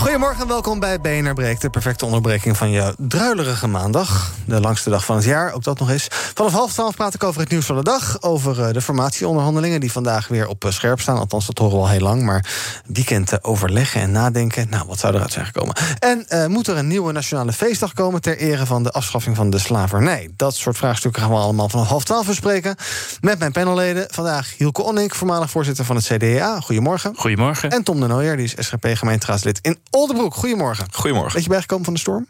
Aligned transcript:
Goedemorgen 0.00 0.42
en 0.42 0.48
welkom 0.48 0.80
bij 0.80 1.00
BNR 1.00 1.34
Breekt, 1.34 1.60
de 1.60 1.70
perfecte 1.70 2.04
onderbreking 2.04 2.56
van 2.56 2.70
je 2.70 2.94
druilerige 2.98 3.66
maandag. 3.66 4.32
De 4.44 4.60
langste 4.60 4.90
dag 4.90 5.04
van 5.04 5.16
het 5.16 5.24
jaar, 5.24 5.52
ook 5.52 5.64
dat 5.64 5.78
nog 5.78 5.90
eens. 5.90 6.06
Vanaf 6.10 6.52
half 6.52 6.72
twaalf 6.72 6.96
praat 6.96 7.14
ik 7.14 7.24
over 7.24 7.40
het 7.40 7.50
nieuws 7.50 7.66
van 7.66 7.76
de 7.76 7.82
dag. 7.82 8.22
Over 8.22 8.62
eh, 8.62 8.72
de 8.72 8.80
formatieonderhandelingen 8.80 9.80
die 9.80 9.92
vandaag 9.92 10.28
weer 10.28 10.46
op 10.46 10.64
eh, 10.64 10.70
scherp 10.70 11.00
staan. 11.00 11.18
Althans, 11.18 11.46
dat 11.46 11.58
horen 11.58 11.76
we 11.76 11.82
al 11.82 11.88
heel 11.88 12.00
lang. 12.00 12.22
Maar 12.22 12.44
weekend 12.86 13.44
overleggen 13.44 14.00
en 14.00 14.10
nadenken. 14.10 14.66
Nou, 14.70 14.86
wat 14.86 14.98
zou 14.98 15.14
eruit 15.14 15.32
zijn 15.32 15.46
gekomen? 15.46 15.76
En 15.98 16.26
uh, 16.28 16.46
moet 16.46 16.66
er 16.66 16.76
een 16.76 16.86
nieuwe 16.86 17.12
nationale 17.12 17.52
feestdag 17.52 17.92
komen 17.92 18.20
ter 18.20 18.36
ere 18.36 18.66
van 18.66 18.82
de 18.82 18.90
afschaffing 18.90 19.36
van 19.36 19.50
de 19.50 19.58
slavernij? 19.58 20.30
Dat 20.36 20.54
soort 20.54 20.76
vraagstukken 20.76 21.22
gaan 21.22 21.30
we 21.30 21.36
allemaal 21.36 21.68
vanaf 21.68 21.88
half 21.88 22.04
twaalf 22.04 22.26
bespreken. 22.26 22.76
Met 23.20 23.38
mijn 23.38 23.52
panelleden. 23.52 24.06
Vandaag 24.10 24.56
Hielke 24.56 24.82
Onnik, 24.82 25.14
voormalig 25.14 25.50
voorzitter 25.50 25.84
van 25.84 25.96
het 25.96 26.04
CDA. 26.04 26.60
Goedemorgen. 26.60 27.12
Goedemorgen. 27.16 27.70
En 27.70 27.82
Tom 27.82 28.00
de 28.00 28.06
Nooijer, 28.06 28.36
die 28.36 28.44
is 28.44 28.66
SGP 28.66 28.86
gemeenteraadslid 28.92 29.58
in 29.62 29.78
Oldenbroek. 29.90 30.34
Goedemorgen. 30.34 30.86
Goedemorgen. 30.92 31.34
Weet 31.34 31.42
je 31.42 31.48
bijgekomen 31.48 31.84
van 31.84 31.94
de 31.94 32.00
storm? 32.00 32.26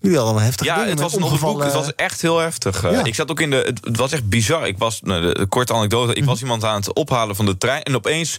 Jullie 0.00 0.16
hadden 0.16 0.36
een 0.36 0.42
heftig 0.42 0.66
Ja, 0.66 0.84
het 0.84 1.00
was 1.00 1.14
een 1.14 1.38
boek. 1.40 1.62
Het 1.62 1.72
was 1.72 1.94
echt 1.94 2.20
heel 2.20 2.38
heftig. 2.38 2.82
Ja. 2.82 3.04
Ik 3.04 3.14
zat 3.14 3.30
ook 3.30 3.40
in 3.40 3.50
de. 3.50 3.74
Het 3.80 3.96
was 3.96 4.12
echt 4.12 4.28
bizar. 4.28 4.66
Ik 4.66 4.78
was. 4.78 5.00
Nou, 5.02 5.34
de, 5.34 5.46
korte 5.46 5.72
anekdote. 5.72 6.14
Ik 6.14 6.24
was 6.24 6.36
mm. 6.36 6.42
iemand 6.42 6.64
aan 6.64 6.76
het 6.76 6.92
ophalen 6.92 7.36
van 7.36 7.46
de 7.46 7.58
trein. 7.58 7.82
En 7.82 7.94
opeens 7.94 8.38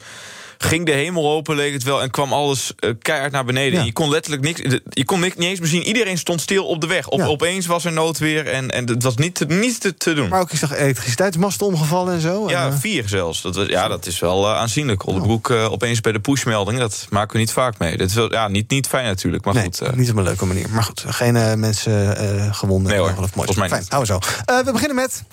ging 0.61 0.85
de 0.85 0.91
hemel 0.91 1.31
open, 1.31 1.55
leek 1.55 1.73
het 1.73 1.83
wel, 1.83 2.01
en 2.01 2.11
kwam 2.11 2.33
alles 2.33 2.73
uh, 2.79 2.91
keihard 3.01 3.31
naar 3.31 3.45
beneden. 3.45 3.85
Je 3.85 3.93
kon 3.93 4.09
letterlijk 4.09 4.43
niks, 4.43 4.61
je 4.89 5.05
kon 5.05 5.19
niet 5.19 5.37
eens 5.37 5.59
meer 5.59 5.69
zien. 5.69 5.83
Iedereen 5.83 6.17
stond 6.17 6.41
stil 6.41 6.65
op 6.65 6.81
de 6.81 6.87
weg. 6.87 7.07
Op, 7.07 7.21
Opeens 7.21 7.65
was 7.65 7.85
er 7.85 7.91
noodweer 7.91 8.47
en, 8.47 8.69
en 8.69 8.87
het 8.87 9.03
was 9.03 9.15
niet, 9.15 9.47
niet 9.47 9.81
te, 9.81 9.97
te 9.97 10.13
doen. 10.13 10.29
Maar 10.29 10.39
ook, 10.39 10.51
ik 10.51 10.57
zag 10.57 10.75
elektriciteitsmasten 10.75 11.65
omgevallen 11.65 12.13
en 12.13 12.21
zo. 12.21 12.49
Ja, 12.49 12.65
en, 12.65 12.71
uh... 12.71 12.79
vier 12.79 13.07
zelfs. 13.07 13.41
Dat 13.41 13.55
was, 13.55 13.67
ja, 13.67 13.87
dat 13.87 14.05
is 14.05 14.19
wel 14.19 14.49
uh, 14.49 14.57
aanzienlijk. 14.57 15.07
Oldebroek 15.07 15.49
uh, 15.49 15.71
opeens 15.71 16.01
bij 16.01 16.11
de 16.11 16.19
pushmelding, 16.19 16.79
dat 16.79 17.07
maken 17.09 17.33
we 17.33 17.39
niet 17.39 17.51
vaak 17.51 17.77
mee. 17.77 17.97
Dat 17.97 18.09
is 18.09 18.15
wel, 18.15 18.31
ja, 18.31 18.47
niet, 18.47 18.69
niet 18.69 18.87
fijn 18.87 19.05
natuurlijk, 19.05 19.45
maar 19.45 19.53
nee, 19.53 19.63
goed. 19.63 19.95
niet 19.95 20.11
op 20.11 20.17
een 20.17 20.23
leuke 20.23 20.45
manier. 20.45 20.69
Maar 20.69 20.83
goed, 20.83 21.03
geen 21.07 21.59
mensen 21.59 22.15
gewonden. 22.55 22.91
Nee 22.91 22.99
hoor, 22.99 23.29
volgens 23.33 23.57
mij 23.57 23.69
Fijn, 23.69 23.85
hou 23.87 24.05
zo. 24.05 24.19
we 24.45 24.69
beginnen 24.71 24.95
met... 24.95 25.23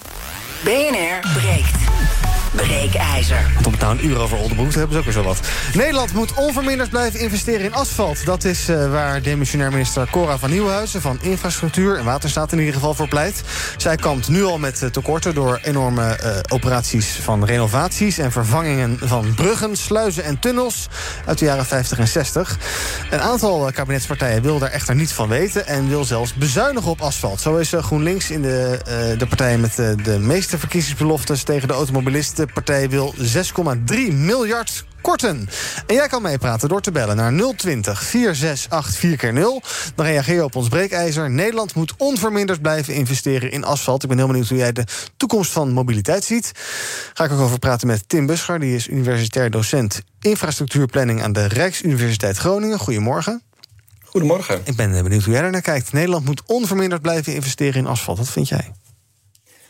BNR 0.65 1.41
breekt. 1.41 2.28
Breekijzer. 2.53 3.51
Want 3.55 3.67
om 3.67 3.73
het 3.73 3.81
nou 3.81 3.99
een 3.99 4.07
uur 4.07 4.19
over 4.19 4.39
Oldenbroek 4.39 4.73
hebben 4.73 4.93
ze 4.93 4.99
ook 4.99 5.05
weer 5.05 5.13
zo 5.13 5.23
wat. 5.23 5.41
Nederland 5.75 6.13
moet 6.13 6.35
onverminderd 6.35 6.91
blijven 6.91 7.21
investeren 7.21 7.65
in 7.65 7.75
asfalt. 7.75 8.25
Dat 8.25 8.45
is 8.45 8.69
uh, 8.69 8.91
waar 8.91 9.23
demissionair 9.23 9.71
minister 9.71 10.09
Cora 10.11 10.39
van 10.39 10.51
Nieuwhuizen... 10.51 11.01
van 11.01 11.19
Infrastructuur 11.21 11.97
en 11.97 12.05
Waterstaat 12.05 12.53
in 12.53 12.59
ieder 12.59 12.75
geval 12.75 12.95
voor 12.95 13.09
pleit. 13.09 13.43
Zij 13.77 13.97
kampt 13.97 14.29
nu 14.29 14.45
al 14.45 14.59
met 14.59 14.93
tekorten 14.93 15.35
door 15.35 15.61
enorme 15.63 16.19
uh, 16.23 16.39
operaties 16.49 17.07
van 17.23 17.45
renovaties... 17.45 18.19
en 18.19 18.33
vervangingen 18.33 18.99
van 19.03 19.35
bruggen, 19.35 19.77
sluizen 19.77 20.25
en 20.25 20.39
tunnels 20.39 20.89
uit 21.27 21.39
de 21.39 21.45
jaren 21.45 21.67
50 21.67 21.99
en 21.99 22.09
60. 22.09 22.59
Een 23.11 23.21
aantal 23.21 23.71
kabinetspartijen 23.73 24.43
wil 24.43 24.59
daar 24.59 24.71
echter 24.71 24.95
niets 24.95 25.13
van 25.13 25.29
weten... 25.29 25.67
en 25.67 25.89
wil 25.89 26.05
zelfs 26.05 26.35
bezuinigen 26.35 26.91
op 26.91 27.01
asfalt. 27.01 27.41
Zo 27.41 27.57
is 27.57 27.73
GroenLinks 27.79 28.31
in 28.31 28.43
de, 28.43 28.79
de 29.19 29.27
partij 29.27 29.59
met 29.59 29.77
de 29.77 30.19
meeste 30.19 30.59
verkiezingsbeloftes... 30.59 31.43
tegen 31.43 31.69
de 31.69 31.75
automobilisten 31.75 32.48
de 32.49 32.55
partij 32.55 32.89
wil 32.89 33.15
6,3 33.15 34.13
miljard 34.13 34.85
korten. 35.01 35.49
En 35.87 35.95
jij 35.95 36.09
kan 36.09 36.23
meepraten 36.23 36.69
door 36.69 36.81
te 36.81 36.91
bellen 36.91 37.17
naar 37.17 37.55
020 37.57 38.03
468 38.03 38.97
4x0. 38.97 39.95
Dan 39.95 40.07
reageer 40.07 40.35
je 40.35 40.45
op 40.45 40.57
ons 40.57 40.69
breekijzer. 40.69 41.31
Nederland 41.31 41.75
moet 41.75 41.95
onverminderd 41.97 42.63
blijven 42.63 42.95
investeren 42.95 43.51
in 43.51 43.65
asfalt. 43.65 44.03
Ik 44.03 44.09
ben 44.09 44.19
heel 44.19 44.27
benieuwd 44.27 44.49
hoe 44.49 44.59
jij 44.59 44.73
de 44.73 44.85
toekomst 45.17 45.53
van 45.53 45.73
mobiliteit 45.73 46.25
ziet. 46.25 46.53
Ga 47.15 47.25
ik 47.25 47.33
ook 47.33 47.41
over 47.41 47.59
praten 47.59 47.87
met 47.87 48.09
Tim 48.09 48.27
Buscher. 48.27 48.61
Die 48.61 48.75
is 48.75 48.89
universitair 48.89 49.51
docent 49.51 50.03
infrastructuurplanning 50.21 51.23
aan 51.23 51.33
de 51.33 51.47
Rijksuniversiteit 51.47 52.37
Groningen. 52.37 52.79
Goedemorgen. 52.79 53.43
Goedemorgen. 54.05 54.61
Ik 54.65 54.77
ben 54.77 55.03
benieuwd 55.03 55.25
hoe 55.25 55.33
jij 55.33 55.43
er 55.43 55.51
naar 55.51 55.61
kijkt. 55.61 55.93
Nederland 55.93 56.25
moet 56.25 56.43
onverminderd 56.47 57.03
blijven 57.03 57.35
investeren 57.35 57.75
in 57.75 57.87
asfalt. 57.87 58.19
Wat 58.19 58.31
vind 58.31 58.49
jij? 58.49 58.73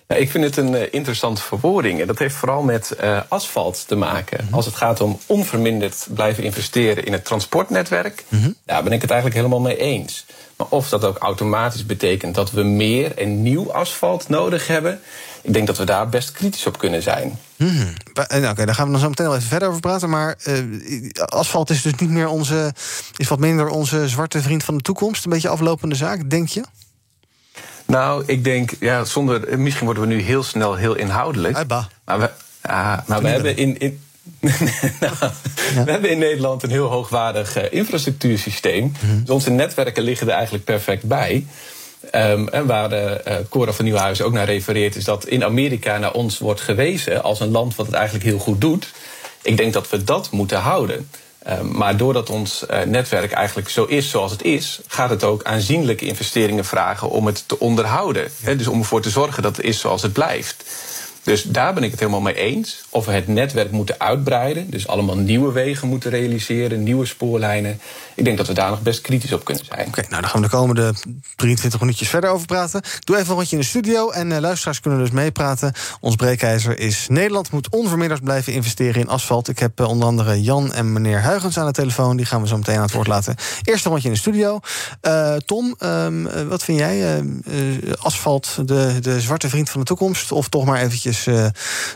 Nou, 0.08 0.20
ik 0.20 0.30
vind 0.30 0.44
het 0.44 0.56
een 0.56 0.72
uh, 0.72 0.82
interessante 0.90 1.42
verwoording. 1.42 2.00
En 2.00 2.06
dat 2.06 2.18
heeft 2.18 2.34
vooral 2.34 2.62
met 2.62 2.96
uh, 3.00 3.20
asfalt 3.28 3.84
te 3.86 3.96
maken. 3.96 4.38
Mm 4.40 4.46
-hmm. 4.46 4.54
Als 4.54 4.66
het 4.66 4.74
gaat 4.74 5.00
om 5.00 5.18
onverminderd 5.26 6.06
blijven 6.10 6.44
investeren 6.44 7.04
in 7.04 7.12
het 7.12 7.24
transportnetwerk, 7.24 8.24
mm 8.28 8.42
-hmm. 8.42 8.54
daar 8.64 8.82
ben 8.82 8.92
ik 8.92 9.00
het 9.00 9.10
eigenlijk 9.10 9.40
helemaal 9.40 9.60
mee 9.66 9.76
eens. 9.76 10.26
Maar 10.56 10.66
of 10.70 10.88
dat 10.88 11.04
ook 11.04 11.18
automatisch 11.18 11.86
betekent 11.86 12.34
dat 12.34 12.50
we 12.50 12.62
meer 12.62 13.16
en 13.16 13.42
nieuw 13.42 13.72
asfalt 13.72 14.28
nodig 14.28 14.66
hebben, 14.66 15.00
ik 15.42 15.52
denk 15.52 15.66
dat 15.66 15.78
we 15.78 15.84
daar 15.84 16.08
best 16.08 16.32
kritisch 16.32 16.66
op 16.66 16.78
kunnen 16.78 17.02
zijn. 17.02 17.38
Mm 17.56 17.68
-hmm. 17.68 17.94
Oké, 18.10 18.48
okay, 18.48 18.64
daar 18.64 18.74
gaan 18.74 18.86
we 18.86 18.92
dan 18.92 19.00
zo 19.00 19.08
meteen 19.08 19.26
wel 19.26 19.36
even 19.36 19.48
verder 19.48 19.68
over 19.68 19.80
praten. 19.80 20.10
Maar 20.10 20.38
uh, 20.44 21.10
asfalt 21.24 21.70
is 21.70 21.82
dus 21.82 21.94
niet 21.94 22.10
meer 22.10 22.28
onze, 22.28 22.74
is 23.16 23.28
wat 23.28 23.38
minder 23.38 23.68
onze 23.68 24.08
zwarte 24.08 24.42
vriend 24.42 24.64
van 24.64 24.76
de 24.76 24.82
toekomst. 24.82 25.24
Een 25.24 25.30
beetje 25.30 25.48
aflopende 25.48 25.94
zaak, 25.94 26.30
denk 26.30 26.48
je? 26.48 26.64
Nou, 27.88 28.22
ik 28.26 28.44
denk, 28.44 28.70
ja, 28.80 29.04
zonder. 29.04 29.58
Misschien 29.58 29.84
worden 29.86 30.08
we 30.08 30.14
nu 30.14 30.20
heel 30.20 30.42
snel 30.42 30.74
heel 30.74 30.94
inhoudelijk. 30.94 31.66
Maar 32.04 32.18
we, 32.18 32.30
ah, 32.60 32.98
maar 33.06 33.22
we 33.22 33.28
hebben 33.28 33.56
in. 33.56 33.78
in 33.78 34.00
nou, 35.00 35.14
ja. 35.74 35.84
We 35.84 35.90
hebben 35.90 36.10
in 36.10 36.18
Nederland 36.18 36.62
een 36.62 36.70
heel 36.70 36.86
hoogwaardig 36.86 37.56
uh, 37.56 37.62
infrastructuursysteem. 37.70 38.82
Mm 38.84 38.92
-hmm. 39.00 39.20
dus 39.20 39.30
onze 39.30 39.50
netwerken 39.50 40.02
liggen 40.02 40.26
er 40.26 40.32
eigenlijk 40.32 40.64
perfect 40.64 41.04
bij. 41.04 41.46
Um, 42.14 42.48
en 42.48 42.66
waar 42.66 42.88
de, 42.88 43.20
uh, 43.28 43.34
Cora 43.48 43.72
van 43.72 43.84
Nieuwhuizen 43.84 44.24
ook 44.24 44.32
naar 44.32 44.46
refereert, 44.46 44.96
is 44.96 45.04
dat 45.04 45.26
in 45.26 45.44
Amerika 45.44 45.98
naar 45.98 46.12
ons 46.12 46.38
wordt 46.38 46.60
gewezen 46.60 47.22
als 47.22 47.40
een 47.40 47.50
land 47.50 47.76
wat 47.76 47.86
het 47.86 47.94
eigenlijk 47.94 48.24
heel 48.24 48.38
goed 48.38 48.60
doet. 48.60 48.92
Ik 49.42 49.56
denk 49.56 49.72
dat 49.72 49.90
we 49.90 50.04
dat 50.04 50.30
moeten 50.30 50.58
houden. 50.58 51.08
Uh, 51.48 51.60
maar 51.60 51.96
doordat 51.96 52.30
ons 52.30 52.64
uh, 52.70 52.82
netwerk 52.82 53.32
eigenlijk 53.32 53.68
zo 53.68 53.84
is 53.84 54.10
zoals 54.10 54.30
het 54.30 54.42
is, 54.42 54.80
gaat 54.86 55.10
het 55.10 55.24
ook 55.24 55.44
aanzienlijke 55.44 56.06
investeringen 56.06 56.64
vragen 56.64 57.10
om 57.10 57.26
het 57.26 57.44
te 57.46 57.58
onderhouden. 57.58 58.30
He, 58.42 58.56
dus 58.56 58.66
om 58.66 58.78
ervoor 58.78 59.00
te 59.00 59.10
zorgen 59.10 59.42
dat 59.42 59.56
het 59.56 59.64
is 59.64 59.80
zoals 59.80 60.02
het 60.02 60.12
blijft. 60.12 60.64
Dus 61.22 61.42
daar 61.42 61.74
ben 61.74 61.82
ik 61.82 61.90
het 61.90 62.00
helemaal 62.00 62.20
mee 62.20 62.34
eens. 62.34 62.84
Of 62.88 63.06
we 63.06 63.12
het 63.12 63.28
netwerk 63.28 63.70
moeten 63.70 64.00
uitbreiden. 64.00 64.70
Dus 64.70 64.86
allemaal 64.86 65.16
nieuwe 65.16 65.52
wegen 65.52 65.88
moeten 65.88 66.10
realiseren, 66.10 66.82
nieuwe 66.82 67.06
spoorlijnen. 67.06 67.80
Ik 68.14 68.24
denk 68.24 68.36
dat 68.36 68.46
we 68.46 68.52
daar 68.52 68.70
nog 68.70 68.82
best 68.82 69.00
kritisch 69.00 69.32
op 69.32 69.44
kunnen 69.44 69.64
zijn. 69.64 69.86
Oké, 69.86 70.00
nou 70.08 70.20
dan 70.20 70.30
gaan 70.30 70.40
we 70.40 70.48
de 70.48 70.56
komende 70.56 70.94
23 71.36 71.80
minuutjes 71.80 72.08
verder 72.08 72.30
over 72.30 72.46
praten. 72.46 72.82
Doe 73.04 73.16
even 73.16 73.28
een 73.28 73.34
rondje 73.34 73.56
in 73.56 73.62
de 73.62 73.68
studio 73.68 74.10
en 74.10 74.30
uh, 74.30 74.38
luisteraars 74.38 74.80
kunnen 74.80 74.98
dus 75.00 75.10
meepraten. 75.10 75.72
Ons 76.00 76.16
breekijzer 76.16 76.78
is 76.78 77.06
Nederland 77.08 77.50
moet 77.50 77.68
onverminderd 77.68 78.24
blijven 78.24 78.52
investeren 78.52 79.00
in 79.00 79.08
asfalt. 79.08 79.48
Ik 79.48 79.58
heb 79.58 79.80
uh, 79.80 79.88
onder 79.88 80.08
andere 80.08 80.42
Jan 80.42 80.72
en 80.72 80.92
meneer 80.92 81.20
Huigens 81.20 81.58
aan 81.58 81.66
de 81.66 81.72
telefoon. 81.72 82.16
Die 82.16 82.26
gaan 82.26 82.40
we 82.40 82.48
zo 82.48 82.56
meteen 82.56 82.76
aan 82.76 82.82
het 82.82 82.92
woord 82.92 83.06
laten. 83.06 83.34
Eerst 83.62 83.84
een 83.84 83.90
rondje 83.90 84.08
in 84.08 84.14
de 84.14 84.20
studio. 84.20 84.60
Uh, 85.02 85.36
Tom, 85.36 85.74
um, 85.78 86.48
wat 86.48 86.64
vind 86.64 86.78
jij? 86.78 87.22
asfalt 87.98 88.68
de, 88.68 88.98
de 89.00 89.20
zwarte 89.20 89.48
vriend 89.48 89.70
van 89.70 89.80
de 89.80 89.86
toekomst? 89.86 90.32
Of 90.32 90.48
toch 90.48 90.64
maar 90.64 90.80
eventjes 90.80 91.17
uh, 91.26 91.46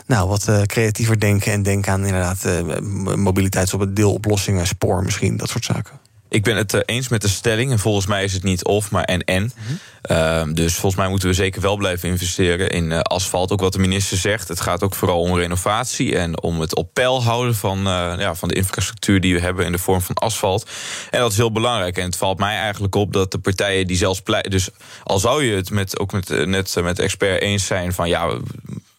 nou, 0.07 0.27
wat 0.27 0.47
uh, 0.47 0.61
creatiever 0.61 1.19
denken 1.19 1.51
en 1.51 1.63
denken 1.63 1.91
aan 1.91 2.05
inderdaad 2.05 2.45
uh, 2.45 2.79
mobiliteits- 3.15 3.73
op 3.73 3.79
het 3.79 3.95
deeloplossingen, 3.95 4.67
spoor 4.67 5.03
misschien, 5.03 5.37
dat 5.37 5.49
soort 5.49 5.65
zaken. 5.65 6.01
Ik 6.33 6.43
ben 6.43 6.55
het 6.55 6.89
eens 6.89 7.07
met 7.07 7.21
de 7.21 7.27
stelling. 7.27 7.71
En 7.71 7.79
volgens 7.79 8.05
mij 8.05 8.23
is 8.23 8.33
het 8.33 8.43
niet 8.43 8.63
of, 8.63 8.91
maar 8.91 9.03
en 9.03 9.23
en. 9.23 9.51
Mm-hmm. 9.57 10.49
Uh, 10.49 10.55
dus 10.55 10.73
volgens 10.73 10.95
mij 11.01 11.09
moeten 11.09 11.27
we 11.27 11.33
zeker 11.33 11.61
wel 11.61 11.75
blijven 11.75 12.09
investeren 12.09 12.69
in 12.69 12.91
uh, 12.91 12.99
asfalt. 12.99 13.51
Ook 13.51 13.59
wat 13.59 13.73
de 13.73 13.79
minister 13.79 14.17
zegt. 14.17 14.47
Het 14.47 14.61
gaat 14.61 14.83
ook 14.83 14.95
vooral 14.95 15.19
om 15.19 15.37
renovatie 15.37 16.17
en 16.17 16.41
om 16.41 16.59
het 16.59 16.75
op 16.75 16.93
peil 16.93 17.23
houden 17.23 17.55
van, 17.55 17.77
uh, 17.77 18.13
ja, 18.17 18.35
van 18.35 18.47
de 18.47 18.55
infrastructuur 18.55 19.21
die 19.21 19.33
we 19.33 19.39
hebben 19.39 19.65
in 19.65 19.71
de 19.71 19.77
vorm 19.77 20.01
van 20.01 20.15
asfalt. 20.15 20.69
En 21.09 21.19
dat 21.19 21.31
is 21.31 21.37
heel 21.37 21.51
belangrijk. 21.51 21.97
En 21.97 22.05
het 22.05 22.17
valt 22.17 22.39
mij 22.39 22.57
eigenlijk 22.57 22.95
op 22.95 23.13
dat 23.13 23.31
de 23.31 23.39
partijen 23.39 23.87
die 23.87 23.97
zelfs 23.97 24.21
pleiten. 24.21 24.51
Dus 24.51 24.69
al 25.03 25.19
zou 25.19 25.43
je 25.43 25.55
het 25.55 25.69
met, 25.69 25.99
ook 25.99 26.11
met, 26.11 26.45
net 26.45 26.75
met 26.83 26.95
de 26.95 27.03
expert 27.03 27.41
eens 27.41 27.65
zijn 27.65 27.93
van 27.93 28.09
ja 28.09 28.37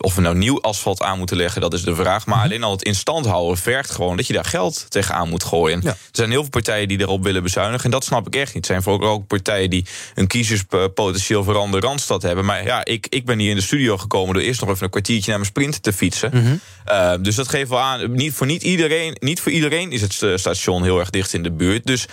of 0.05 0.15
we 0.15 0.21
nou 0.21 0.37
nieuw 0.37 0.61
asfalt 0.61 1.03
aan 1.03 1.19
moeten 1.19 1.37
leggen, 1.37 1.61
dat 1.61 1.73
is 1.73 1.83
de 1.83 1.95
vraag. 1.95 2.27
Maar 2.27 2.43
alleen 2.43 2.63
al 2.63 2.71
het 2.71 2.83
in 2.83 2.95
stand 2.95 3.27
houden 3.27 3.59
vergt 3.59 3.91
gewoon 3.91 4.17
dat 4.17 4.27
je 4.27 4.33
daar 4.33 4.45
geld 4.45 4.87
tegenaan 4.89 5.29
moet 5.29 5.45
gooien. 5.45 5.81
Ja. 5.83 5.91
Er 5.91 5.97
zijn 6.13 6.31
heel 6.31 6.41
veel 6.41 6.51
partijen 6.51 6.89
die 6.89 7.01
erop 7.01 7.23
willen 7.23 7.43
bezuinigen. 7.43 7.85
En 7.85 7.91
dat 7.91 8.05
snap 8.05 8.27
ik 8.27 8.37
echt 8.37 8.55
niet. 8.55 8.65
Er 8.65 8.71
zijn 8.71 8.83
vooral 8.83 9.11
ook 9.11 9.27
partijen 9.27 9.71
die 9.71 9.87
een 10.15 10.27
kiezerspotentieel 10.27 11.45
voor 11.45 11.57
andere 11.57 11.87
Randstad 11.87 12.23
hebben. 12.23 12.45
Maar 12.45 12.65
ja, 12.65 12.85
ik, 12.85 13.07
ik 13.11 13.25
ben 13.25 13.39
hier 13.39 13.51
in 13.51 13.57
de 13.57 13.63
studio 13.63 13.99
gekomen 13.99 14.35
door 14.35 14.43
eerst 14.43 14.61
nog 14.61 14.71
even 14.71 14.85
een 14.85 14.91
kwartiertje 14.91 15.31
naar 15.31 15.39
mijn 15.39 15.51
sprint 15.51 15.83
te 15.83 15.93
fietsen. 15.93 16.31
Mm 16.35 16.45
-hmm. 16.45 16.61
uh, 16.89 17.15
dus 17.21 17.35
dat 17.35 17.49
geeft 17.49 17.69
wel 17.69 17.81
aan. 17.81 18.13
Niet 18.13 18.35
voor, 18.35 18.47
niet, 18.47 18.63
iedereen, 18.63 19.17
niet 19.21 19.41
voor 19.41 19.53
iedereen 19.53 19.93
is 19.93 20.01
het 20.01 20.41
station 20.41 20.83
heel 20.83 20.99
erg 20.99 21.11
dicht 21.11 21.33
in 21.33 21.43
de 21.43 21.53
buurt. 21.53 21.87
Dus 21.87 22.07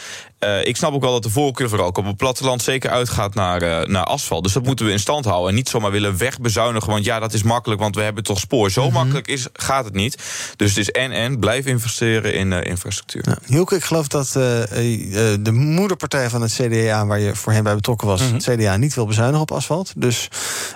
uh, 0.43 0.65
ik 0.65 0.75
snap 0.77 0.93
ook 0.93 1.01
wel 1.01 1.11
dat 1.11 1.23
de 1.23 1.29
voorkeur 1.29 1.69
vooral 1.69 1.88
ook 1.88 1.97
op 1.97 2.05
het 2.05 2.17
platteland 2.17 2.61
zeker 2.61 2.89
uitgaat 2.89 3.33
naar, 3.33 3.63
uh, 3.63 3.81
naar 3.88 4.03
asfalt. 4.03 4.43
Dus 4.43 4.53
dat 4.53 4.63
moeten 4.63 4.85
we 4.85 4.91
in 4.91 4.99
stand 4.99 5.25
houden. 5.25 5.49
En 5.49 5.55
niet 5.55 5.69
zomaar 5.69 5.91
willen 5.91 6.17
wegbezuinigen. 6.17 6.89
Want 6.89 7.05
ja, 7.05 7.19
dat 7.19 7.33
is 7.33 7.43
makkelijk, 7.43 7.81
want 7.81 7.95
we 7.95 8.01
hebben 8.01 8.23
toch 8.23 8.39
spoor. 8.39 8.71
Zo 8.71 8.83
Mhm. 8.85 8.93
makkelijk 8.93 9.27
is, 9.27 9.47
gaat 9.53 9.85
het 9.85 9.93
niet. 9.93 10.17
Dus 10.55 10.69
het 10.69 10.77
is 10.77 10.89
en 10.91 11.11
en 11.11 11.39
blijf 11.39 11.65
investeren 11.65 12.33
in 12.33 12.51
uh, 12.51 12.63
infrastructuur. 12.63 13.23
Ja. 13.25 13.38
Hielke, 13.45 13.75
ik 13.75 13.83
geloof 13.83 14.07
dat 14.07 14.29
de 14.31 15.51
moederpartij 15.51 16.29
van 16.29 16.41
het 16.41 16.53
CDA, 16.53 17.05
waar 17.05 17.19
je 17.19 17.35
voorheen 17.35 17.63
bij 17.63 17.75
betrokken 17.75 18.07
was, 18.07 18.21
Mhm. 18.21 18.33
het 18.33 18.43
CDA 18.43 18.77
niet 18.77 18.93
wil 18.93 19.05
bezuinigen 19.05 19.41
op 19.41 19.51
asfalt. 19.51 19.93
Dus 19.95 20.27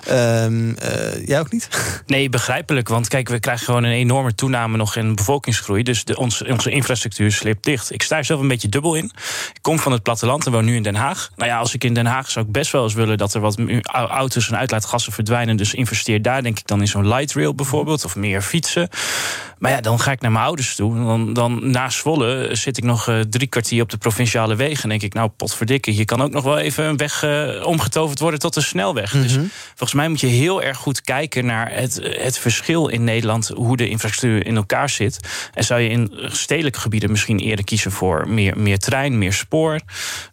ehm, 0.07 0.73
jij 1.25 1.39
ook 1.39 1.51
niet? 1.51 1.67
Nee, 2.05 2.29
begrijpelijk. 2.29 2.87
Want 2.89 3.07
kijk, 3.07 3.29
we 3.29 3.39
krijgen 3.39 3.65
gewoon 3.65 3.83
een 3.83 3.91
enorme 3.91 4.35
toename 4.35 4.77
nog 4.77 4.95
in 4.95 5.15
bevolkingsgroei. 5.15 5.83
Dus 5.83 6.03
de, 6.03 6.17
onze, 6.17 6.45
onze 6.51 6.69
infrastructuur 6.69 7.31
slipt 7.31 7.63
dicht. 7.63 7.93
Ik 7.93 8.01
sta 8.03 8.17
er 8.17 8.25
zelf 8.25 8.39
een 8.41 8.47
beetje 8.47 8.69
dubbel 8.69 8.95
in. 8.95 9.11
Ik 9.55 9.61
kom 9.61 9.79
van 9.79 9.91
het 9.91 10.03
platteland 10.03 10.45
en 10.45 10.51
woon 10.51 10.65
nu 10.65 10.75
in 10.75 10.83
Den 10.83 10.95
Haag. 10.95 11.29
Nou 11.35 11.49
ja, 11.49 11.57
als 11.57 11.73
ik 11.73 11.83
in 11.83 11.93
Den 11.93 12.05
Haag 12.05 12.29
zou 12.29 12.45
ik 12.45 12.51
best 12.51 12.71
wel 12.71 12.83
eens 12.83 12.93
willen 12.93 13.17
dat 13.17 13.33
er 13.33 13.41
wat 13.41 13.57
auto's 13.91 14.49
en 14.49 14.57
uitlaatgassen 14.57 15.13
verdwijnen. 15.13 15.55
Dus 15.55 15.73
investeer 15.73 16.21
daar, 16.21 16.43
denk 16.43 16.59
ik, 16.59 16.67
dan 16.67 16.81
in 16.81 16.87
zo'n 16.87 17.07
light 17.07 17.33
rail 17.33 17.55
bijvoorbeeld. 17.55 18.05
Of 18.05 18.15
meer 18.15 18.41
fietsen. 18.41 18.89
Maar 19.65 19.73
ja, 19.73 19.81
dan 19.81 19.99
ga 19.99 20.11
ik 20.11 20.21
naar 20.21 20.31
mijn 20.31 20.45
ouders 20.45 20.75
toe. 20.75 20.95
Dan, 20.95 21.33
dan 21.33 21.71
na 21.71 21.89
Zwolle 21.89 22.49
zit 22.51 22.77
ik 22.77 22.83
nog 22.83 23.07
uh, 23.07 23.19
drie 23.19 23.47
kwartier 23.47 23.81
op 23.81 23.89
de 23.89 23.97
provinciale 23.97 24.55
wegen. 24.55 24.83
En 24.83 24.89
denk 24.89 25.01
ik, 25.01 25.13
nou, 25.13 25.29
potverdikke, 25.29 25.91
hier 25.91 26.05
kan 26.05 26.21
ook 26.21 26.31
nog 26.31 26.43
wel 26.43 26.57
even 26.57 26.85
een 26.85 26.97
weg 26.97 27.23
uh, 27.23 27.65
omgetoverd 27.65 28.19
worden 28.19 28.39
tot 28.39 28.55
een 28.55 28.61
snelweg. 28.61 29.13
Mm 29.13 29.19
-hmm. 29.21 29.27
Dus 29.27 29.51
volgens 29.67 29.93
mij 29.93 30.09
moet 30.09 30.19
je 30.19 30.27
heel 30.27 30.61
erg 30.61 30.77
goed 30.77 31.01
kijken 31.01 31.45
naar 31.45 31.71
het, 31.71 31.99
het 32.01 32.37
verschil 32.37 32.87
in 32.87 33.03
Nederland, 33.03 33.47
hoe 33.47 33.77
de 33.77 33.89
infrastructuur 33.89 34.45
in 34.45 34.55
elkaar 34.55 34.89
zit. 34.89 35.19
En 35.53 35.63
zou 35.63 35.81
je 35.81 35.89
in 35.89 36.11
stedelijke 36.27 36.79
gebieden 36.79 37.11
misschien 37.11 37.39
eerder 37.39 37.65
kiezen 37.65 37.91
voor 37.91 38.29
meer, 38.29 38.57
meer 38.57 38.79
trein, 38.79 39.17
meer 39.17 39.33
spoor. 39.33 39.79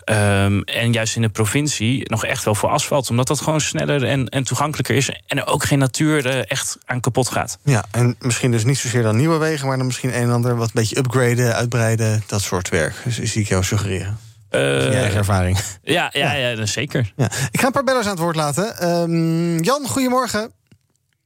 Um, 0.04 0.62
en 0.62 0.92
juist 0.92 1.16
in 1.16 1.22
de 1.22 1.28
provincie 1.28 2.10
nog 2.10 2.24
echt 2.24 2.44
wel 2.44 2.54
voor 2.54 2.68
asfalt, 2.68 3.10
omdat 3.10 3.26
dat 3.26 3.40
gewoon 3.40 3.60
sneller 3.60 4.04
en, 4.04 4.28
en 4.28 4.44
toegankelijker 4.44 4.96
is. 4.96 5.10
En 5.26 5.38
er 5.38 5.46
ook 5.46 5.64
geen 5.64 5.78
natuur 5.78 6.26
uh, 6.26 6.50
echt 6.50 6.78
aan 6.84 7.00
kapot 7.00 7.28
gaat. 7.28 7.58
Ja, 7.64 7.84
en 7.90 8.16
misschien 8.18 8.50
dus 8.50 8.64
niet 8.64 8.78
zozeer 8.78 9.02
dan 9.02 9.16
nieuwe 9.22 9.38
wegen, 9.38 9.66
maar 9.66 9.76
dan 9.76 9.86
misschien 9.86 10.14
een 10.14 10.22
en 10.22 10.30
ander 10.30 10.56
wat 10.56 10.66
een 10.66 10.80
beetje 10.80 10.98
upgraden, 10.98 11.54
uitbreiden, 11.54 12.22
dat 12.26 12.40
soort 12.40 12.68
werk. 12.68 12.94
Dus 13.04 13.16
zie 13.16 13.42
ik 13.42 13.48
jou 13.48 13.62
suggereren. 13.62 14.18
Uh, 14.50 14.60
je 14.60 14.96
eigen 14.96 15.18
ervaring. 15.18 15.56
Ja, 15.82 16.08
ja, 16.12 16.32
ja. 16.32 16.48
ja 16.48 16.66
zeker. 16.66 17.12
Ja. 17.16 17.24
Ik 17.50 17.60
ga 17.60 17.66
een 17.66 17.72
paar 17.72 17.84
bellers 17.84 18.04
aan 18.04 18.12
het 18.12 18.20
woord 18.20 18.36
laten. 18.36 18.88
Um, 18.88 19.58
Jan, 19.58 19.86
goedemorgen. 19.86 20.52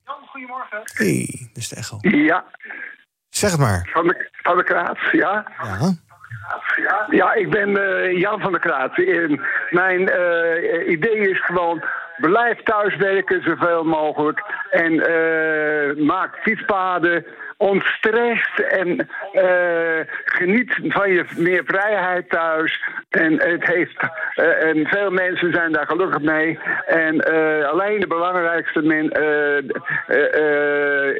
Jan, 0.04 0.16
goedemorgen. 0.26 0.80
Hey, 0.84 1.48
dus 1.52 1.68
de 1.68 1.76
echo. 1.76 1.96
Ja. 2.00 2.44
Zeg 3.28 3.50
het 3.50 3.60
maar. 3.60 3.88
Van 3.92 4.06
de, 4.06 4.30
van 4.42 4.56
de 4.56 4.64
Kraat, 4.64 4.98
ja. 5.12 5.52
Ja. 5.62 5.94
Ja, 7.10 7.34
ik 7.34 7.50
ben 7.50 7.68
uh, 7.68 8.18
Jan 8.18 8.40
van 8.40 8.52
der 8.52 8.60
Kraat. 8.60 8.98
En 8.98 9.40
mijn 9.70 10.00
uh, 10.00 10.90
idee 10.90 11.30
is 11.30 11.44
gewoon... 11.44 11.84
blijf 12.16 12.62
thuiswerken 12.62 13.42
zoveel 13.42 13.84
mogelijk. 13.84 14.42
En 14.70 14.92
uh, 14.92 16.06
maak 16.06 16.36
fietspaden 16.42 17.26
ontstrest 17.56 18.58
en 18.58 19.08
uh, 19.32 20.00
geniet 20.24 20.78
van 20.82 21.10
je 21.10 21.24
meer 21.36 21.62
vrijheid 21.64 22.30
thuis. 22.30 22.82
En 23.10 23.32
het 23.32 23.66
heeft 23.66 24.02
uh, 24.36 24.64
en 24.64 24.86
veel 24.86 25.10
mensen 25.10 25.52
zijn 25.52 25.72
daar 25.72 25.86
gelukkig 25.86 26.20
mee. 26.20 26.58
En 26.86 27.14
uh, 27.14 27.68
alleen 27.68 28.00
de 28.00 28.06
belangrijkste 28.06 28.80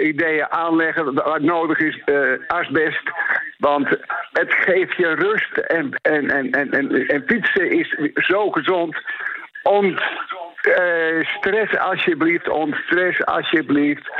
ideeën 0.01 0.53
aanleggen 0.53 1.15
wat 1.15 1.41
nodig 1.41 1.79
is, 1.79 2.03
asbest. 2.47 3.11
Want 3.59 3.89
het 4.33 4.53
geeft 4.53 4.97
je 4.97 5.15
rust 5.15 5.57
en, 5.57 5.99
en, 6.03 6.31
en, 6.31 6.51
en, 6.51 6.71
en, 6.71 7.07
en 7.07 7.23
fietsen 7.27 7.71
is 7.71 7.97
zo 8.15 8.51
gezond. 8.51 8.97
Ont, 9.63 10.01
stress 11.23 11.79
alsjeblieft, 11.79 12.49
ontstress 12.49 13.25
alsjeblieft. 13.25 14.11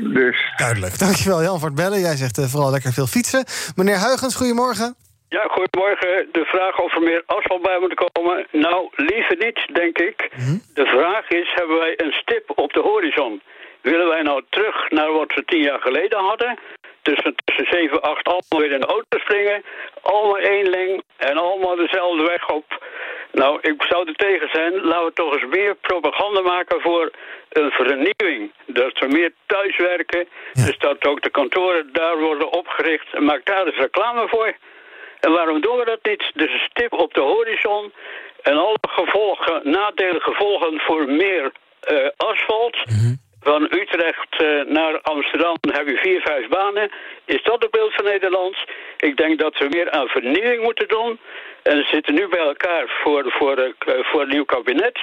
Dus. 0.00 0.52
Duidelijk. 0.56 0.98
Dankjewel 0.98 1.42
Jan 1.42 1.58
voor 1.58 1.68
het 1.68 1.76
bellen. 1.76 2.00
Jij 2.00 2.16
zegt 2.16 2.38
uh, 2.38 2.44
vooral 2.44 2.70
lekker 2.70 2.92
veel 2.92 3.06
fietsen. 3.06 3.44
Meneer 3.76 3.96
Huigens, 3.96 4.34
goedemorgen. 4.34 4.94
Ja, 5.28 5.44
goedemorgen. 5.56 6.28
De 6.32 6.44
vraag 6.44 6.78
of 6.78 6.94
er 6.94 7.02
meer 7.02 7.22
asfalt 7.26 7.62
bij 7.62 7.78
moet 7.78 7.94
komen. 7.94 8.46
Nou, 8.50 8.88
liever 8.96 9.36
niet, 9.36 9.60
denk 9.72 9.98
ik. 9.98 10.30
Mhm. 10.36 10.56
De 10.74 10.86
vraag 10.86 11.28
is, 11.28 11.52
hebben 11.54 11.78
wij 11.78 11.94
een 11.96 12.12
stip 12.12 12.52
op 12.54 12.72
de 12.72 12.80
horizon? 12.80 13.42
Willen 13.80 14.08
wij 14.08 14.22
nou 14.22 14.42
terug 14.48 14.90
naar 14.90 15.12
wat 15.12 15.34
we 15.34 15.44
tien 15.44 15.62
jaar 15.62 15.80
geleden 15.80 16.18
hadden? 16.18 16.58
Tussen, 17.02 17.34
tussen 17.44 17.66
7, 17.70 18.02
8 18.02 18.26
allemaal 18.26 18.60
weer 18.60 18.72
in 18.72 18.80
de 18.80 18.86
auto 18.86 19.18
springen. 19.18 19.62
Allemaal 20.02 20.38
één 20.38 20.68
leng 20.70 21.02
en 21.16 21.36
allemaal 21.36 21.76
dezelfde 21.76 22.24
weg 22.24 22.48
op. 22.48 22.84
Nou, 23.32 23.58
ik 23.60 23.82
zou 23.82 24.08
er 24.08 24.14
tegen 24.14 24.48
zijn. 24.52 24.72
Laten 24.72 25.04
we 25.04 25.12
toch 25.12 25.32
eens 25.34 25.54
meer 25.56 25.74
propaganda 25.74 26.40
maken 26.40 26.80
voor 26.80 27.10
een 27.48 27.70
vernieuwing. 27.70 28.52
Dat 28.66 28.98
we 28.98 29.06
meer 29.06 29.32
thuiswerken. 29.46 30.28
Ja. 30.52 30.64
Dus 30.64 30.78
dat 30.78 31.06
ook 31.06 31.22
de 31.22 31.30
kantoren 31.30 31.92
daar 31.92 32.18
worden 32.18 32.52
opgericht. 32.52 33.18
Maak 33.18 33.44
daar 33.44 33.66
eens 33.66 33.76
reclame 33.76 34.28
voor. 34.28 34.52
En 35.20 35.32
waarom 35.32 35.60
doen 35.60 35.76
we 35.76 35.84
dat 35.84 35.98
niet? 36.02 36.30
Dus 36.34 36.52
een 36.52 36.68
stip 36.70 36.92
op 36.92 37.14
de 37.14 37.20
horizon. 37.20 37.92
En 38.42 38.56
alle 38.56 38.78
gevolgen, 38.80 39.70
nadelige 39.70 40.20
gevolgen 40.20 40.80
voor 40.80 41.08
meer 41.08 41.52
uh, 41.90 42.08
asfalt. 42.16 42.76
Mm 42.86 42.96
-hmm. 42.96 43.20
Van 43.42 43.62
Utrecht 43.62 44.42
uh, 44.42 44.64
naar 44.64 45.00
Amsterdam 45.00 45.56
heb 45.60 45.88
je 45.88 45.96
vier, 45.96 46.20
vijf 46.20 46.48
banen. 46.48 46.90
Is 47.24 47.42
dat 47.42 47.62
het 47.62 47.70
beeld 47.70 47.94
van 47.94 48.04
Nederland? 48.04 48.56
Ik 48.96 49.16
denk 49.16 49.38
dat 49.38 49.58
we 49.58 49.66
meer 49.70 49.90
aan 49.90 50.08
vernieuwing 50.08 50.62
moeten 50.62 50.88
doen. 50.88 51.18
En 51.62 51.76
ze 51.76 51.84
zitten 51.92 52.14
nu 52.14 52.28
bij 52.28 52.38
elkaar 52.38 52.84
voor, 53.02 53.24
voor, 53.28 53.58
uh, 53.58 53.72
voor 54.04 54.20
een 54.22 54.28
nieuw 54.28 54.44
kabinet. 54.44 54.98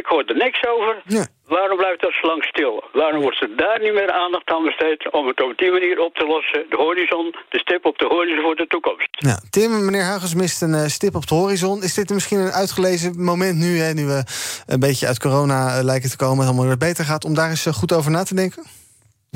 Ik 0.00 0.06
hoor 0.06 0.24
er 0.24 0.36
niks 0.36 0.60
over. 0.66 1.02
Ja. 1.06 1.26
Waarom 1.46 1.76
blijft 1.76 2.00
dat 2.00 2.12
zo 2.20 2.26
lang 2.26 2.44
stil? 2.44 2.84
Waarom 2.92 3.20
wordt 3.20 3.40
er 3.42 3.56
daar 3.56 3.80
niet 3.80 3.92
meer 3.92 4.12
aandacht 4.12 4.50
aan 4.50 4.64
besteed 4.64 5.12
om 5.12 5.26
het 5.26 5.42
op 5.42 5.52
die 5.56 5.70
manier 5.70 5.98
op 6.00 6.14
te 6.14 6.26
lossen? 6.26 6.66
De 6.70 6.76
horizon, 6.76 7.34
de 7.48 7.58
stip 7.58 7.84
op 7.84 7.98
de 7.98 8.06
horizon 8.06 8.42
voor 8.42 8.56
de 8.56 8.66
toekomst. 8.66 9.08
Ja, 9.10 9.40
Tim, 9.50 9.84
meneer 9.84 10.02
Huigens 10.02 10.34
mist 10.34 10.62
een 10.62 10.74
uh, 10.74 10.86
stip 10.86 11.14
op 11.14 11.26
de 11.26 11.34
horizon. 11.34 11.82
Is 11.82 11.94
dit 11.94 12.10
misschien 12.10 12.38
een 12.38 12.52
uitgelezen 12.62 13.24
moment 13.24 13.56
nu, 13.56 13.78
hè, 13.78 13.92
nu 13.92 14.04
we 14.06 14.22
een 14.66 14.80
beetje 14.80 15.06
uit 15.06 15.18
corona 15.18 15.78
uh, 15.78 15.84
lijken 15.84 16.10
te 16.10 16.16
komen... 16.16 16.40
en 16.40 16.46
allemaal 16.46 16.66
weer 16.66 16.86
beter 16.88 17.04
gaat, 17.04 17.24
om 17.24 17.34
daar 17.34 17.50
eens 17.50 17.66
uh, 17.66 17.72
goed 17.72 17.92
over 17.92 18.10
na 18.10 18.22
te 18.22 18.34
denken? 18.34 18.62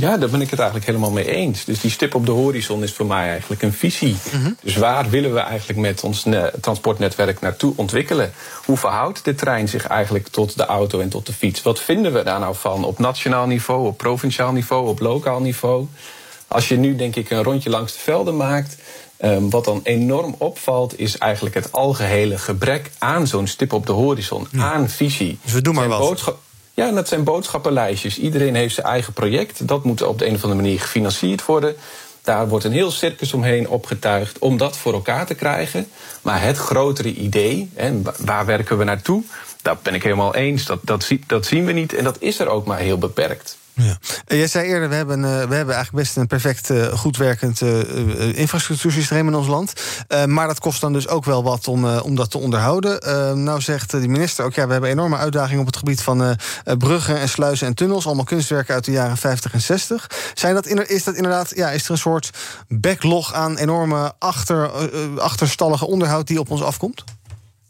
Ja, 0.01 0.17
daar 0.17 0.29
ben 0.29 0.41
ik 0.41 0.51
het 0.51 0.59
eigenlijk 0.59 0.89
helemaal 0.89 1.11
mee 1.11 1.31
eens. 1.31 1.65
Dus 1.65 1.81
die 1.81 1.91
stip 1.91 2.15
op 2.15 2.27
de 2.27 2.33
horizon 2.33 2.83
is 2.83 2.93
voor 2.93 3.07
mij 3.07 3.29
eigenlijk 3.29 3.63
een 3.63 3.73
visie. 3.73 4.17
Mm 4.33 4.43
-hmm. 4.43 4.57
Dus 4.63 4.77
waar 4.77 5.11
willen 5.11 5.35
we 5.35 5.41
eigenlijk 5.41 5.79
met 5.79 6.03
ons 6.03 6.25
transportnetwerk 6.61 7.41
naartoe 7.41 7.73
ontwikkelen? 7.77 8.33
Hoe 8.65 8.77
verhoudt 8.77 9.25
de 9.25 9.35
trein 9.35 9.69
zich 9.69 9.87
eigenlijk 9.87 10.29
tot 10.29 10.57
de 10.57 10.67
auto 10.67 11.01
en 11.01 11.09
tot 11.09 11.27
de 11.27 11.33
fiets? 11.33 11.63
Wat 11.63 11.81
vinden 11.81 12.13
we 12.13 12.23
daar 12.23 12.41
nou 12.41 12.55
van 12.55 12.85
op 12.85 12.99
nationaal 12.99 13.47
niveau, 13.47 13.87
op 13.87 13.97
provinciaal 13.97 14.53
niveau, 14.53 14.89
op 14.89 15.01
lokaal 15.01 15.41
niveau? 15.41 15.87
Als 16.49 16.69
je 16.69 16.77
nu 16.77 16.97
denk 16.97 17.17
ik 17.17 17.31
een 17.31 17.43
rondje 17.43 17.71
langs 17.71 17.93
de 17.93 17.99
velden 17.99 18.37
maakt... 18.37 18.77
Um, 19.25 19.51
wat 19.51 19.65
dan 19.65 19.81
enorm 19.83 20.35
opvalt, 20.39 20.99
is 20.99 21.19
eigenlijk 21.19 21.55
het 21.55 21.73
algehele 21.73 22.39
gebrek 22.39 22.91
aan 22.99 23.27
zo'n 23.27 23.47
stip 23.47 23.73
op 23.73 23.87
de 23.87 23.93
horizon, 23.93 24.49
ja. 24.51 24.73
aan 24.73 24.89
visie. 24.89 25.39
Dus 25.43 25.53
we 25.53 25.63
doen 25.63 25.75
maar 25.75 25.89
wat. 25.89 26.37
Ja, 26.79 26.87
en 26.87 26.95
dat 26.95 27.09
zijn 27.09 27.25
boodschappenlijstjes. 27.25 28.19
Iedereen 28.19 28.55
heeft 28.55 28.75
zijn 28.75 28.87
eigen 28.87 29.13
project. 29.13 29.69
Dat 29.69 29.85
moet 29.85 30.03
op 30.03 30.19
de 30.19 30.27
een 30.27 30.35
of 30.35 30.43
andere 30.43 30.63
manier 30.63 30.81
gefinancierd 30.81 31.45
worden. 31.45 31.77
Daar 32.23 32.49
wordt 32.49 32.65
een 32.65 32.73
heel 32.73 32.91
circus 32.91 33.33
omheen 33.33 33.69
opgetuigd 33.69 34.39
om 34.39 34.57
dat 34.57 34.77
voor 34.77 34.93
elkaar 34.93 35.27
te 35.27 35.35
krijgen. 35.35 35.89
Maar 36.23 36.43
het 36.43 36.57
grotere 36.57 37.15
idee, 37.15 37.71
en 37.75 38.05
waar 38.19 38.47
werken 38.47 38.79
we 38.79 38.85
naartoe? 38.85 39.23
Dat 39.63 39.83
ben 39.83 39.95
ik 39.95 40.03
helemaal 40.03 40.35
eens. 40.35 40.65
Dat, 40.65 40.81
dat 41.27 41.47
zien 41.47 41.65
we 41.65 41.73
niet 41.73 41.95
en 41.95 42.05
dat 42.05 42.17
is 42.21 42.39
er 42.39 42.49
ook 42.49 42.67
maar 42.67 42.79
heel 42.79 42.99
beperkt. 42.99 43.57
Ja. 43.81 43.99
Jij 44.27 44.47
zei 44.47 44.67
eerder, 44.67 44.89
we 44.89 44.95
hebben, 44.95 45.19
uh, 45.19 45.25
we 45.25 45.55
hebben 45.55 45.75
eigenlijk 45.75 46.05
best 46.05 46.17
een 46.17 46.27
perfect 46.27 46.71
uh, 46.71 46.87
goed 46.87 47.17
werkend 47.17 47.61
infrastructuursysteem 48.35 49.27
in 49.27 49.35
ons 49.35 49.47
land. 49.47 49.73
maar 50.27 50.47
dat 50.47 50.61
kost 50.61 50.81
dan 50.81 50.93
dus 50.93 51.09
ook 51.09 51.25
wel 51.25 51.43
wat 51.43 51.69
om, 51.69 51.87
om 51.87 52.15
dat 52.15 52.31
te 52.31 52.39
onderhouden. 52.39 53.01
nou 53.45 53.61
zegt 53.61 53.91
de 53.91 54.09
minister 54.09 54.45
ook, 54.45 54.55
ja, 54.55 54.67
we 54.67 54.73
hebben 54.73 54.91
enorme 54.91 55.17
uitdagingen 55.17 55.61
op 55.61 55.67
het 55.67 55.77
gebied 55.77 56.03
van 56.03 56.37
bruggen 56.79 57.19
en 57.19 57.29
sluizen 57.29 57.67
en 57.67 57.75
tunnels. 57.75 58.07
Allemaal 58.07 58.25
kunstwerken 58.25 58.75
uit 58.75 58.85
de 58.85 58.93
jaren 58.93 59.17
50 59.17 59.53
en 59.53 59.61
60. 59.61 60.11
Zijn 60.35 60.55
dat, 60.55 60.67
is 60.67 61.05
dat 61.05 61.15
inderdaad, 61.15 61.53
ja, 61.55 61.71
is 61.71 61.85
er 61.85 61.91
een 61.91 61.99
soort 61.99 62.31
backlog 62.69 63.35
aan 63.35 63.57
enorme 63.57 64.13
achter, 64.19 64.71
achterstallige 65.19 65.87
onderhoud 65.87 66.27
die 66.27 66.41
op 66.41 66.51
ons 66.51 66.63
afkomt? 66.63 67.05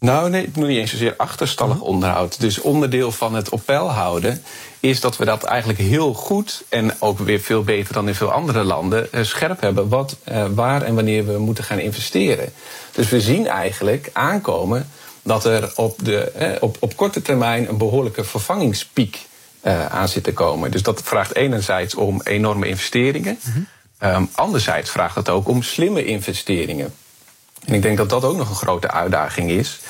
Nou, 0.01 0.31
nee, 0.31 0.51
niet 0.55 0.69
eens 0.69 0.91
zozeer 0.91 1.15
achterstallig 1.17 1.81
onderhoud. 1.81 2.41
Dus 2.41 2.61
onderdeel 2.61 3.13
van 3.13 3.35
het 3.35 3.49
op 3.49 3.63
peil 3.65 3.91
houden 3.91 4.43
is 4.81 5.01
dat 5.01 5.17
we 5.17 5.25
dat 5.25 5.43
eigenlijk 5.45 5.79
heel 5.79 6.15
goed 6.15 6.65
en 6.69 6.95
ook 6.99 7.19
weer 7.19 7.41
veel 7.41 7.63
beter 7.63 7.95
dan 7.95 8.09
in 8.09 8.15
veel 8.15 8.33
andere 8.33 8.65
landen 8.65 9.09
scherp 9.27 9.61
hebben 9.61 9.89
wat, 9.89 10.17
uh, 10.29 10.45
waar 10.55 10.83
en 10.83 10.95
wanneer 10.95 11.27
we 11.27 11.39
moeten 11.39 11.65
gaan 11.65 11.79
investeren. 11.79 12.53
Dus 12.93 13.09
we 13.09 13.21
zien 13.21 13.47
eigenlijk 13.47 14.11
aankomen 14.13 14.89
dat 15.23 15.45
er 15.45 15.73
op, 15.77 16.05
de, 16.05 16.21
eh, 16.21 16.51
op, 16.61 16.77
op 16.81 16.97
korte 16.97 17.23
termijn 17.23 17.69
een 17.69 17.79
behoorlijke 17.79 18.25
vervangingspiek 18.25 19.27
aan 19.91 20.09
zit 20.09 20.25
te 20.25 20.33
komen. 20.33 20.71
Dus 20.71 20.83
dat 20.83 21.03
vraagt 21.03 21.35
enerzijds 21.35 21.95
om 21.95 22.21
enorme 22.25 22.69
investeringen. 22.69 23.39
Mm 23.43 23.53
-hmm. 23.99 24.15
um, 24.15 24.29
anderzijds 24.33 24.91
vraagt 24.91 25.15
het 25.15 25.29
ook 25.29 25.49
om 25.49 25.63
slimme 25.63 26.05
investeringen. 26.05 26.95
En 27.65 27.75
ik 27.75 27.83
denk 27.83 27.97
dat 27.97 28.09
dat 28.09 28.25
ook 28.25 28.37
nog 28.37 28.49
een 28.49 28.55
grote 28.55 28.91
uitdaging 28.91 29.51
is. 29.51 29.81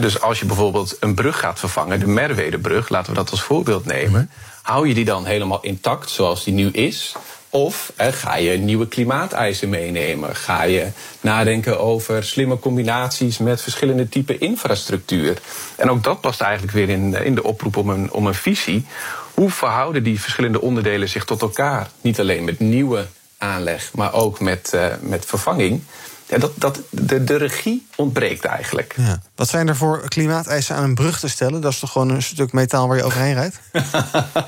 Dus 0.00 0.20
als 0.20 0.38
je 0.38 0.46
bijvoorbeeld 0.46 0.96
een 1.00 1.14
brug 1.14 1.38
gaat 1.38 1.58
vervangen, 1.58 2.00
de 2.00 2.06
Merwedebrug, 2.06 2.88
laten 2.88 3.12
we 3.12 3.18
dat 3.18 3.30
als 3.30 3.42
voorbeeld 3.42 3.84
nemen. 3.84 4.30
Hou 4.62 4.88
je 4.88 4.94
die 4.94 5.04
dan 5.04 5.24
helemaal 5.24 5.60
intact 5.62 6.10
zoals 6.10 6.44
die 6.44 6.54
nu 6.54 6.70
is? 6.70 7.14
Of 7.50 7.92
ga 7.96 8.36
je 8.36 8.58
nieuwe 8.58 8.88
klimaateisen 8.88 9.68
meenemen? 9.68 10.36
Ga 10.36 10.62
je 10.62 10.88
nadenken 11.20 11.80
over 11.80 12.24
slimme 12.24 12.58
combinaties 12.58 13.38
met 13.38 13.62
verschillende 13.62 14.08
typen 14.08 14.40
infrastructuur? 14.40 15.38
En 15.76 15.90
ook 15.90 16.02
dat 16.02 16.20
past 16.20 16.40
eigenlijk 16.40 16.72
weer 16.72 16.88
in, 16.88 17.14
in 17.24 17.34
de 17.34 17.42
oproep 17.42 17.76
om 17.76 17.90
een, 17.90 18.12
om 18.12 18.26
een 18.26 18.34
visie. 18.34 18.86
Hoe 19.34 19.50
verhouden 19.50 20.02
die 20.02 20.20
verschillende 20.20 20.60
onderdelen 20.60 21.08
zich 21.08 21.24
tot 21.24 21.42
elkaar? 21.42 21.90
Niet 22.00 22.20
alleen 22.20 22.44
met 22.44 22.60
nieuwe 22.60 23.06
aanleg, 23.38 23.90
maar 23.94 24.12
ook 24.12 24.40
met, 24.40 24.72
uh, 24.74 24.86
met 25.00 25.24
vervanging. 25.24 25.82
Ja, 26.28 26.38
dat, 26.38 26.52
dat, 26.54 26.80
de, 26.90 27.24
de 27.24 27.36
regie 27.36 27.86
ontbreekt 27.96 28.44
eigenlijk. 28.44 28.94
Ja. 28.96 29.22
Wat 29.34 29.48
zijn 29.48 29.68
er 29.68 29.76
voor 29.76 30.08
klimaateisen 30.08 30.76
aan 30.76 30.84
een 30.84 30.94
brug 30.94 31.20
te 31.20 31.28
stellen? 31.28 31.60
Dat 31.60 31.72
is 31.72 31.78
toch 31.78 31.92
gewoon 31.92 32.10
een 32.10 32.22
stuk 32.22 32.52
metaal 32.52 32.88
waar 32.88 32.96
je 32.96 33.04
overheen 33.04 33.34
rijdt? 33.34 33.60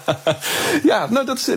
ja, 0.90 1.10
nou 1.10 1.26
dat 1.26 1.38
is. 1.38 1.48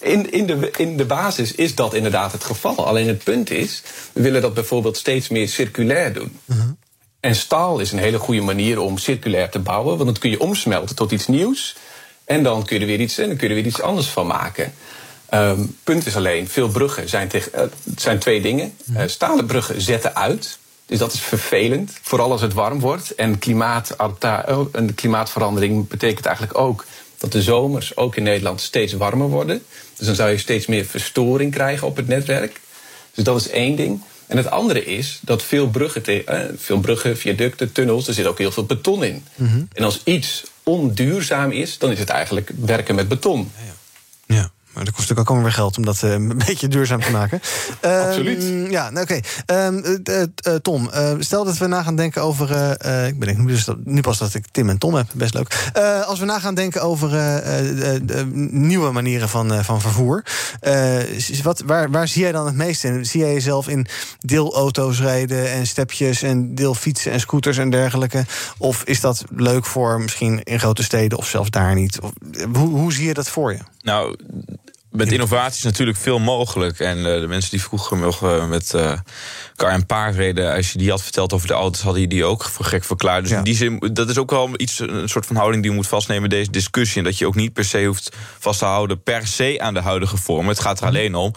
In, 0.00 0.32
in, 0.32 0.46
de, 0.46 0.70
in 0.76 0.96
de 0.96 1.04
basis 1.04 1.54
is 1.54 1.74
dat 1.74 1.94
inderdaad 1.94 2.32
het 2.32 2.44
geval. 2.44 2.86
Alleen 2.86 3.08
het 3.08 3.24
punt 3.24 3.50
is, 3.50 3.82
we 4.12 4.22
willen 4.22 4.42
dat 4.42 4.54
bijvoorbeeld 4.54 4.96
steeds 4.96 5.28
meer 5.28 5.48
circulair 5.48 6.12
doen. 6.12 6.38
Uh 6.44 6.56
-huh. 6.56 6.70
En 7.20 7.34
staal 7.34 7.78
is 7.78 7.92
een 7.92 7.98
hele 7.98 8.18
goede 8.18 8.40
manier 8.40 8.80
om 8.80 8.98
circulair 8.98 9.50
te 9.50 9.58
bouwen, 9.58 9.96
want 9.96 10.04
dan 10.04 10.18
kun 10.18 10.30
je 10.30 10.40
omsmelten 10.40 10.96
tot 10.96 11.10
iets 11.10 11.26
nieuws. 11.26 11.76
En 12.24 12.42
dan 12.42 12.64
kun 12.64 12.76
je 12.76 12.82
er 12.82 12.88
weer 12.88 13.00
iets, 13.00 13.18
en 13.18 13.28
dan 13.28 13.36
kun 13.36 13.48
je 13.48 13.54
er 13.54 13.60
weer 13.60 13.70
iets 13.70 13.82
anders 13.82 14.06
van 14.06 14.26
maken. 14.26 14.72
Um, 15.34 15.76
punt 15.84 16.06
is 16.06 16.16
alleen, 16.16 16.48
veel 16.48 16.68
bruggen 16.68 17.08
zijn, 17.08 17.28
tegen, 17.28 17.52
uh, 17.54 17.62
zijn 17.96 18.18
twee 18.18 18.40
dingen. 18.40 18.74
Uh, 18.92 19.02
stalen 19.06 19.46
bruggen 19.46 19.80
zetten 19.80 20.16
uit. 20.16 20.58
Dus 20.86 20.98
dat 20.98 21.12
is 21.12 21.20
vervelend, 21.20 21.92
vooral 22.02 22.30
als 22.30 22.40
het 22.40 22.52
warm 22.52 22.80
wordt. 22.80 23.14
En 23.14 23.38
klimaat, 23.38 23.96
een 24.72 24.94
klimaatverandering 24.94 25.88
betekent 25.88 26.26
eigenlijk 26.26 26.58
ook 26.58 26.84
dat 27.18 27.32
de 27.32 27.42
zomers 27.42 27.96
ook 27.96 28.16
in 28.16 28.22
Nederland 28.22 28.60
steeds 28.60 28.92
warmer 28.92 29.28
worden. 29.28 29.62
Dus 29.96 30.06
dan 30.06 30.14
zou 30.14 30.30
je 30.30 30.38
steeds 30.38 30.66
meer 30.66 30.84
verstoring 30.84 31.52
krijgen 31.52 31.86
op 31.86 31.96
het 31.96 32.08
netwerk. 32.08 32.60
Dus 33.14 33.24
dat 33.24 33.40
is 33.40 33.48
één 33.48 33.76
ding. 33.76 34.02
En 34.26 34.36
het 34.36 34.50
andere 34.50 34.84
is 34.84 35.18
dat 35.22 35.42
veel 35.42 35.68
bruggen, 35.68 36.02
uh, 36.08 36.40
veel 36.56 36.80
bruggen 36.80 37.16
viaducten, 37.16 37.72
tunnels, 37.72 38.08
er 38.08 38.14
zit 38.14 38.26
ook 38.26 38.38
heel 38.38 38.52
veel 38.52 38.64
beton 38.64 39.04
in. 39.04 39.24
Mm 39.34 39.46
-hmm. 39.46 39.68
En 39.72 39.84
als 39.84 40.00
iets 40.04 40.44
onduurzaam 40.62 41.50
is, 41.50 41.78
dan 41.78 41.90
is 41.90 41.98
het 41.98 42.08
eigenlijk 42.08 42.50
werken 42.56 42.94
met 42.94 43.08
beton. 43.08 43.52
Ja. 44.26 44.34
ja. 44.34 44.50
Maar 44.72 44.84
dat 44.84 44.94
kost 44.94 45.08
natuurlijk 45.08 45.20
ook 45.20 45.26
allemaal 45.36 45.44
weer 45.44 45.64
geld 45.64 45.76
om 45.76 45.84
dat 45.84 46.02
uh, 46.02 46.12
een 46.30 46.42
beetje 46.46 46.68
duurzaam 46.68 47.00
te 47.00 47.10
maken. 47.10 47.40
Absoluut. 47.80 48.42
Uh, 48.42 48.70
ja, 48.70 48.90
nou, 48.90 49.04
oké. 49.04 49.20
Okay. 49.44 49.72
Uh, 50.46 50.54
Tom, 50.62 50.90
stel 51.18 51.44
dat 51.44 51.58
we 51.58 51.66
na 51.66 51.82
gaan 51.82 51.96
denken 51.96 52.22
over. 52.22 52.50
ik 53.06 53.18
ben 53.18 53.44
nu, 53.44 53.46
dus 53.46 53.68
nu 53.84 54.00
pas 54.00 54.18
dat 54.18 54.34
ik 54.34 54.44
Tim 54.50 54.68
en 54.68 54.78
Tom 54.78 54.94
heb, 54.94 55.06
best 55.14 55.34
leuk. 55.34 55.70
als 56.06 56.18
we 56.18 56.24
na 56.24 56.38
gaan 56.38 56.54
denken 56.54 56.82
over 56.82 57.10
nieuwe 58.50 58.90
manieren 58.90 59.28
van, 59.28 59.64
van 59.64 59.80
vervoer. 59.80 60.24
wat, 61.42 61.62
waar, 61.66 61.90
waar 61.90 62.08
zie 62.08 62.22
jij 62.22 62.32
dan 62.32 62.46
het 62.46 62.54
meest 62.54 62.84
in? 62.84 63.06
Zie 63.06 63.20
jij 63.20 63.32
jezelf 63.32 63.68
in 63.68 63.86
deelauto's 64.20 65.00
rijden 65.00 65.50
en 65.50 65.66
stepjes 65.66 66.22
en 66.22 66.54
deelfietsen 66.54 67.12
en 67.12 67.20
scooters 67.20 67.58
en 67.58 67.70
dergelijke? 67.70 68.24
Of 68.58 68.82
is 68.84 69.00
dat 69.00 69.24
leuk 69.34 69.64
voor 69.64 70.00
misschien 70.00 70.42
in 70.42 70.58
grote 70.58 70.82
steden 70.82 71.18
of 71.18 71.26
zelfs 71.26 71.50
daar 71.50 71.74
niet? 71.74 71.98
Hoe, 72.52 72.68
hoe 72.68 72.92
zie 72.92 73.06
je 73.06 73.14
dat 73.14 73.28
voor 73.28 73.52
je? 73.52 73.58
Nou, 73.82 74.16
met 74.98 75.12
innovatie 75.12 75.58
is 75.58 75.64
natuurlijk 75.64 75.98
veel 75.98 76.18
mogelijk. 76.18 76.80
En 76.80 76.98
uh, 76.98 77.04
de 77.04 77.26
mensen 77.28 77.50
die 77.50 77.62
vroeger 77.62 77.96
nog 77.96 78.24
uh, 78.24 78.46
met 78.46 78.74
uh, 79.60 79.66
kar 79.66 79.70
en 79.70 79.86
paard 79.86 80.14
reden, 80.14 80.54
als 80.54 80.72
je 80.72 80.78
die 80.78 80.90
had 80.90 81.02
verteld 81.02 81.32
over 81.32 81.46
de 81.46 81.54
auto's, 81.54 81.80
hadden 81.80 82.00
die 82.00 82.08
die 82.08 82.24
ook 82.24 82.44
voor 82.44 82.64
gek 82.64 82.84
verklaard. 82.84 83.22
Dus 83.22 83.30
ja. 83.30 83.38
in 83.38 83.44
die 83.44 83.56
zin, 83.56 83.78
dat 83.92 84.08
is 84.08 84.18
ook 84.18 84.30
wel 84.30 84.50
iets, 84.56 84.78
een 84.78 85.08
soort 85.08 85.26
van 85.26 85.36
houding 85.36 85.62
die 85.62 85.70
je 85.70 85.76
moet 85.76 85.86
vastnemen 85.86 86.30
deze 86.30 86.50
discussie. 86.50 86.98
En 86.98 87.04
dat 87.04 87.18
je 87.18 87.26
ook 87.26 87.34
niet 87.34 87.52
per 87.52 87.64
se 87.64 87.84
hoeft 87.84 88.16
vast 88.38 88.58
te 88.58 88.64
houden 88.64 89.02
per 89.02 89.26
se 89.26 89.56
aan 89.60 89.74
de 89.74 89.80
huidige 89.80 90.16
vorm. 90.16 90.48
Het 90.48 90.60
gaat 90.60 90.80
er 90.80 90.86
alleen 90.86 91.14
om, 91.14 91.32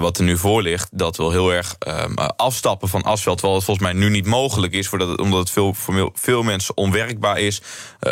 wat 0.00 0.18
er 0.18 0.24
nu 0.24 0.36
voor 0.36 0.62
ligt, 0.62 0.88
dat 0.92 1.16
we 1.16 1.30
heel 1.30 1.52
erg 1.52 1.76
um, 1.88 2.14
afstappen 2.16 2.88
van 2.88 3.02
asfalt. 3.02 3.36
Terwijl 3.36 3.56
het 3.56 3.66
volgens 3.66 3.86
mij 3.86 4.00
nu 4.00 4.10
niet 4.10 4.26
mogelijk 4.26 4.72
is, 4.72 4.90
omdat 4.90 5.08
het, 5.08 5.20
omdat 5.20 5.38
het 5.38 5.50
veel, 5.50 5.74
voor 5.74 6.10
veel 6.14 6.42
mensen 6.42 6.76
onwerkbaar 6.76 7.38
is. 7.38 7.60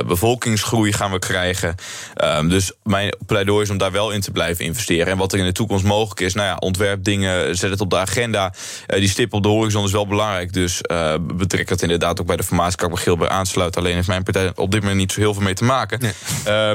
bevolkingsgroei 0.06 0.92
gaan 0.92 1.10
we 1.10 1.18
krijgen. 1.18 1.74
Um, 2.24 2.48
dus 2.48 2.72
mijn 2.82 3.16
pleidooi 3.26 3.62
is 3.62 3.70
om 3.70 3.78
daar 3.78 3.92
wel 3.92 4.10
in 4.10 4.20
te 4.20 4.30
blijven 4.30 4.64
investeren. 4.64 5.06
En 5.06 5.18
wat 5.18 5.32
er 5.32 5.38
in 5.38 5.44
de 5.44 5.52
toekomst 5.52 5.84
mogelijk 5.84 6.20
is, 6.20 6.34
nou 6.34 6.48
ja, 6.48 6.56
ontwerpdingen, 6.56 7.56
zet 7.56 7.70
het 7.70 7.80
op 7.80 7.90
de 7.90 7.98
agenda. 7.98 8.54
Uh, 8.88 8.98
die 8.98 9.08
stip 9.08 9.34
op 9.36 9.42
de 9.42 9.48
horizon 9.48 9.84
is 9.84 9.92
wel 9.92 10.06
belangrijk. 10.06 10.52
Dus 10.52 10.80
uh, 10.90 11.14
betrek 11.34 11.68
het 11.68 11.82
inderdaad 11.82 12.20
ook 12.20 12.26
bij 12.26 12.36
de 12.36 12.42
formatie. 12.42 12.76
Kan 12.76 12.88
ik 12.88 12.94
me 12.94 13.00
geel 13.00 13.16
bij 13.16 13.28
aansluiten. 13.28 13.80
Alleen 13.80 13.94
heeft 13.94 14.08
mijn 14.08 14.22
partij 14.22 14.52
op 14.54 14.70
dit 14.70 14.80
moment 14.80 14.98
niet 14.98 15.12
zo 15.12 15.20
heel 15.20 15.34
veel 15.34 15.42
mee 15.42 15.54
te 15.54 15.64
maken. 15.64 16.00
Nee. 16.00 16.12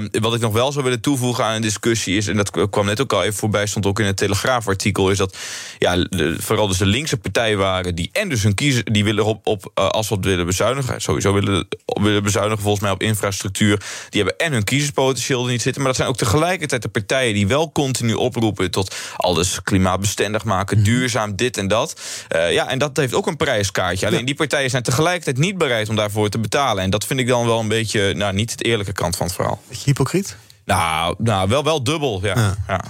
Uh, 0.02 0.08
wat 0.22 0.34
ik 0.34 0.42
nog 0.42 0.54
wel 0.54 0.72
zou 0.72 0.84
willen 0.84 1.02
toevoegen 1.02 1.46
aan 1.46 1.56
een 1.56 1.62
discussie 1.62 2.18
is, 2.18 2.28
en 2.28 2.38
dat 2.38 2.70
kwam 2.70 2.86
net 2.86 3.02
ook 3.02 3.14
al 3.14 3.24
even 3.24 3.40
voorbij, 3.40 3.66
stond 3.66 3.86
ook 3.86 4.00
in 4.00 4.06
het 4.06 4.18
Telegraafartikel, 4.18 5.10
is 5.10 5.18
dat 5.18 5.38
ja, 5.78 5.96
de, 5.96 6.36
vooral 6.40 6.68
dus 6.68 6.78
de 6.78 6.86
linkse 6.86 7.18
partijen 7.18 7.58
waren 7.58 7.96
die 7.96 8.10
en 8.12 8.30
dus 8.30 8.44
hun 8.44 8.54
kiezer, 8.54 8.92
die 8.92 9.04
willen 9.04 9.26
op, 9.26 9.48
op 9.48 9.72
uh, 9.80 9.88
asfalt 9.88 10.26
willen 10.26 10.46
bezuinigen. 10.46 11.02
Sowieso 11.02 11.34
willen, 11.34 11.68
willen 11.86 12.24
bezuinigen 12.24 12.62
volgens 12.62 12.84
mij 12.84 12.92
op 12.92 13.02
infrastructuur. 13.02 13.82
Die 14.10 14.22
hebben 14.22 14.46
en 14.46 14.52
hun 14.52 14.64
kiezerspotentieel 14.64 15.46
er 15.46 15.52
niet 15.52 15.62
zitten. 15.62 15.82
Maar 15.82 15.92
dat 15.92 16.00
zijn 16.00 16.10
ook 16.10 16.18
tegelijkertijd 16.18 16.82
de 16.82 16.90
partijen 16.90 17.34
die 17.34 17.48
wel 17.48 17.72
continu 17.72 18.14
oproepen 18.14 18.72
tot 18.72 18.96
alles 19.16 19.62
klimaatbestendig 19.64 20.44
maken, 20.44 20.76
-hmm. 20.76 20.86
duurzaam, 20.86 21.36
dit 21.36 21.58
en 21.58 21.68
dat. 21.68 22.02
Uh, 22.36 22.51
ja, 22.54 22.70
en 22.70 22.80
dat 22.80 22.98
heeft 22.98 23.14
ook 23.14 23.28
een 23.28 23.38
prijskaartje. 23.38 24.06
Alleen 24.06 24.20
ja. 24.20 24.26
die 24.26 24.36
partijen 24.36 24.70
zijn 24.70 24.84
tegelijkertijd 24.84 25.38
niet 25.38 25.58
bereid 25.58 25.90
om 25.90 25.96
daarvoor 25.96 26.30
te 26.30 26.40
betalen. 26.40 26.84
En 26.84 26.90
dat 26.90 27.06
vind 27.06 27.20
ik 27.20 27.28
dan 27.28 27.46
wel 27.46 27.60
een 27.60 27.68
beetje, 27.68 28.14
nou, 28.14 28.34
niet 28.34 28.52
het 28.52 28.64
eerlijke 28.64 28.94
kant 28.94 29.16
van 29.16 29.26
het 29.26 29.36
verhaal. 29.36 29.62
Beetje 29.68 29.84
hypocriet? 29.86 30.36
Nou, 30.66 31.16
nou 31.18 31.50
wel, 31.50 31.64
wel 31.64 31.84
dubbel, 31.84 32.20
ja. 32.24 32.36
ja. 32.36 32.56
ja. 32.68 32.82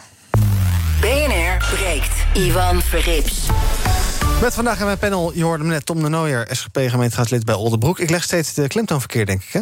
BNR 1.02 1.76
breekt. 1.76 2.14
Ivan 2.34 2.82
Verrips. 2.82 3.46
Met 4.42 4.54
vandaag 4.54 4.80
in 4.80 4.86
mijn 4.86 4.98
panel, 4.98 5.32
je 5.34 5.44
hoorde 5.44 5.64
me 5.64 5.70
net, 5.70 5.86
Tom 5.86 6.02
de 6.02 6.10
Nooijer, 6.10 6.48
SGP-gemeenteraadslid 6.52 7.46
bij 7.46 7.56
Oldenbroek. 7.56 8.00
Ik 8.00 8.10
leg 8.10 8.24
steeds 8.24 8.54
de 8.54 8.68
klemtoon 8.68 9.00
verkeerd, 9.00 9.28
denk 9.28 9.42
ik, 9.42 9.50
hè? 9.52 9.62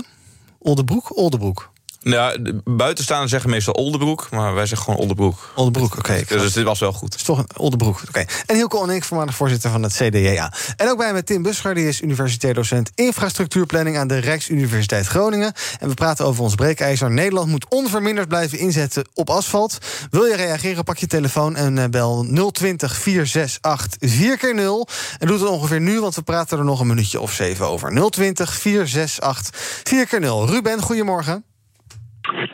Oldenbroek, 0.59 1.17
Oldenbroek. 1.17 1.71
Nou, 2.01 2.59
buitenstaanders 2.63 3.31
zeggen 3.31 3.49
meestal 3.49 3.73
Oldenbroek, 3.73 4.27
maar 4.31 4.53
wij 4.53 4.65
zeggen 4.65 4.85
gewoon 4.85 4.99
Oldenbroek. 4.99 5.51
Oldenbroek, 5.55 5.97
oké. 5.97 6.21
Okay. 6.21 6.37
Dus 6.37 6.53
dit 6.53 6.63
was 6.63 6.79
wel 6.79 6.93
goed. 6.93 7.11
Het 7.11 7.19
is 7.19 7.25
toch 7.25 7.37
een 7.37 7.49
Oldenbroek, 7.57 7.95
oké. 7.95 8.07
Okay. 8.07 8.27
En 8.45 8.55
Hilke 8.55 8.77
Onink, 8.77 9.03
voormalig 9.03 9.35
voorzitter 9.35 9.69
van 9.69 9.83
het 9.83 9.93
CDJA. 9.93 10.53
En 10.77 10.89
ook 10.89 10.97
bij 10.97 11.13
met 11.13 11.25
Tim 11.25 11.41
Buscher, 11.41 11.73
die 11.75 11.87
is 11.87 12.01
universitair 12.01 12.53
docent 12.53 12.91
infrastructuurplanning 12.95 13.97
aan 13.97 14.07
de 14.07 14.17
Rijksuniversiteit 14.17 15.07
Groningen. 15.07 15.53
En 15.79 15.87
we 15.87 15.93
praten 15.93 16.25
over 16.25 16.43
ons 16.43 16.55
breekijzer. 16.55 17.11
Nederland 17.11 17.47
moet 17.47 17.65
onverminderd 17.69 18.27
blijven 18.27 18.59
inzetten 18.59 19.07
op 19.13 19.29
asfalt. 19.29 19.77
Wil 20.09 20.25
je 20.25 20.35
reageren, 20.35 20.83
pak 20.83 20.97
je 20.97 21.07
telefoon 21.07 21.55
en 21.55 21.91
bel 21.91 22.25
020 22.51 22.97
468 22.97 24.09
4x0. 24.09 24.93
En 25.17 25.27
doe 25.27 25.37
het 25.37 25.47
ongeveer 25.47 25.81
nu, 25.81 26.01
want 26.01 26.15
we 26.15 26.21
praten 26.21 26.57
er 26.57 26.63
nog 26.63 26.79
een 26.79 26.87
minuutje 26.87 27.19
of 27.19 27.33
zeven 27.33 27.67
over. 27.67 28.09
020 28.09 28.53
468 28.53 29.53
4x0. 29.83 30.49
Ruben, 30.49 30.81
goedemorgen. 30.81 31.43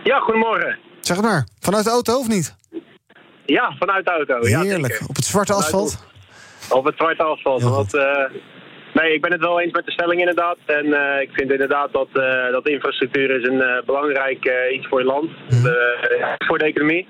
Ja, 0.03 0.20
goedemorgen. 0.20 0.77
Zeg 1.00 1.17
het 1.17 1.25
maar, 1.25 1.48
vanuit 1.60 1.84
de 1.84 1.89
auto 1.89 2.20
of 2.20 2.27
niet? 2.27 2.55
Ja, 3.46 3.75
vanuit 3.79 4.05
de 4.05 4.12
auto. 4.12 4.39
Heerlijk, 4.41 5.00
ja, 5.00 5.05
op 5.08 5.15
het 5.15 5.25
zwarte 5.25 5.53
asfalt? 5.53 6.08
Op 6.70 6.86
het 6.86 6.96
zwarte 6.98 7.24
asfalt. 7.24 7.62
Ja. 7.62 7.70
Want, 7.70 7.96
uh, 7.96 8.25
nee, 8.94 9.13
ik 9.13 9.22
ben 9.22 9.32
het 9.32 9.41
wel 9.41 9.62
eens 9.62 9.74
met 9.74 9.86
de 9.86 9.91
stelling 9.91 10.20
inderdaad. 10.20 10.58
En 10.65 10.86
uh, 10.86 11.22
ik 11.22 11.29
vind 11.32 11.51
inderdaad 11.51 11.94
dat, 11.94 12.08
uh, 12.13 12.51
dat 12.51 12.67
infrastructuur 12.67 13.29
is 13.29 13.48
een 13.48 13.84
belangrijk 13.86 14.70
iets 14.74 14.88
voor 14.88 15.00
je 15.00 15.05
land. 15.05 15.29
Mm. 15.50 15.62
voor 16.48 16.58
de 16.58 16.65
economie. 16.65 17.08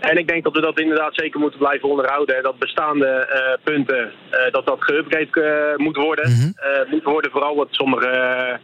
En 0.00 0.18
ik 0.18 0.28
denk 0.28 0.44
dat 0.44 0.52
we 0.52 0.60
dat 0.60 0.80
inderdaad 0.80 1.14
zeker 1.14 1.40
moeten 1.40 1.58
blijven 1.58 1.88
onderhouden. 1.88 2.36
En 2.36 2.42
dat 2.42 2.58
bestaande 2.58 3.28
punten, 3.62 4.12
dat 4.50 4.66
dat 4.66 4.78
geüpgrade 4.80 5.76
moet 5.76 5.96
worden. 5.96 6.30
-hmm. 6.30 6.54
moet 6.90 7.04
worden 7.04 7.30
vooral 7.30 7.56
wat 7.56 7.68
sommige 7.70 8.58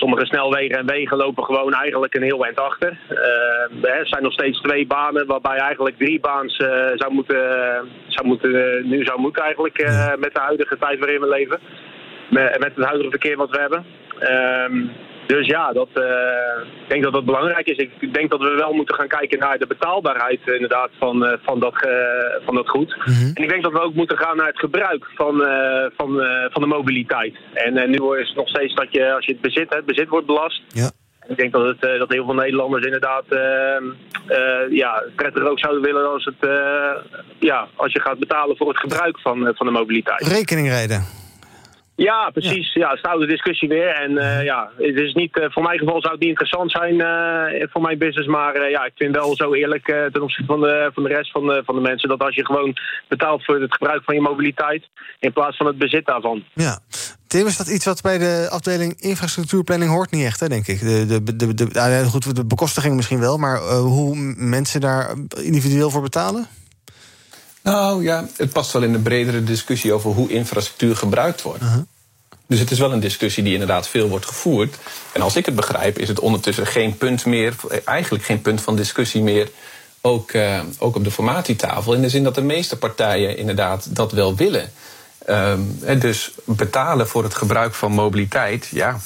sommige 0.00 0.26
snelwegen 0.26 0.78
en 0.78 0.86
wegen 0.86 1.16
lopen 1.16 1.44
gewoon 1.44 1.72
eigenlijk 1.72 2.14
een 2.14 2.22
heel 2.22 2.44
eind 2.44 2.60
achter. 2.60 2.98
Uh, 3.10 3.90
er 3.98 4.06
zijn 4.06 4.22
nog 4.22 4.32
steeds 4.32 4.60
twee 4.60 4.86
banen, 4.86 5.26
waarbij 5.26 5.58
eigenlijk 5.58 5.96
drie 5.98 6.20
baans 6.20 6.58
uh, 6.58 6.68
zou 6.94 7.12
moeten, 7.12 7.42
zou 8.06 8.26
moeten, 8.26 8.52
nu 8.88 9.04
zou 9.04 9.20
moeten 9.20 9.42
eigenlijk 9.42 9.78
met 10.18 10.34
de 10.34 10.40
huidige 10.40 10.78
tijd 10.78 10.98
waarin 10.98 11.20
we 11.20 11.28
leven. 11.28 11.58
Met, 12.30 12.58
met 12.58 12.72
het 12.74 12.84
huidige 12.84 13.10
verkeer 13.10 13.36
wat 13.36 13.50
we 13.50 13.60
hebben. 13.60 13.84
Ehm, 15.30 15.38
dus 15.38 15.46
ja, 15.46 15.72
dat, 15.72 15.88
uh, 15.94 16.04
ik 16.82 16.88
denk 16.88 17.02
dat 17.02 17.12
dat 17.12 17.24
belangrijk 17.24 17.66
is. 17.66 17.76
Ik 17.76 18.14
denk 18.14 18.30
dat 18.30 18.40
we 18.40 18.54
wel 18.54 18.72
moeten 18.72 18.94
gaan 18.94 19.08
kijken 19.08 19.38
naar 19.38 19.58
de 19.58 19.66
betaalbaarheid 19.66 20.40
uh, 20.44 20.54
inderdaad 20.54 20.90
van, 20.98 21.24
uh, 21.24 21.32
van, 21.42 21.60
dat, 21.60 21.74
van 22.44 22.54
dat 22.54 22.68
goed. 22.68 22.96
Mm 22.96 23.14
-hmm. 23.14 23.30
En 23.34 23.42
ik 23.42 23.48
denk 23.48 23.62
dat 23.62 23.72
we 23.72 23.80
ook 23.80 23.94
moeten 23.94 24.18
gaan 24.18 24.36
naar 24.36 24.46
het 24.46 24.58
gebruik 24.58 25.06
van, 25.14 25.34
van, 25.96 26.10
van 26.50 26.62
de 26.62 26.68
mobiliteit. 26.68 27.34
En 27.54 27.90
nu 27.90 28.18
is 28.18 28.28
het 28.28 28.36
nog 28.36 28.48
steeds 28.48 28.74
dat 28.74 28.86
je, 28.90 29.14
als 29.14 29.26
je 29.26 29.32
het 29.32 29.40
bezit, 29.40 29.74
het 29.74 29.86
bezit 29.86 30.08
wordt 30.08 30.26
belast. 30.26 30.62
Ja. 30.68 30.90
Ik 31.28 31.36
denk 31.36 31.52
dat, 31.52 31.66
het, 31.66 31.98
dat 31.98 32.12
heel 32.12 32.24
veel 32.24 32.34
Nederlanders 32.34 32.84
inderdaad 32.84 33.24
ja, 34.70 35.04
prettig 35.16 35.42
ook 35.42 35.58
zouden 35.58 35.82
willen 35.82 36.12
als, 36.12 36.24
het, 36.24 36.50
ja, 37.38 37.68
als 37.76 37.92
je 37.92 38.00
gaat 38.00 38.18
betalen 38.18 38.56
voor 38.56 38.68
het 38.68 38.78
gebruik 38.78 39.18
van, 39.20 39.52
van 39.54 39.66
de 39.66 39.72
mobiliteit. 39.72 40.26
Rekeningrijden. 40.26 41.19
Ja, 42.02 42.30
precies. 42.30 42.72
Ja, 42.74 42.98
ja 43.02 43.16
de 43.16 43.26
discussie 43.26 43.68
weer. 43.68 43.88
En 43.88 44.10
uh, 44.10 44.44
ja, 44.44 44.70
het 44.76 44.98
is 44.98 45.14
niet, 45.14 45.36
uh, 45.36 45.44
voor 45.48 45.62
mijn 45.62 45.78
geval 45.78 46.00
zou 46.00 46.12
het 46.12 46.20
niet 46.20 46.30
interessant 46.30 46.70
zijn 46.70 46.94
uh, 46.94 47.66
voor 47.70 47.82
mijn 47.82 47.98
business. 47.98 48.28
Maar 48.28 48.70
ja, 48.70 48.84
ik 48.84 48.92
vind 48.94 49.14
wel 49.14 49.36
zo 49.36 49.54
eerlijk 49.54 49.84
ten 50.12 50.22
opzichte 50.22 50.52
van 50.52 50.60
de, 50.60 50.90
van 50.94 51.02
de 51.02 51.08
rest 51.08 51.30
van 51.30 51.46
de, 51.46 51.62
van 51.64 51.74
de 51.74 51.80
mensen... 51.80 52.08
dat 52.08 52.22
als 52.22 52.34
je 52.34 52.46
gewoon 52.46 52.76
betaalt 53.08 53.44
voor 53.44 53.60
het 53.60 53.72
gebruik 53.72 54.04
van 54.04 54.14
je 54.14 54.20
mobiliteit... 54.20 54.88
in 55.18 55.32
plaats 55.32 55.56
van 55.56 55.66
het 55.66 55.78
bezit 55.78 56.06
daarvan. 56.06 56.44
Ja. 56.54 56.78
Tim, 57.26 57.46
is 57.46 57.56
dat 57.56 57.68
iets 57.68 57.84
wat 57.84 58.02
bij 58.02 58.18
de 58.18 58.48
afdeling 58.50 59.00
infrastructuurplanning 59.00 59.90
hoort 59.90 60.10
niet 60.10 60.24
echt, 60.24 60.40
hè, 60.40 60.48
denk 60.48 60.66
ik? 60.66 60.80
De, 60.80 61.06
de, 61.06 61.22
de, 61.36 61.54
de, 61.54 61.54
de, 61.54 62.04
goed, 62.10 62.36
de 62.36 62.46
bekostiging 62.46 62.96
misschien 62.96 63.20
wel, 63.20 63.36
maar 63.36 63.58
hoe 63.68 64.16
mensen 64.36 64.80
daar 64.80 65.14
individueel 65.42 65.90
voor 65.90 66.02
betalen? 66.02 66.46
Nou 67.62 68.02
ja, 68.02 68.26
het 68.36 68.52
past 68.52 68.72
wel 68.72 68.82
in 68.82 68.92
de 68.92 68.98
bredere 68.98 69.44
discussie 69.44 69.92
over 69.92 70.10
hoe 70.10 70.28
infrastructuur 70.28 70.96
gebruikt 70.96 71.42
wordt. 71.42 71.62
Dus 72.46 72.58
het 72.58 72.70
is 72.70 72.78
wel 72.78 72.92
een 72.92 73.00
discussie 73.00 73.42
die 73.42 73.52
inderdaad 73.52 73.88
veel 73.88 74.08
wordt 74.08 74.26
gevoerd. 74.26 74.76
En 75.12 75.20
als 75.20 75.36
ik 75.36 75.46
het 75.46 75.54
begrijp, 75.54 75.98
is 75.98 76.08
het 76.08 76.20
ondertussen 76.20 76.66
geen 76.66 76.96
punt 76.96 77.24
meer, 77.24 77.54
eigenlijk 77.84 78.24
geen 78.24 78.42
punt 78.42 78.60
van 78.60 78.76
discussie 78.76 79.22
meer. 79.22 79.50
Ook, 80.00 80.32
uh, 80.32 80.60
ook 80.78 80.96
op 80.96 81.04
de 81.04 81.10
formatietafel. 81.10 81.94
In 81.94 82.02
de 82.02 82.08
zin 82.08 82.24
dat 82.24 82.34
de 82.34 82.42
meeste 82.42 82.76
partijen 82.76 83.36
inderdaad 83.36 83.96
dat 83.96 84.12
wel 84.12 84.36
willen. 84.36 84.72
Um, 85.28 85.78
dus 85.98 86.30
betalen 86.44 87.08
voor 87.08 87.22
het 87.22 87.34
gebruik 87.34 87.74
van 87.74 87.92
mobiliteit, 87.92 88.68
ja 88.70 89.00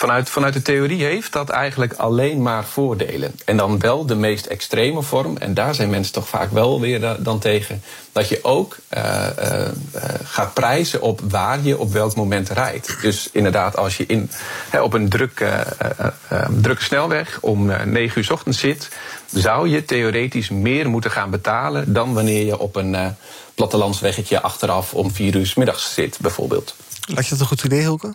vanuit, 0.00 0.30
vanuit 0.30 0.52
de 0.52 0.62
theorie 0.62 1.04
heeft 1.04 1.32
dat 1.32 1.48
eigenlijk 1.48 1.92
alleen 1.92 2.42
maar 2.42 2.64
voordelen. 2.64 3.34
En 3.44 3.56
dan 3.56 3.78
wel 3.78 4.06
de 4.06 4.14
meest 4.14 4.46
extreme 4.46 5.02
vorm. 5.02 5.36
En 5.36 5.54
daar 5.54 5.74
zijn 5.74 5.90
mensen 5.90 6.12
toch 6.12 6.28
vaak 6.28 6.50
wel 6.52 6.80
weer 6.80 7.16
dan 7.18 7.38
tegen. 7.38 7.82
Dat 8.12 8.28
je 8.28 8.44
ook 8.44 8.76
uh, 8.94 9.26
uh, 9.38 9.68
gaat 10.22 10.54
prijzen 10.54 11.00
op 11.02 11.20
waar 11.28 11.58
je 11.62 11.78
op 11.78 11.92
welk 11.92 12.14
moment 12.14 12.48
rijdt. 12.48 12.96
Dus 13.02 13.28
inderdaad, 13.32 13.76
als 13.76 13.96
je 13.96 14.06
in, 14.06 14.30
op 14.82 14.92
een 14.92 15.08
druk, 15.08 15.44
drukke 16.60 16.84
snelweg 16.84 17.38
om 17.40 17.66
negen 17.84 18.18
uur 18.18 18.24
s 18.24 18.30
ochtends 18.30 18.58
zit, 18.58 18.88
zou 19.32 19.68
je 19.68 19.84
theoretisch 19.84 20.48
meer 20.48 20.90
moeten 20.90 21.10
gaan 21.10 21.30
betalen 21.30 21.92
dan 21.92 22.14
wanneer 22.14 22.44
je 22.44 22.58
op 22.58 22.76
een 22.76 23.16
plattelandsweggetje 23.54 24.40
achteraf 24.40 24.94
om 24.94 25.10
vier 25.10 25.36
uur 25.36 25.46
s 25.46 25.54
middags 25.54 25.94
zit, 25.94 26.18
bijvoorbeeld. 26.20 26.74
Lijkt 27.06 27.24
je 27.24 27.30
dat 27.30 27.40
een 27.40 27.46
goed 27.46 27.64
idee, 27.64 27.82
Hulke? 27.82 28.14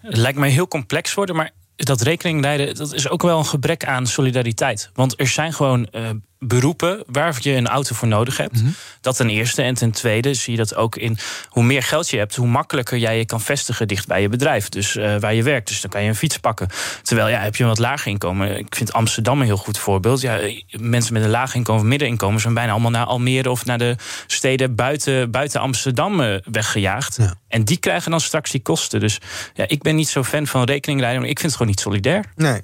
Het 0.00 0.16
lijkt 0.16 0.38
mij 0.38 0.50
heel 0.50 0.68
complex 0.68 1.14
worden, 1.14 1.36
maar 1.36 1.50
dat 1.76 2.00
rekening 2.00 2.40
leiden, 2.40 2.74
dat 2.74 2.92
is 2.92 3.08
ook 3.08 3.22
wel 3.22 3.38
een 3.38 3.46
gebrek 3.46 3.84
aan 3.84 4.06
solidariteit. 4.06 4.90
Want 4.94 5.20
er 5.20 5.28
zijn 5.28 5.52
gewoon 5.52 5.88
uh, 5.92 6.10
beroepen 6.38 7.02
waar 7.06 7.36
je 7.40 7.52
een 7.52 7.66
auto 7.66 7.94
voor 7.94 8.08
nodig 8.08 8.36
hebt. 8.36 8.62
Mhm. 8.62 8.70
Dat 9.00 9.16
ten 9.16 9.28
eerste. 9.28 9.62
En 9.62 9.74
ten 9.74 9.90
tweede 9.90 10.34
zie 10.34 10.52
je 10.52 10.58
dat 10.58 10.74
ook 10.74 10.96
in 10.96 11.18
hoe 11.48 11.62
meer 11.62 11.82
geld 11.82 12.10
je 12.10 12.18
hebt, 12.18 12.36
hoe 12.36 12.46
makkelijker 12.46 12.98
jij 12.98 13.18
je 13.18 13.26
kan 13.26 13.40
vestigen 13.40 13.88
dicht 13.88 14.06
bij 14.06 14.20
je 14.20 14.28
bedrijf. 14.28 14.68
Dus 14.68 14.96
uh, 14.96 15.16
waar 15.18 15.34
je 15.34 15.42
werkt. 15.42 15.68
Dus 15.68 15.80
dan 15.80 15.90
kan 15.90 16.02
je 16.02 16.08
een 16.08 16.16
fiets 16.16 16.38
pakken. 16.38 16.68
Terwijl 17.02 17.28
ja, 17.28 17.40
heb 17.40 17.56
je 17.56 17.62
een 17.62 17.68
wat 17.68 17.78
lager 17.78 18.10
inkomen. 18.10 18.58
Ik 18.58 18.74
vind 18.74 18.92
Amsterdam 18.92 19.40
een 19.40 19.46
heel 19.46 19.56
goed 19.56 19.78
voorbeeld. 19.78 20.20
Ja, 20.20 20.38
mensen 20.70 21.12
met 21.12 21.22
een 21.22 21.30
laag 21.30 21.54
inkomen 21.54 21.82
of 21.82 21.88
middeninkomen 21.88 22.40
zijn 22.40 22.54
bijna 22.54 22.72
allemaal 22.72 22.90
naar 22.90 23.06
Almere 23.06 23.50
of 23.50 23.64
naar 23.64 23.78
de 23.78 23.96
steden 24.26 24.74
buiten, 24.74 25.30
buiten 25.30 25.60
Amsterdam 25.60 26.20
eh, 26.20 26.34
weggejaagd. 26.44 27.18
En 27.48 27.64
die 27.64 27.76
krijgen 27.76 28.10
dan 28.10 28.20
straks 28.20 28.50
die 28.50 28.62
kosten. 28.62 29.00
Dus 29.00 29.18
ja, 29.54 29.64
ik 29.68 29.82
ben 29.82 29.96
niet 29.96 30.08
zo 30.08 30.22
fan 30.22 30.46
van 30.46 30.64
rekeningleiding, 30.64 31.22
maar 31.22 31.32
ik 31.32 31.38
vind 31.38 31.52
het 31.52 31.60
gewoon 31.60 31.74
niet 31.74 31.80
solidair. 31.80 32.24
Nee. 32.34 32.62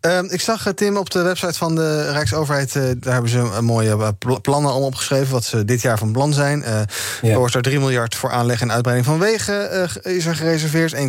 Ehm, 0.00 0.24
ik 0.24 0.40
zag, 0.40 0.66
eh, 0.66 0.72
Tim, 0.72 0.96
op 0.96 1.10
de 1.10 1.22
website 1.22 1.58
van 1.58 1.74
de 1.74 2.10
Rijksoverheid... 2.10 2.74
Uh, 2.74 2.82
daar 2.82 3.12
hebben 3.12 3.30
ze 3.30 3.38
een 3.38 3.64
mooie 3.64 3.96
uh, 3.96 4.08
plannen 4.18 4.70
allemaal 4.70 4.88
opgeschreven... 4.88 5.32
wat 5.32 5.44
ze 5.44 5.64
dit 5.64 5.82
jaar 5.82 5.98
van 5.98 6.12
plan 6.12 6.32
zijn. 6.32 6.58
Uh, 6.58 6.66
ja. 7.22 7.30
Er 7.30 7.38
wordt 7.38 7.54
er 7.54 7.62
3 7.62 7.78
miljard 7.78 8.14
voor 8.14 8.30
aanleg 8.30 8.60
en 8.60 8.72
uitbreiding 8.72 9.08
van 9.08 9.18
wegen 9.18 9.88
is 10.02 10.26
er 10.26 10.36
gereserveerd. 10.36 10.94
1,9 10.94 11.00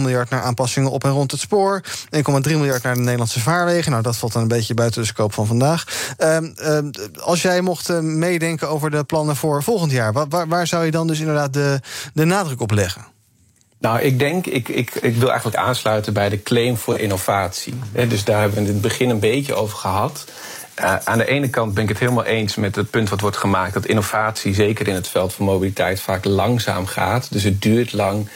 miljard 0.00 0.30
naar 0.30 0.42
aanpassingen 0.42 0.90
op 0.90 1.04
en 1.04 1.10
rond 1.10 1.30
het 1.30 1.40
spoor. 1.40 1.82
1,3 2.10 2.22
miljard 2.42 2.82
naar 2.82 2.94
de 2.94 3.00
Nederlandse 3.00 3.40
vaarwegen. 3.40 3.90
Nou, 3.90 4.02
dat 4.02 4.16
valt 4.16 4.32
dan 4.32 4.42
een 4.42 4.48
beetje 4.48 4.74
buiten 4.74 5.00
de 5.00 5.06
scope 5.06 5.34
van 5.34 5.46
vandaag. 5.46 5.84
Ehm, 6.16 6.44
ehm, 6.56 6.90
als 7.20 7.42
jij 7.42 7.60
mocht 7.60 8.00
meedenken 8.00 8.68
over 8.68 8.90
de 8.90 9.04
plannen 9.04 9.36
voor 9.36 9.62
volgend 9.62 9.90
jaar... 9.90 10.12
Waar, 10.12 10.48
waar 10.48 10.66
zou 10.66 10.84
je 10.84 10.90
dan 10.90 11.06
dus 11.06 11.18
inderdaad 11.20 11.52
de, 11.52 11.80
de 12.14 12.24
nadruk 12.24 12.60
op 12.60 12.70
leggen? 12.70 13.13
Nou, 13.78 14.00
ik 14.00 14.18
denk, 14.18 14.46
ik, 14.46 14.68
ik, 14.68 14.94
ik 14.94 15.16
wil 15.16 15.28
eigenlijk 15.28 15.56
aansluiten 15.56 16.12
bij 16.12 16.28
de 16.28 16.42
claim 16.42 16.76
voor 16.76 16.98
innovatie. 16.98 17.74
Dus 18.08 18.24
daar 18.24 18.40
hebben 18.40 18.58
we 18.58 18.66
in 18.66 18.72
het 18.72 18.82
begin 18.82 19.10
een 19.10 19.18
beetje 19.18 19.54
over 19.54 19.78
gehad. 19.78 20.24
Uh, 20.80 20.96
aan 21.04 21.18
de 21.18 21.26
ene 21.26 21.50
kant 21.50 21.74
ben 21.74 21.82
ik 21.82 21.88
het 21.88 21.98
helemaal 21.98 22.24
eens 22.24 22.54
met 22.54 22.76
het 22.76 22.90
punt 22.90 23.08
wat 23.08 23.20
wordt 23.20 23.36
gemaakt... 23.36 23.74
dat 23.74 23.86
innovatie, 23.86 24.54
zeker 24.54 24.88
in 24.88 24.94
het 24.94 25.08
veld 25.08 25.32
van 25.32 25.44
mobiliteit, 25.44 26.00
vaak 26.00 26.24
langzaam 26.24 26.86
gaat. 26.86 27.32
Dus 27.32 27.42
het 27.42 27.62
duurt 27.62 27.92
lang. 27.92 28.28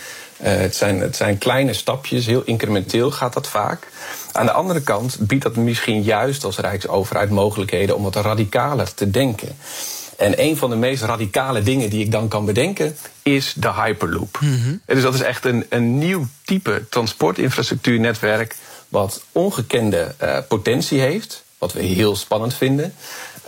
Uh, 0.43 0.49
het, 0.49 0.77
zijn, 0.77 1.01
het 1.01 1.17
zijn 1.17 1.39
kleine 1.39 1.73
stapjes, 1.73 2.27
heel 2.27 2.43
incrementeel 2.45 3.11
gaat 3.11 3.33
dat 3.33 3.49
vaak. 3.49 3.89
Aan 4.33 4.47
de 4.47 4.53
andere 4.53 4.81
kant 4.81 5.17
biedt 5.21 5.43
dat 5.43 5.57
misschien 5.57 6.03
juist 6.03 6.45
als 6.45 6.59
Rijksoverheid 6.59 7.31
mogelijkheden... 7.31 7.97
om 7.97 8.03
wat 8.03 8.17
radicaler 8.17 8.95
te 8.95 9.11
denken. 9.11 9.57
En 10.19 10.43
een 10.43 10.57
van 10.57 10.71
de 10.71 10.77
meest 10.77 11.03
radicale 11.03 11.63
dingen 11.63 11.91
die 11.91 12.05
ik 12.05 12.11
dan 12.11 12.29
kan 12.29 12.45
bedenken 12.45 12.97
is 13.23 13.55
de 13.57 13.73
Hyperloop. 13.73 14.39
Mm 14.41 14.81
Dus 14.87 15.03
dat 15.03 15.15
is 15.15 15.21
echt 15.21 15.45
een, 15.45 15.67
een 15.69 15.99
nieuw 15.99 16.27
type 16.45 16.85
transportinfrastructuurnetwerk 16.91 18.57
wat 18.89 19.23
ongekende 19.33 20.15
uh, 20.23 20.39
potentie 20.49 21.01
heeft, 21.01 21.45
wat 21.59 21.73
we 21.73 21.83
heel 21.83 22.17
spannend 22.17 22.55
vinden. 22.55 22.95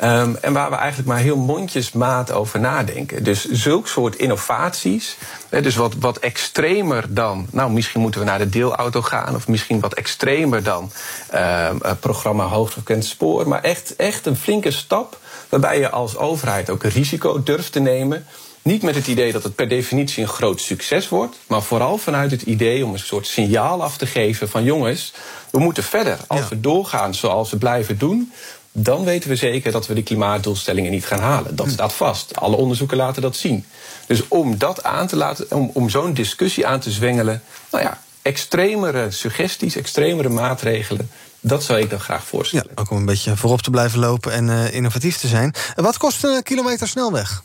Um, 0.02 0.36
en 0.36 0.52
waar 0.52 0.70
we 0.70 0.76
eigenlijk 0.76 1.08
maar 1.08 1.18
heel 1.18 1.36
mondjesmaat 1.36 2.32
over 2.32 2.60
nadenken. 2.60 3.24
Dus 3.24 3.50
zulk 3.50 3.88
soort 3.88 4.16
innovaties, 4.16 5.16
dus 5.48 5.76
wat, 5.76 5.94
wat 5.94 6.18
extremer 6.18 7.04
dan, 7.08 7.46
nou 7.50 7.70
misschien 7.70 8.00
moeten 8.00 8.20
we 8.20 8.26
naar 8.26 8.38
de 8.38 8.48
deelauto 8.48 9.02
gaan, 9.02 9.34
of 9.34 9.48
misschien 9.48 9.80
wat 9.80 9.94
extremer 9.94 10.62
dan 10.62 10.92
uh, 11.34 11.70
programma 12.00 12.44
hoogfrequent 12.44 13.04
spoor, 13.04 13.48
maar 13.48 13.62
echt, 13.62 13.96
echt 13.96 14.26
een 14.26 14.36
flinke 14.36 14.70
stap 14.70 15.18
waarbij 15.50 15.78
je 15.78 15.90
als 15.90 16.16
overheid 16.16 16.70
ook 16.70 16.82
een 16.82 16.90
risico 16.90 17.42
durft 17.42 17.72
te 17.72 17.80
nemen. 17.80 18.26
Niet 18.62 18.82
met 18.82 18.94
het 18.94 19.06
idee 19.06 19.32
dat 19.32 19.42
het 19.42 19.54
per 19.54 19.68
definitie 19.68 20.22
een 20.22 20.28
groot 20.28 20.60
succes 20.60 21.08
wordt, 21.08 21.36
maar 21.46 21.62
vooral 21.62 21.98
vanuit 21.98 22.30
het 22.30 22.42
idee 22.42 22.84
om 22.84 22.92
een 22.92 22.98
soort 22.98 23.26
signaal 23.26 23.82
af 23.82 23.96
te 23.96 24.06
geven 24.06 24.48
van 24.48 24.64
jongens, 24.64 25.12
we 25.50 25.58
moeten 25.58 25.82
verder. 25.82 26.18
Als 26.26 26.48
we 26.48 26.60
doorgaan 26.60 27.14
zoals 27.14 27.50
we 27.50 27.56
blijven 27.56 27.98
doen, 27.98 28.32
dan 28.72 29.04
weten 29.04 29.28
we 29.28 29.36
zeker 29.36 29.72
dat 29.72 29.86
we 29.86 29.94
de 29.94 30.02
klimaatdoelstellingen 30.02 30.90
niet 30.90 31.06
gaan 31.06 31.20
halen. 31.20 31.56
Dat 31.56 31.66
hm. 31.66 31.72
staat 31.72 31.92
vast. 31.92 32.36
Alle 32.36 32.56
onderzoeken 32.56 32.96
laten 32.96 33.22
dat 33.22 33.36
zien. 33.36 33.64
Dus 34.06 34.28
om 34.28 34.58
dat 34.58 34.82
aan 34.82 35.06
te 35.06 35.16
laten, 35.16 35.46
om, 35.50 35.70
om 35.74 35.88
zo'n 35.88 36.14
discussie 36.14 36.66
aan 36.66 36.80
te 36.80 36.90
zwengelen, 36.90 37.42
nou 37.70 37.84
ja, 37.84 38.00
extremere 38.22 39.10
suggesties, 39.10 39.76
extremere 39.76 40.28
maatregelen, 40.28 41.10
dat 41.40 41.62
zou 41.62 41.80
ik 41.80 41.90
dan 41.90 42.00
graag 42.00 42.24
voorstellen. 42.24 42.66
Ja, 42.74 42.80
ook 42.82 42.90
om 42.90 42.96
een 42.96 43.04
beetje 43.04 43.36
voorop 43.36 43.62
te 43.62 43.70
blijven 43.70 43.98
lopen 43.98 44.32
en 44.32 44.48
uh, 44.48 44.74
innovatief 44.74 45.16
te 45.16 45.28
zijn. 45.28 45.54
Wat 45.74 45.96
kost 45.96 46.24
een 46.24 46.42
kilometer 46.42 46.88
snelweg? 46.88 47.42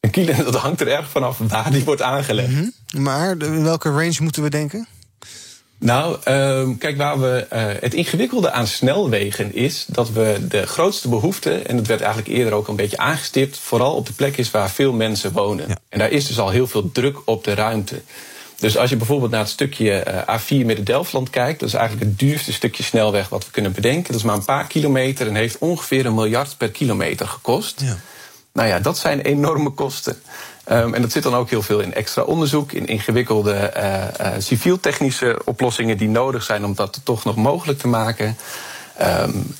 Een 0.00 0.10
kilometer, 0.10 0.44
dat 0.52 0.56
hangt 0.56 0.80
er 0.80 0.88
erg 0.88 1.10
vanaf 1.10 1.38
waar 1.38 1.70
die 1.70 1.84
wordt 1.84 2.02
aangelegd. 2.02 2.48
Mm 2.48 2.72
-hmm. 2.86 3.02
Maar 3.02 3.30
in 3.30 3.62
welke 3.62 3.88
range 3.90 4.16
moeten 4.18 4.42
we 4.42 4.50
denken? 4.50 4.88
Nou, 5.82 6.16
uh, 6.28 6.68
kijk, 6.78 6.96
waar 6.96 7.20
we, 7.20 7.46
uh, 7.52 7.64
het 7.80 7.94
ingewikkelde 7.94 8.50
aan 8.50 8.66
snelwegen 8.66 9.54
is 9.54 9.84
dat 9.88 10.10
we 10.10 10.46
de 10.48 10.66
grootste 10.66 11.08
behoefte, 11.08 11.50
en 11.54 11.76
dat 11.76 11.86
werd 11.86 12.00
eigenlijk 12.00 12.34
eerder 12.36 12.52
ook 12.52 12.68
een 12.68 12.76
beetje 12.76 12.96
aangestipt, 12.96 13.58
vooral 13.58 13.94
op 13.94 14.06
de 14.06 14.12
plek 14.12 14.36
is 14.36 14.50
waar 14.50 14.70
veel 14.70 14.92
mensen 14.92 15.32
wonen. 15.32 15.68
Ja. 15.68 15.76
En 15.88 15.98
daar 15.98 16.10
is 16.10 16.26
dus 16.26 16.38
al 16.38 16.50
heel 16.50 16.66
veel 16.66 16.92
druk 16.92 17.16
op 17.24 17.44
de 17.44 17.54
ruimte. 17.54 18.02
Dus 18.62 18.76
als 18.76 18.90
je 18.90 18.96
bijvoorbeeld 18.96 19.30
naar 19.30 19.40
het 19.40 19.48
stukje 19.48 19.92
eh, 19.92 20.40
A4 20.40 20.66
Midden-Delfland 20.66 21.30
kijkt, 21.30 21.60
dat 21.60 21.68
is 21.68 21.74
eigenlijk 21.74 22.08
het 22.08 22.18
duurste 22.18 22.52
stukje 22.52 22.82
snelweg 22.82 23.28
wat 23.28 23.44
we 23.44 23.50
kunnen 23.50 23.72
bedenken. 23.72 24.12
Dat 24.12 24.20
is 24.20 24.22
maar 24.22 24.34
een 24.34 24.44
paar 24.44 24.66
kilometer 24.66 25.26
en 25.26 25.34
heeft 25.34 25.58
ongeveer 25.58 26.06
een 26.06 26.14
miljard 26.14 26.56
per 26.56 26.70
kilometer 26.70 27.26
gekost. 27.26 27.80
Ja. 27.80 27.96
Nou 28.52 28.68
ja, 28.68 28.78
dat 28.78 28.98
zijn 28.98 29.20
enorme 29.20 29.70
kosten. 29.70 30.22
Um, 30.70 30.94
en 30.94 31.02
dat 31.02 31.12
zit 31.12 31.22
dan 31.22 31.34
ook 31.34 31.50
heel 31.50 31.62
veel 31.62 31.80
in 31.80 31.94
extra 31.94 32.22
onderzoek, 32.22 32.72
in 32.72 32.86
ingewikkelde 32.86 33.72
uh, 33.76 33.94
uh, 34.20 34.32
civiel-technische 34.38 35.40
oplossingen 35.44 35.96
die 35.96 36.08
nodig 36.08 36.42
zijn 36.42 36.64
om 36.64 36.74
dat 36.74 37.00
toch 37.04 37.24
nog 37.24 37.36
mogelijk 37.36 37.78
te 37.78 37.88
maken. 37.88 38.36
Um, 39.02 39.54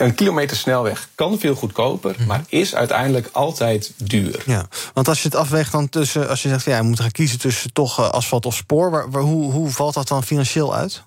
een 0.00 0.14
kilometer 0.14 0.56
snelweg 0.56 1.08
kan 1.14 1.38
veel 1.38 1.54
goedkoper, 1.54 2.14
mhm. 2.18 2.26
maar 2.26 2.44
is 2.48 2.74
uiteindelijk 2.74 3.28
altijd 3.32 3.92
duur. 3.96 4.42
Ja, 4.46 4.68
want 4.94 5.08
als 5.08 5.22
je 5.22 5.28
het 5.28 5.36
afweegt 5.36 5.72
dan 5.72 5.88
tussen, 5.88 6.28
als 6.28 6.42
je 6.42 6.48
zegt 6.48 6.64
ja, 6.64 6.76
je 6.76 6.82
moet 6.82 7.00
gaan 7.00 7.10
kiezen 7.10 7.38
tussen 7.38 7.72
toch 7.72 8.00
uh, 8.00 8.10
asfalt 8.10 8.46
of 8.46 8.54
spoor, 8.54 8.90
waar, 8.90 9.10
waar, 9.10 9.22
hoe, 9.22 9.52
hoe 9.52 9.70
valt 9.70 9.94
dat 9.94 10.08
dan 10.08 10.24
financieel 10.24 10.74
uit? 10.74 11.02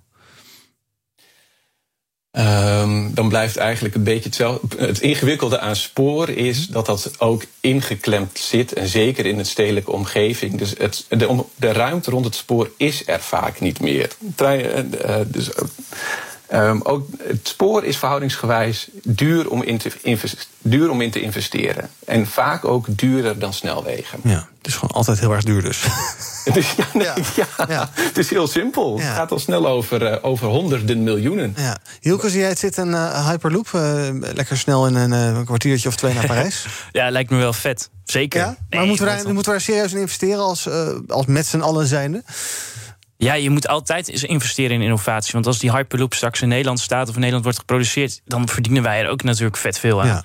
Um, 2.38 3.14
dan 3.14 3.30
blijft 3.30 3.58
eigenlijk 3.58 3.96
een 3.96 4.04
beetje 4.04 4.24
hetzelfde. 4.24 4.86
Het 4.86 5.00
ingewikkelde 5.00 5.60
aan 5.60 5.76
spoor 5.76 6.30
is 6.30 6.68
dat 6.68 6.86
dat 6.86 7.12
ook 7.18 7.46
ingeklemd 7.60 8.40
zit. 8.40 8.74
En 8.74 8.88
zeker 8.88 9.26
in 9.26 9.40
een 9.40 9.46
stedelijke 9.46 9.92
omgeving. 9.92 10.58
Dus 10.58 10.74
het, 10.78 11.06
de, 11.10 11.44
de 11.56 11.72
ruimte 11.72 12.12
rond 12.12 12.26
het 12.26 12.36
spoor 12.36 12.72
is 12.78 13.08
er 13.08 13.22
vaak 13.22 13.60
niet 13.60 13.80
meer. 13.80 14.12
Trein, 14.36 14.94
uh, 15.06 15.16
dus, 15.28 15.50
Ehm, 16.54 16.80
ook 16.84 17.08
het 17.24 17.48
spoor 17.48 17.84
is 17.84 17.98
verhoudingsgewijs 17.98 18.88
duur 19.04 19.50
om, 19.50 19.64
in 19.64 19.78
te 19.78 19.92
duur 20.62 20.90
om 20.90 21.02
in 21.02 21.12
te 21.12 21.22
investeren. 21.22 21.90
En 22.06 22.28
vaak 22.28 22.66
ook 22.66 22.86
duurder 22.90 23.40
dan 23.40 23.54
snelwegen. 23.54 24.20
Ja, 24.24 24.48
het 24.58 24.68
is 24.68 24.74
gewoon 24.74 24.96
altijd 24.96 25.20
heel 25.20 25.32
erg 25.32 25.44
duur 25.44 25.62
dus. 25.62 25.84
Dus 26.54 26.72
ja, 26.72 26.86
nee, 26.94 27.08
ja. 27.68 27.90
het 27.96 28.18
is 28.18 28.30
heel 28.30 28.48
simpel. 28.48 29.00
Het 29.00 29.08
gaat 29.16 29.32
al 29.32 29.40
snel 29.40 29.68
over, 29.68 30.06
eh, 30.06 30.18
over 30.22 30.48
honderden 30.48 31.04
miljoenen. 31.04 31.54
Ja. 31.58 31.78
Hielke, 32.00 32.30
zie 32.30 32.40
jij 32.40 32.50
het 32.50 32.60
zitten, 32.60 32.88
een 32.88 32.94
eh, 32.94 33.28
Hyperloop? 33.30 33.68
eh, 33.74 34.10
lekker 34.12 34.58
snel 34.58 34.88
in 34.88 34.96
een 34.96 35.14
eh, 35.14 35.46
kwartiertje 35.46 35.88
of 35.90 35.96
twee 35.96 36.14
naar 36.14 36.26
Parijs? 36.26 36.66
Ja, 36.92 37.10
lijkt 37.10 37.30
me 37.30 37.38
wel 37.38 37.54
vet. 37.54 37.90
Zeker. 38.04 38.40
Ja? 38.40 38.46
Maar 38.46 38.58
Nee, 38.70 38.88
moeten 38.88 39.06
we, 39.06 39.12
daar, 39.12 39.24
moeten 39.24 39.44
we 39.44 39.50
daar 39.50 39.62
serieus 39.62 39.94
in 39.94 40.00
investeren 40.00 40.44
als, 40.44 40.68
eh, 40.68 40.88
als 41.08 41.26
met 41.26 41.46
z'n 41.46 41.60
allen 41.60 41.88
zijnde? 41.88 42.24
Ja, 43.18 43.34
je 43.34 43.50
moet 43.50 43.68
altijd 43.68 44.10
eens 44.10 44.24
investeren 44.24 44.76
in 44.76 44.82
innovatie. 44.82 45.34
Want 45.34 45.48
als 45.48 45.60
die 45.60 45.72
Hyperloop 45.72 46.14
straks 46.14 46.42
in 46.42 46.48
Nederland 46.48 46.80
staat 46.80 47.04
of 47.08 47.14
in 47.14 47.20
Nederland 47.20 47.44
wordt 47.44 47.60
geproduceerd, 47.60 48.22
dan 48.26 48.48
verdienen 48.48 48.84
wij 48.84 49.02
er 49.02 49.10
ook 49.10 49.24
natuurlijk 49.24 49.58
vet 49.58 49.80
veel 49.80 50.04
aan. 50.04 50.24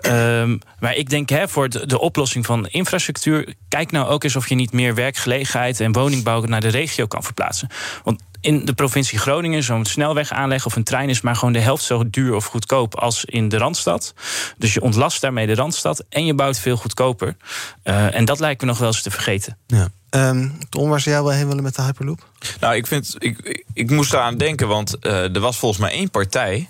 Ehm, 0.00 0.58
maar 0.78 0.94
ik 0.94 1.10
denk 1.10 1.28
hè, 1.28 1.48
voor 1.48 1.68
de, 1.68 1.86
de 1.86 2.00
oplossing 2.00 2.46
van 2.46 2.66
infrastructuur, 2.66 3.54
kijk 3.68 3.90
nou 3.90 4.08
ook 4.08 4.24
eens 4.24 4.36
of 4.36 4.48
je 4.48 4.54
niet 4.54 4.72
meer 4.72 4.94
werkgelegenheid 4.94 5.80
en 5.80 5.92
woningbouw 5.92 6.42
naar 6.42 6.60
de 6.60 6.68
regio 6.68 7.06
kan 7.06 7.22
verplaatsen. 7.22 7.68
Want 8.04 8.22
in 8.40 8.64
de 8.64 8.72
provincie 8.72 9.18
Groningen, 9.18 9.62
zo'n 9.62 9.84
snelweg 9.84 10.30
aanleggen 10.30 10.70
of 10.70 10.76
een 10.76 10.84
trein 10.84 11.08
is 11.08 11.20
maar 11.20 11.36
gewoon 11.36 11.52
de 11.52 11.60
helft 11.60 11.84
zo 11.84 12.10
duur 12.10 12.34
of 12.34 12.44
goedkoop 12.44 12.94
als 12.94 13.24
in 13.24 13.48
de 13.48 13.56
randstad. 13.56 14.14
Dus 14.58 14.74
je 14.74 14.80
ontlast 14.80 15.20
daarmee 15.20 15.46
de 15.46 15.54
randstad 15.54 16.04
en 16.08 16.24
je 16.26 16.34
bouwt 16.34 16.58
veel 16.58 16.76
goedkoper. 16.76 17.36
Eh, 17.82 18.14
en 18.14 18.24
dat 18.24 18.40
lijkt 18.40 18.60
me 18.60 18.66
nog 18.66 18.78
wel 18.78 18.88
eens 18.88 19.02
te 19.02 19.10
vergeten. 19.10 19.56
Ja. 19.66 19.90
Ehm, 20.10 20.48
Tom, 20.68 20.88
waar 20.88 21.00
zou 21.00 21.14
jij 21.14 21.24
wel 21.24 21.32
heen 21.32 21.48
willen 21.48 21.62
met 21.62 21.74
de 21.74 21.82
Hyperloop? 21.82 22.28
Nou, 22.60 22.74
ik, 22.74 22.86
vind, 22.86 23.14
ik, 23.18 23.38
ik, 23.38 23.64
ik 23.72 23.90
moest 23.90 24.12
eraan 24.12 24.36
denken, 24.36 24.68
want 24.68 24.98
eh, 24.98 25.34
er 25.34 25.40
was 25.40 25.56
volgens 25.56 25.80
mij 25.80 25.90
één 25.90 26.10
partij 26.10 26.68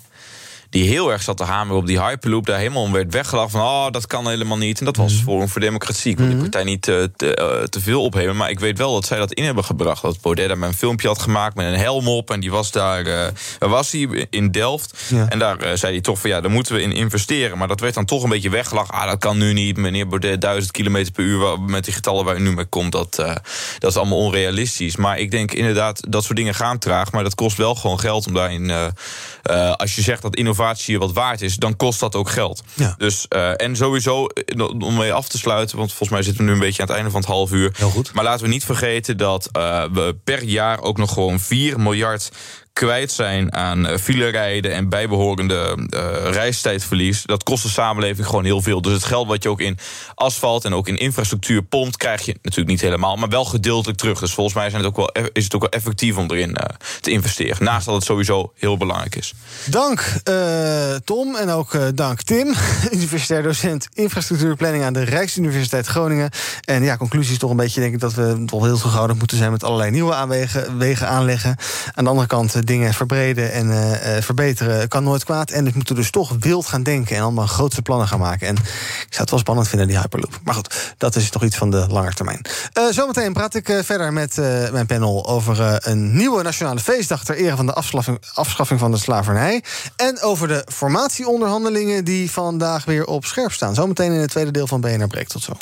die 0.71 0.87
heel 0.87 1.11
erg 1.11 1.21
zat 1.21 1.37
te 1.37 1.43
hameren 1.43 1.81
op 1.81 1.87
die 1.87 2.01
Hyperloop. 2.01 2.45
Daar 2.45 2.57
helemaal 2.57 2.83
om 2.83 2.91
werd 2.91 3.13
weggelachen 3.13 3.51
van, 3.51 3.61
oh, 3.61 3.91
dat 3.91 4.07
kan 4.07 4.27
helemaal 4.27 4.57
niet. 4.57 4.79
En 4.79 4.85
dat 4.85 4.95
was 4.95 5.13
Mhm. 5.13 5.23
Forum 5.23 5.49
voor 5.49 5.61
Democratie. 5.61 6.11
Ik 6.11 6.17
wil 6.17 6.27
die 6.27 6.37
partij 6.37 6.63
niet 6.63 6.87
eh, 6.87 6.95
te, 7.15 7.35
eh, 7.35 7.63
te 7.63 7.81
veel 7.81 8.03
ophemen. 8.03 8.35
Maar 8.35 8.49
ik 8.49 8.59
weet 8.59 8.77
wel 8.77 8.93
dat 8.93 9.05
zij 9.05 9.17
dat 9.17 9.33
in 9.33 9.43
hebben 9.43 9.63
gebracht. 9.63 10.01
Dat 10.01 10.21
Baudet 10.21 10.47
daar 10.47 10.61
een 10.61 10.73
filmpje 10.73 11.07
had 11.07 11.19
gemaakt 11.19 11.55
met 11.55 11.65
een 11.65 11.79
helm 11.79 12.07
op. 12.07 12.31
En 12.31 12.39
die 12.39 12.51
was 12.51 12.71
daar, 12.71 13.03
waar 13.59 13.69
was 13.69 13.91
hij? 13.91 14.27
In 14.29 14.51
Delft. 14.51 15.03
Ja. 15.09 15.29
En 15.29 15.39
daar 15.39 15.77
zei 15.77 15.91
hij 15.93 16.01
toch 16.01 16.19
van, 16.19 16.29
ja, 16.29 16.41
daar 16.41 16.51
moeten 16.51 16.75
we 16.75 16.81
in 16.81 16.91
investeren. 16.91 17.57
Maar 17.57 17.67
dat 17.67 17.79
werd 17.79 17.93
dan 17.93 18.05
toch 18.05 18.23
een 18.23 18.29
beetje 18.29 18.49
weggelachen. 18.49 18.93
Ah, 18.93 19.07
dat 19.07 19.19
kan 19.19 19.37
nu 19.37 19.53
niet. 19.53 19.77
Meneer 19.77 20.07
Baudet, 20.07 20.41
1000 20.41 20.71
kilometer 20.71 21.11
per 21.11 21.23
uur. 21.23 21.59
Met 21.59 21.83
die 21.83 21.93
getallen 21.93 22.25
waar 22.25 22.35
u 22.35 22.39
nu 22.41 22.51
mee 22.51 22.65
komt, 22.65 22.91
dat, 22.91 23.15
dat 23.79 23.91
is 23.91 23.97
allemaal 23.97 24.17
onrealistisch. 24.17 24.95
Maar 24.95 25.19
ik 25.19 25.31
denk 25.31 25.51
inderdaad, 25.51 26.01
dat 26.11 26.23
soort 26.23 26.37
dingen 26.37 26.55
gaan 26.55 26.77
traag. 26.77 27.11
Maar 27.11 27.23
dat 27.23 27.35
kost 27.35 27.57
wel 27.57 27.75
gewoon 27.75 27.99
geld 27.99 28.27
om 28.27 28.33
daarin... 28.33 28.71
als 29.75 29.95
je 29.95 30.01
zegt 30.01 30.21
dat 30.21 30.35
innovatie 30.35 30.59
je 30.69 30.97
wat 30.97 31.13
waard 31.13 31.41
is, 31.41 31.55
dan 31.55 31.75
kost 31.75 31.99
dat 31.99 32.15
ook 32.15 32.29
geld. 32.29 32.63
Ja. 32.73 32.95
Dus, 32.97 33.25
eh, 33.27 33.61
en 33.61 33.75
sowieso, 33.75 34.25
eh, 34.25 34.67
om 34.67 34.95
mee 34.95 35.13
af 35.13 35.27
te 35.27 35.37
sluiten, 35.37 35.77
want 35.77 35.89
volgens 35.89 36.09
mij 36.09 36.21
zitten 36.21 36.43
we 36.43 36.49
nu 36.49 36.55
een 36.55 36.63
beetje 36.63 36.81
aan 36.81 36.87
het 36.87 36.95
einde 36.95 37.11
van 37.11 37.21
het 37.21 37.29
half 37.29 37.51
uur. 37.51 37.73
Heel 37.77 37.89
goed. 37.89 38.13
Maar 38.13 38.23
laten 38.23 38.45
we 38.45 38.51
niet 38.51 38.65
vergeten 38.65 39.17
dat 39.17 39.49
eh, 39.51 39.83
we 39.91 40.15
per 40.23 40.43
jaar 40.43 40.79
ook 40.79 40.97
nog 40.97 41.13
gewoon 41.13 41.39
4 41.39 41.79
miljard 41.79 42.31
kwijt 42.73 43.11
zijn 43.11 43.53
aan 43.53 43.89
uh, 43.89 43.97
filerijden 43.97 44.73
en 44.73 44.89
bijbehorende 44.89 45.77
uh, 45.77 46.31
reistijdverlies. 46.31 47.23
Dat 47.25 47.43
kost 47.43 47.63
de 47.63 47.69
samenleving 47.69 48.27
gewoon 48.27 48.43
heel 48.43 48.61
veel. 48.61 48.81
Dus 48.81 48.93
het 48.93 49.03
geld 49.03 49.27
wat 49.27 49.43
je 49.43 49.49
ook 49.49 49.61
in 49.61 49.77
asfalt 50.15 50.65
en 50.65 50.73
ook 50.73 50.87
in 50.87 50.97
infrastructuur 50.97 51.61
pompt, 51.61 51.97
krijg 51.97 52.25
je 52.25 52.31
natuurlijk 52.41 52.69
niet 52.69 52.81
helemaal, 52.81 53.15
maar 53.15 53.29
wel 53.29 53.45
gedeeltelijk 53.45 53.99
terug. 53.99 54.19
Dus 54.19 54.33
volgens 54.33 54.55
mij 54.55 54.69
zijn 54.69 54.83
het 54.83 54.91
ook 54.91 54.97
wel, 54.97 55.23
e-, 55.23 55.29
is 55.33 55.43
het 55.43 55.55
ook 55.55 55.61
wel 55.61 55.69
effectief 55.69 56.17
om 56.17 56.31
erin 56.31 56.49
uh, 56.49 56.77
te 57.01 57.11
investeren. 57.11 57.63
Naast 57.63 57.85
dat 57.85 57.95
het 57.95 58.03
sowieso 58.03 58.51
heel 58.55 58.77
belangrijk 58.77 59.15
is. 59.15 59.33
Dank 59.65 59.99
Tom 61.03 61.35
en 61.35 61.49
ook 61.49 61.95
dank 61.95 62.21
Tim, 62.21 62.53
universitair 62.91 63.43
docent 63.43 63.87
infrastructuurplanning 63.93 64.83
aan 64.83 64.93
de 64.93 65.03
Rijksuniversiteit 65.03 65.87
Groningen. 65.87 66.29
En 66.65 66.83
ja, 66.83 66.97
conclusie 66.97 67.31
is 67.33 67.39
toch 67.39 67.49
een 67.49 67.57
beetje, 67.57 67.81
denk 67.81 67.93
ik, 67.93 67.99
dat 67.99 68.13
we 68.13 68.43
toch 68.45 68.63
heel 68.63 68.77
terughoudend 68.77 69.19
moeten 69.19 69.37
zijn 69.37 69.51
met 69.51 69.63
allerlei 69.63 69.91
nieuwe 69.91 70.13
aanwegen, 70.13 70.77
wegen 70.77 71.07
aanleggen. 71.07 71.55
Aan 71.93 72.03
de 72.03 72.09
andere 72.09 72.27
kant 72.27 72.60
dingen 72.63 72.93
verbreden 72.93 73.51
en 73.51 73.67
uh, 73.67 74.21
verbeteren 74.21 74.87
kan 74.87 75.03
nooit 75.03 75.23
kwaad. 75.23 75.51
En 75.51 75.65
we 75.65 75.71
moeten 75.73 75.95
dus 75.95 76.11
toch 76.11 76.35
wild 76.39 76.65
gaan 76.65 76.83
denken 76.83 77.15
en 77.15 77.21
allemaal 77.21 77.47
grootste 77.47 77.81
plannen 77.81 78.07
gaan 78.07 78.19
maken. 78.19 78.47
En 78.47 78.55
ik 78.55 79.07
zou 79.09 79.21
het 79.21 79.29
wel 79.29 79.39
spannend 79.39 79.67
vinden, 79.67 79.87
die 79.87 79.99
Hyperloop. 79.99 80.39
Maar 80.43 80.53
goed, 80.53 80.93
dat 80.97 81.15
is 81.15 81.29
toch 81.29 81.43
iets 81.43 81.57
van 81.57 81.71
de 81.71 81.87
lange 81.89 82.13
termijn. 82.13 82.45
Uh, 82.77 82.91
zometeen 82.91 83.33
praat 83.33 83.55
ik 83.55 83.79
verder 83.83 84.13
met 84.13 84.35
mijn 84.71 84.85
panel 84.85 85.27
over 85.27 85.87
een 85.87 86.15
nieuwe 86.17 86.43
nationale 86.43 86.79
feestdag 86.79 87.23
ter 87.23 87.35
ere 87.35 87.55
van 87.55 87.65
de 87.65 87.73
afschaffing, 87.73 88.21
afschaffing 88.33 88.79
van 88.79 88.91
de 88.91 88.97
slavernij. 88.97 89.63
En 89.95 90.21
over 90.21 90.47
de 90.47 90.65
formatieonderhandelingen 90.71 92.03
die 92.03 92.31
vandaag 92.31 92.85
weer 92.85 93.05
op 93.05 93.25
scherp 93.25 93.51
staan. 93.51 93.75
Zometeen 93.75 94.11
in 94.11 94.19
het 94.19 94.29
tweede 94.29 94.51
deel 94.51 94.67
van 94.67 94.81
BNR 94.81 95.07
Breek. 95.07 95.27
Tot 95.27 95.43
zo. 95.43 95.53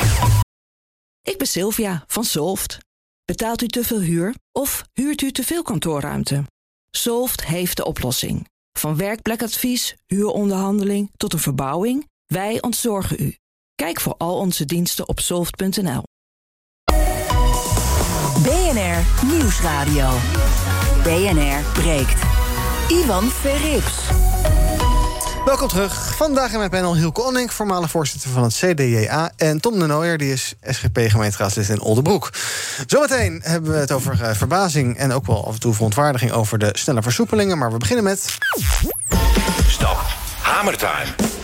Ik 1.22 1.38
ben 1.38 1.48
Sylvia 1.48 2.04
van 2.08 2.24
Solft. 2.24 2.78
Betaalt 3.26 3.62
u 3.62 3.68
te 3.68 3.84
veel 3.84 4.00
huur 4.00 4.36
of 4.52 4.84
huurt 4.94 5.22
u 5.22 5.32
te 5.32 5.44
veel 5.44 5.64
kantoorruimte? 5.64 6.44
Solft 6.92 7.46
heeft 7.46 7.78
de 7.78 7.86
oplossing. 7.86 8.48
Van 8.72 8.98
werkplekadvies, 8.98 9.96
huuronderhandeling 10.06 11.12
tot 11.18 11.34
een 11.34 11.40
verbouwing, 11.40 12.08
wij 12.26 12.62
ontzorgen 12.62 13.24
u. 13.24 13.36
Kijk 13.76 14.00
voor 14.00 14.16
al 14.18 14.38
onze 14.38 14.66
diensten 14.66 15.08
op 15.08 15.20
soft.nl. 15.20 16.04
BNR 18.44 19.26
Nieuwsradio. 19.26 20.10
BNR 21.04 21.72
breekt. 21.74 22.22
Ivan 22.88 23.24
Verrips. 23.24 24.08
Welkom 25.50 25.68
terug. 25.68 26.16
Vandaag 26.16 26.52
in 26.52 26.58
mijn 26.58 26.70
panel 26.70 26.96
Hilke 26.96 27.22
Onning, 27.22 27.54
voormalig 27.54 27.90
voorzitter 27.90 28.30
van 28.30 28.44
het 28.44 28.54
CDJA... 28.54 29.32
en 29.38 29.60
Tom 29.60 29.80
de 29.80 29.86
Nooijer, 29.86 30.18
die 30.18 30.32
is 30.32 30.54
SGP-gemeenteraadslid 30.64 31.70
in 31.70 31.82
Oldenbroek. 31.82 32.30
Zometeen 32.88 33.42
hebben 33.44 33.72
we 33.72 33.78
het 33.78 33.92
over 33.92 34.20
uh, 34.22 34.30
verbazing 34.32 34.98
en 34.98 35.12
ook 35.12 35.26
wel 35.26 35.48
af 35.48 35.54
en 35.54 35.60
toe 35.60 35.74
verontwaardiging... 35.74 36.32
over 36.32 36.58
de 36.58 36.70
snelle 36.74 37.02
versoepelingen, 37.02 37.58
maar 37.58 37.72
we 37.72 37.78
beginnen 37.78 38.04
met... 38.04 38.38
Stop. 39.68 40.06
Hamertime. 40.42 41.39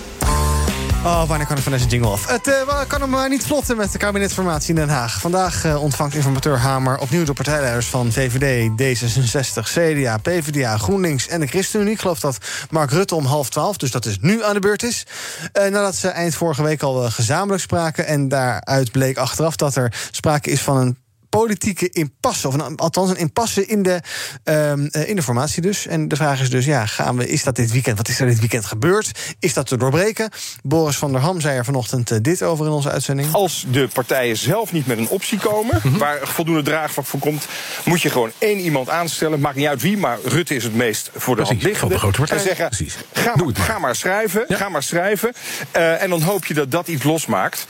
Oh, 1.06 1.28
wanneer 1.28 1.48
kan 1.48 1.58
ik 1.58 1.64
van 1.64 1.72
deze 1.72 1.88
jingle 1.88 2.10
af? 2.10 2.28
Het 2.28 2.48
uh, 2.48 2.82
kan 2.88 3.02
hem 3.02 3.10
maar 3.10 3.30
niet 3.30 3.46
vlotten 3.46 3.78
met 3.78 3.92
de 3.92 3.98
kabinetsformatie 3.98 4.70
in 4.70 4.76
Den 4.76 4.90
Haag. 4.90 5.20
Vandaag 5.20 5.66
uh, 5.66 5.82
ontvangt 5.82 6.16
informateur 6.16 6.58
Hamer 6.58 6.98
opnieuw 6.98 7.24
de 7.24 7.34
partijleiders 7.34 7.88
van 7.88 8.12
VVD, 8.12 8.70
D66, 8.70 9.64
CDA, 9.64 10.18
PvdA, 10.18 10.78
GroenLinks 10.78 11.28
en 11.28 11.40
de 11.40 11.48
ChristenUnie. 11.48 11.94
Ik 11.94 12.00
geloof 12.00 12.20
dat 12.20 12.38
Mark 12.70 12.92
Rutte 12.92 13.16
om 13.16 13.26
half 13.26 13.50
twaalf, 13.50 13.78
dus 13.78 13.92
dat 13.92 14.06
is 14.06 14.18
nu 14.22 14.44
aan 14.44 14.54
de 14.54 14.60
beurt 14.60 14.84
is. 14.84 15.06
Nadat 15.54 15.96
ze 15.96 16.08
eind 16.08 16.36
vorige 16.36 16.64
week 16.64 16.82
al 16.82 17.10
gezamenlijk 17.10 17.62
spraken. 17.62 18.06
En 18.06 18.28
daaruit 18.28 18.92
bleek 18.92 19.18
achteraf 19.18 19.56
dat 19.56 19.76
er 19.76 19.94
sprake 20.12 20.50
is 20.50 20.62
van 20.62 20.78
een 20.78 20.98
politieke 21.38 21.90
impasse, 21.90 22.48
of 22.48 22.54
een, 22.54 22.76
althans 22.76 23.10
een 23.10 23.18
impasse 23.18 23.66
in 23.66 23.84
de, 23.84 24.02
um, 24.44 24.90
in 24.92 25.16
de 25.16 25.24
formatie 25.24 25.62
dus. 25.62 25.88
En 25.88 26.08
de 26.08 26.16
vraag 26.16 26.42
is 26.42 26.50
dus, 26.50 26.66
ja, 26.66 26.86
gaan 26.86 27.18
we, 27.18 27.28
is 27.28 27.44
dat 27.44 27.56
dit 27.56 27.72
weekend, 27.72 27.98
wat 27.98 28.08
is 28.08 28.20
er 28.20 28.28
dit 28.28 28.40
weekend 28.40 28.66
gebeurd? 28.66 29.36
Is 29.40 29.54
dat 29.54 29.68
te 29.68 29.78
doorbreken? 29.78 30.30
Boris 30.64 30.96
van 30.96 31.12
der 31.12 31.22
Ham 31.22 31.42
zei 31.42 31.58
er 31.58 31.66
vanochtend 31.66 32.12
uh, 32.12 32.18
dit 32.22 32.44
over 32.44 32.66
in 32.66 32.72
onze 32.72 32.92
uitzending. 32.92 33.34
Als 33.34 33.66
de 33.72 33.88
partijen 33.94 34.38
zelf 34.38 34.72
niet 34.72 34.86
met 34.86 34.98
een 34.98 35.08
optie 35.08 35.40
komen, 35.40 35.80
mm 35.84 35.92
-hmm. 35.92 36.00
waar 36.00 36.20
voldoende 36.22 36.62
draagvlak 36.62 37.06
voor 37.06 37.20
komt, 37.20 37.48
moet 37.86 38.02
je 38.02 38.10
gewoon 38.10 38.32
één 38.38 38.60
iemand 38.60 38.90
aanstellen, 38.90 39.40
maakt 39.40 39.56
niet 39.56 39.68
uit 39.68 39.82
wie, 39.82 39.98
maar 39.98 40.18
Rutte 40.24 40.56
is 40.56 40.64
het 40.64 40.76
meest 40.76 41.10
voor 41.16 41.36
de 41.36 41.42
Precies, 41.42 41.62
hand 41.62 41.72
liggende. 41.72 41.98
grote 41.98 42.18
partij. 42.18 42.38
En 42.38 42.44
zeggen, 42.44 42.68
Precies. 42.68 42.98
ga, 43.14 43.36
maar, 43.36 43.46
maar. 43.46 43.56
ga 43.56 43.80
maar 43.80 43.96
schrijven, 43.96 44.46
ja. 44.48 44.56
ga 44.56 44.70
maar 44.70 44.84
schrijven. 44.84 45.34
Uh, 45.76 46.02
en 46.02 46.10
dan 46.10 46.22
hoop 46.22 46.46
je 46.46 46.54
dat 46.54 46.72
dat 46.72 46.88
iets 46.88 47.04
losmaakt. 47.04 47.66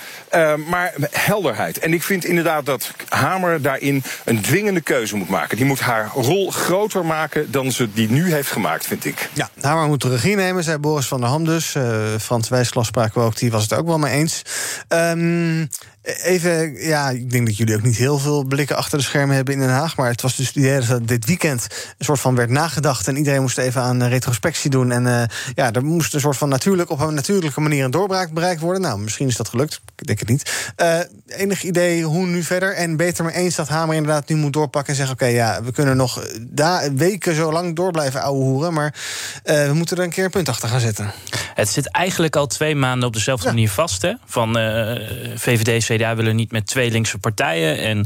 maar 0.67 0.93
helderheid. 1.11 1.79
En 1.79 1.93
ik 1.93 2.03
vind 2.03 2.25
inderdaad 2.25 2.65
dat 2.65 2.91
Hamer 3.09 3.54
daarin 3.61 4.03
een 4.25 4.41
dwingende 4.41 4.81
keuze 4.81 5.15
moet 5.15 5.29
maken. 5.29 5.57
Die 5.57 5.65
moet 5.65 5.79
haar 5.79 6.11
rol 6.13 6.51
groter 6.51 7.05
maken 7.05 7.51
dan 7.51 7.71
ze 7.71 7.93
die 7.93 8.09
nu 8.09 8.33
heeft 8.33 8.51
gemaakt, 8.51 8.85
vind 8.85 9.05
ik. 9.05 9.29
Ja, 9.33 9.49
Hamer 9.61 9.87
moet 9.87 10.01
de 10.01 10.09
regie 10.09 10.35
nemen, 10.35 10.63
zei 10.63 10.77
Boris 10.77 11.07
van 11.07 11.19
der 11.19 11.29
Ham 11.29 11.45
dus. 11.45 11.75
Uh, 11.75 11.83
Frans 12.19 12.49
Wijsklas 12.49 12.87
spraken 12.87 13.21
we 13.21 13.27
ook, 13.27 13.37
die 13.37 13.51
was 13.51 13.63
het 13.63 13.73
ook 13.73 13.87
wel 13.87 13.99
mee 13.99 14.13
eens. 14.13 14.41
Um, 14.89 15.69
Even, 16.05 16.73
ja, 16.81 17.09
ik 17.09 17.31
denk 17.31 17.45
dat 17.45 17.57
jullie 17.57 17.75
ook 17.75 17.81
niet 17.81 17.95
heel 17.95 18.19
veel 18.19 18.43
blikken 18.43 18.75
achter 18.75 18.97
de 18.97 19.03
schermen 19.03 19.35
hebben 19.35 19.53
in 19.53 19.59
Den 19.59 19.69
Haag. 19.69 19.97
Maar 19.97 20.09
het 20.09 20.21
was 20.21 20.35
dus 20.35 20.53
dat 20.87 21.07
dit 21.07 21.25
weekend 21.25 21.67
een 21.97 22.05
soort 22.05 22.19
van 22.19 22.35
werd 22.35 22.49
nagedacht. 22.49 23.07
En 23.07 23.17
iedereen 23.17 23.41
moest 23.41 23.57
even 23.57 23.81
aan 23.81 24.03
retrospectie 24.03 24.69
doen. 24.69 24.91
En 24.91 25.05
uh, 25.05 25.23
ja, 25.55 25.71
er 25.71 25.85
moest 25.85 26.13
een 26.13 26.19
soort 26.19 26.37
van 26.37 26.49
natuurlijk, 26.49 26.89
op 26.89 26.99
een 26.99 27.13
natuurlijke 27.13 27.61
manier 27.61 27.83
een 27.83 27.91
doorbraak 27.91 28.31
bereikt 28.31 28.61
worden. 28.61 28.81
Nou, 28.81 28.99
misschien 28.99 29.27
is 29.27 29.35
dat 29.35 29.49
gelukt. 29.49 29.81
Ik 29.95 30.07
denk 30.07 30.19
het 30.19 30.29
niet. 30.29 30.73
Uh, 30.81 30.99
enig 31.27 31.63
idee 31.63 32.03
hoe 32.03 32.25
nu 32.25 32.43
verder? 32.43 32.73
En 32.73 32.97
beter 32.97 33.23
maar 33.23 33.33
eens 33.33 33.55
dat 33.55 33.67
Hamer 33.67 33.95
inderdaad 33.95 34.29
nu 34.29 34.35
moet 34.35 34.53
doorpakken 34.53 34.89
en 34.89 34.97
zeggen: 34.97 35.15
Oké, 35.15 35.23
okay, 35.23 35.35
ja, 35.35 35.63
we 35.63 35.71
kunnen 35.71 35.97
nog 35.97 36.23
weken 36.95 37.35
zo 37.35 37.51
lang 37.51 37.75
door 37.75 37.91
blijven 37.91 38.21
ouwe 38.21 38.43
hoeren. 38.43 38.73
Maar 38.73 38.95
uh, 39.45 39.67
we 39.67 39.73
moeten 39.73 39.97
er 39.97 40.03
een 40.03 40.09
keer 40.09 40.25
een 40.25 40.31
punt 40.31 40.49
achter 40.49 40.69
gaan 40.69 40.79
zetten. 40.79 41.11
Het 41.53 41.69
zit 41.69 41.91
eigenlijk 41.91 42.35
al 42.35 42.47
twee 42.47 42.75
maanden 42.75 43.07
op 43.07 43.13
dezelfde 43.13 43.47
manier 43.47 43.69
vast. 43.69 44.01
Hè? 44.01 44.13
Van 44.25 44.53
VVD, 45.35 45.83
CDA 45.95 46.15
willen 46.15 46.35
niet 46.35 46.51
met 46.51 46.67
twee 46.67 46.91
linkse 46.91 47.17
partijen. 47.17 47.77
En 47.77 48.05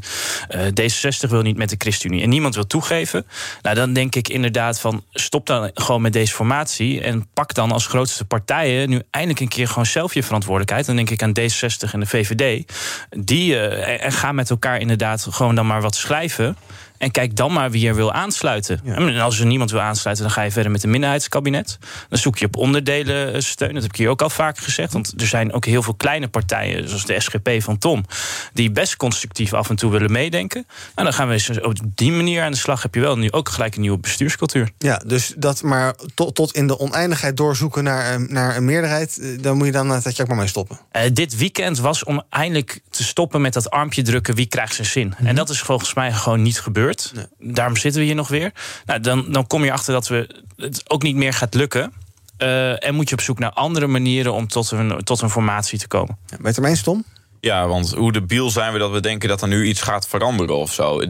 uh, 0.55 0.61
D66 0.65 1.29
wil 1.29 1.41
niet 1.41 1.57
met 1.57 1.69
de 1.69 1.75
ChristenUnie. 1.77 2.23
En 2.23 2.29
niemand 2.29 2.55
wil 2.55 2.67
toegeven. 2.67 3.25
Nou, 3.61 3.75
dan 3.75 3.93
denk 3.93 4.15
ik 4.15 4.29
inderdaad 4.29 4.79
van 4.79 5.03
stop 5.13 5.45
dan 5.45 5.71
gewoon 5.73 6.01
met 6.01 6.13
deze 6.13 6.33
formatie. 6.33 7.01
En 7.01 7.27
pak 7.33 7.53
dan 7.53 7.71
als 7.71 7.87
grootste 7.87 8.25
partijen 8.25 8.89
nu 8.89 9.01
eindelijk 9.11 9.41
een 9.41 9.47
keer 9.47 9.67
gewoon 9.67 9.85
zelf 9.85 10.13
je 10.13 10.23
verantwoordelijkheid. 10.23 10.85
Dan 10.85 10.95
denk 10.95 11.09
ik 11.09 11.23
aan 11.23 11.39
D66 11.39 11.91
en 11.91 11.99
de 11.99 12.05
VVD. 12.05 12.71
Die 13.09 13.51
uh, 13.51 14.05
en 14.05 14.11
gaan 14.11 14.35
met 14.35 14.49
elkaar 14.49 14.79
inderdaad 14.79 15.27
gewoon 15.29 15.55
dan 15.55 15.67
maar 15.67 15.81
wat 15.81 15.95
schrijven. 15.95 16.57
En 16.99 17.11
kijk 17.11 17.35
dan 17.35 17.53
maar 17.53 17.71
wie 17.71 17.87
er 17.87 17.95
wil 17.95 18.13
aansluiten. 18.13 18.81
En 18.85 19.19
als 19.19 19.39
er 19.39 19.45
niemand 19.45 19.71
wil 19.71 19.79
aansluiten, 19.79 20.25
dan 20.25 20.33
ga 20.33 20.41
je 20.41 20.51
verder 20.51 20.71
met 20.71 20.83
een 20.83 20.89
minderheidskabinet. 20.89 21.77
Dan 22.09 22.19
zoek 22.19 22.37
je 22.37 22.45
op 22.45 22.55
onderdelen 22.55 23.43
steun. 23.43 23.73
Dat 23.73 23.81
heb 23.81 23.91
ik 23.91 23.97
hier 23.97 24.09
ook 24.09 24.21
al 24.21 24.29
vaker 24.29 24.63
gezegd. 24.63 24.93
Want 24.93 25.13
er 25.17 25.27
zijn 25.27 25.53
ook 25.53 25.65
heel 25.65 25.83
veel 25.83 25.93
kleine 25.93 26.27
partijen, 26.27 26.87
zoals 26.87 27.05
de 27.05 27.19
SGP 27.19 27.49
van 27.57 27.77
Tom, 27.77 28.05
die 28.53 28.71
best 28.71 28.95
constructief 28.95 29.53
af 29.53 29.69
en 29.69 29.75
toe 29.75 29.91
willen 29.91 30.11
meedenken. 30.11 30.65
En 30.95 31.03
dan 31.03 31.13
gaan 31.13 31.27
we 31.27 31.33
eens 31.33 31.61
op 31.61 31.77
die 31.95 32.11
manier 32.11 32.43
aan 32.43 32.51
de 32.51 32.57
slag. 32.57 32.81
Heb 32.81 32.95
je 32.95 33.01
wel 33.01 33.17
nu 33.17 33.31
ook 33.31 33.49
gelijk 33.49 33.75
een 33.75 33.81
nieuwe 33.81 33.97
bestuurscultuur. 33.97 34.69
Ja, 34.77 35.01
dus 35.05 35.33
dat 35.37 35.63
maar 35.63 35.95
tot, 36.13 36.35
tot 36.35 36.55
in 36.55 36.67
de 36.67 36.79
oneindigheid 36.79 37.37
doorzoeken 37.37 37.83
naar, 37.83 38.31
naar 38.31 38.55
een 38.55 38.65
meerderheid. 38.65 39.37
Dan 39.41 39.57
moet 39.57 39.65
je 39.65 39.71
dan 39.71 39.87
dat 39.87 40.15
je 40.15 40.21
ook 40.21 40.27
maar 40.27 40.37
mee 40.37 40.47
stoppen. 40.47 40.79
Uh, 40.91 41.01
dit 41.13 41.37
weekend 41.37 41.79
was 41.79 42.03
om 42.03 42.23
eindelijk 42.29 42.81
te 42.89 43.03
stoppen 43.03 43.41
met 43.41 43.53
dat 43.53 43.69
armpje 43.69 44.01
drukken. 44.01 44.35
Wie 44.35 44.45
krijgt 44.45 44.73
zijn 44.75 44.87
zin? 44.87 45.15
En 45.23 45.35
dat 45.35 45.49
is 45.49 45.59
volgens 45.59 45.93
mij 45.93 46.11
gewoon 46.11 46.41
niet 46.41 46.59
gebeurd. 46.59 46.88
Nee. 47.13 47.53
Daarom 47.53 47.77
zitten 47.77 48.01
we 48.01 48.07
hier 48.07 48.15
nog 48.15 48.27
weer. 48.27 48.51
Nou, 48.85 48.99
dan, 48.99 49.31
dan 49.31 49.47
kom 49.47 49.63
je 49.63 49.71
achter 49.71 49.93
dat 49.93 50.07
we 50.07 50.43
het 50.55 50.89
ook 50.89 51.03
niet 51.03 51.15
meer 51.15 51.33
gaat 51.33 51.53
lukken. 51.53 51.93
Uh, 52.37 52.85
en 52.85 52.95
moet 52.95 53.09
je 53.09 53.15
op 53.15 53.21
zoek 53.21 53.39
naar 53.39 53.51
andere 53.51 53.87
manieren 53.87 54.33
om 54.33 54.47
tot 54.47 54.71
een, 54.71 55.03
tot 55.03 55.21
een 55.21 55.29
formatie 55.29 55.79
te 55.79 55.87
komen. 55.87 56.17
Ja, 56.25 56.35
ben 56.35 56.41
je 56.41 56.47
het 56.47 56.55
ermee 56.55 56.71
eens, 56.71 56.83
Tom? 56.83 57.05
Ja, 57.41 57.67
want 57.67 57.93
hoe 57.93 58.11
debiel 58.11 58.49
zijn 58.49 58.73
we 58.73 58.79
dat 58.79 58.91
we 58.91 58.99
denken 58.99 59.29
dat 59.29 59.41
er 59.41 59.47
nu 59.47 59.65
iets 59.65 59.81
gaat 59.81 60.07
veranderen 60.07 60.55
of 60.55 60.73
zo. 60.73 61.01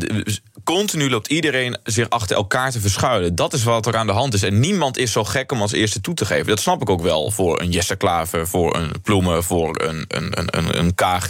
Continu 0.63 1.09
loopt 1.09 1.27
iedereen 1.27 1.77
zich 1.83 2.09
achter 2.09 2.35
elkaar 2.35 2.71
te 2.71 2.79
verschuilen. 2.79 3.35
Dat 3.35 3.53
is 3.53 3.63
wat 3.63 3.85
er 3.85 3.95
aan 3.95 4.07
de 4.07 4.13
hand 4.13 4.33
is. 4.33 4.43
En 4.43 4.59
niemand 4.59 4.97
is 4.97 5.11
zo 5.11 5.23
gek 5.23 5.51
om 5.51 5.61
als 5.61 5.71
eerste 5.71 6.01
toe 6.01 6.13
te 6.13 6.25
geven. 6.25 6.47
Dat 6.47 6.59
snap 6.59 6.81
ik 6.81 6.89
ook 6.89 7.01
wel 7.01 7.31
voor 7.31 7.61
een 7.61 7.71
Jesse 7.71 7.95
Klaver, 7.95 8.47
voor 8.47 8.75
een 8.75 8.91
Ploemen, 9.03 9.43
voor 9.43 9.81
een, 9.81 10.05
een, 10.07 10.57
een, 10.57 10.79
een 10.79 10.95
Kaag. 10.95 11.29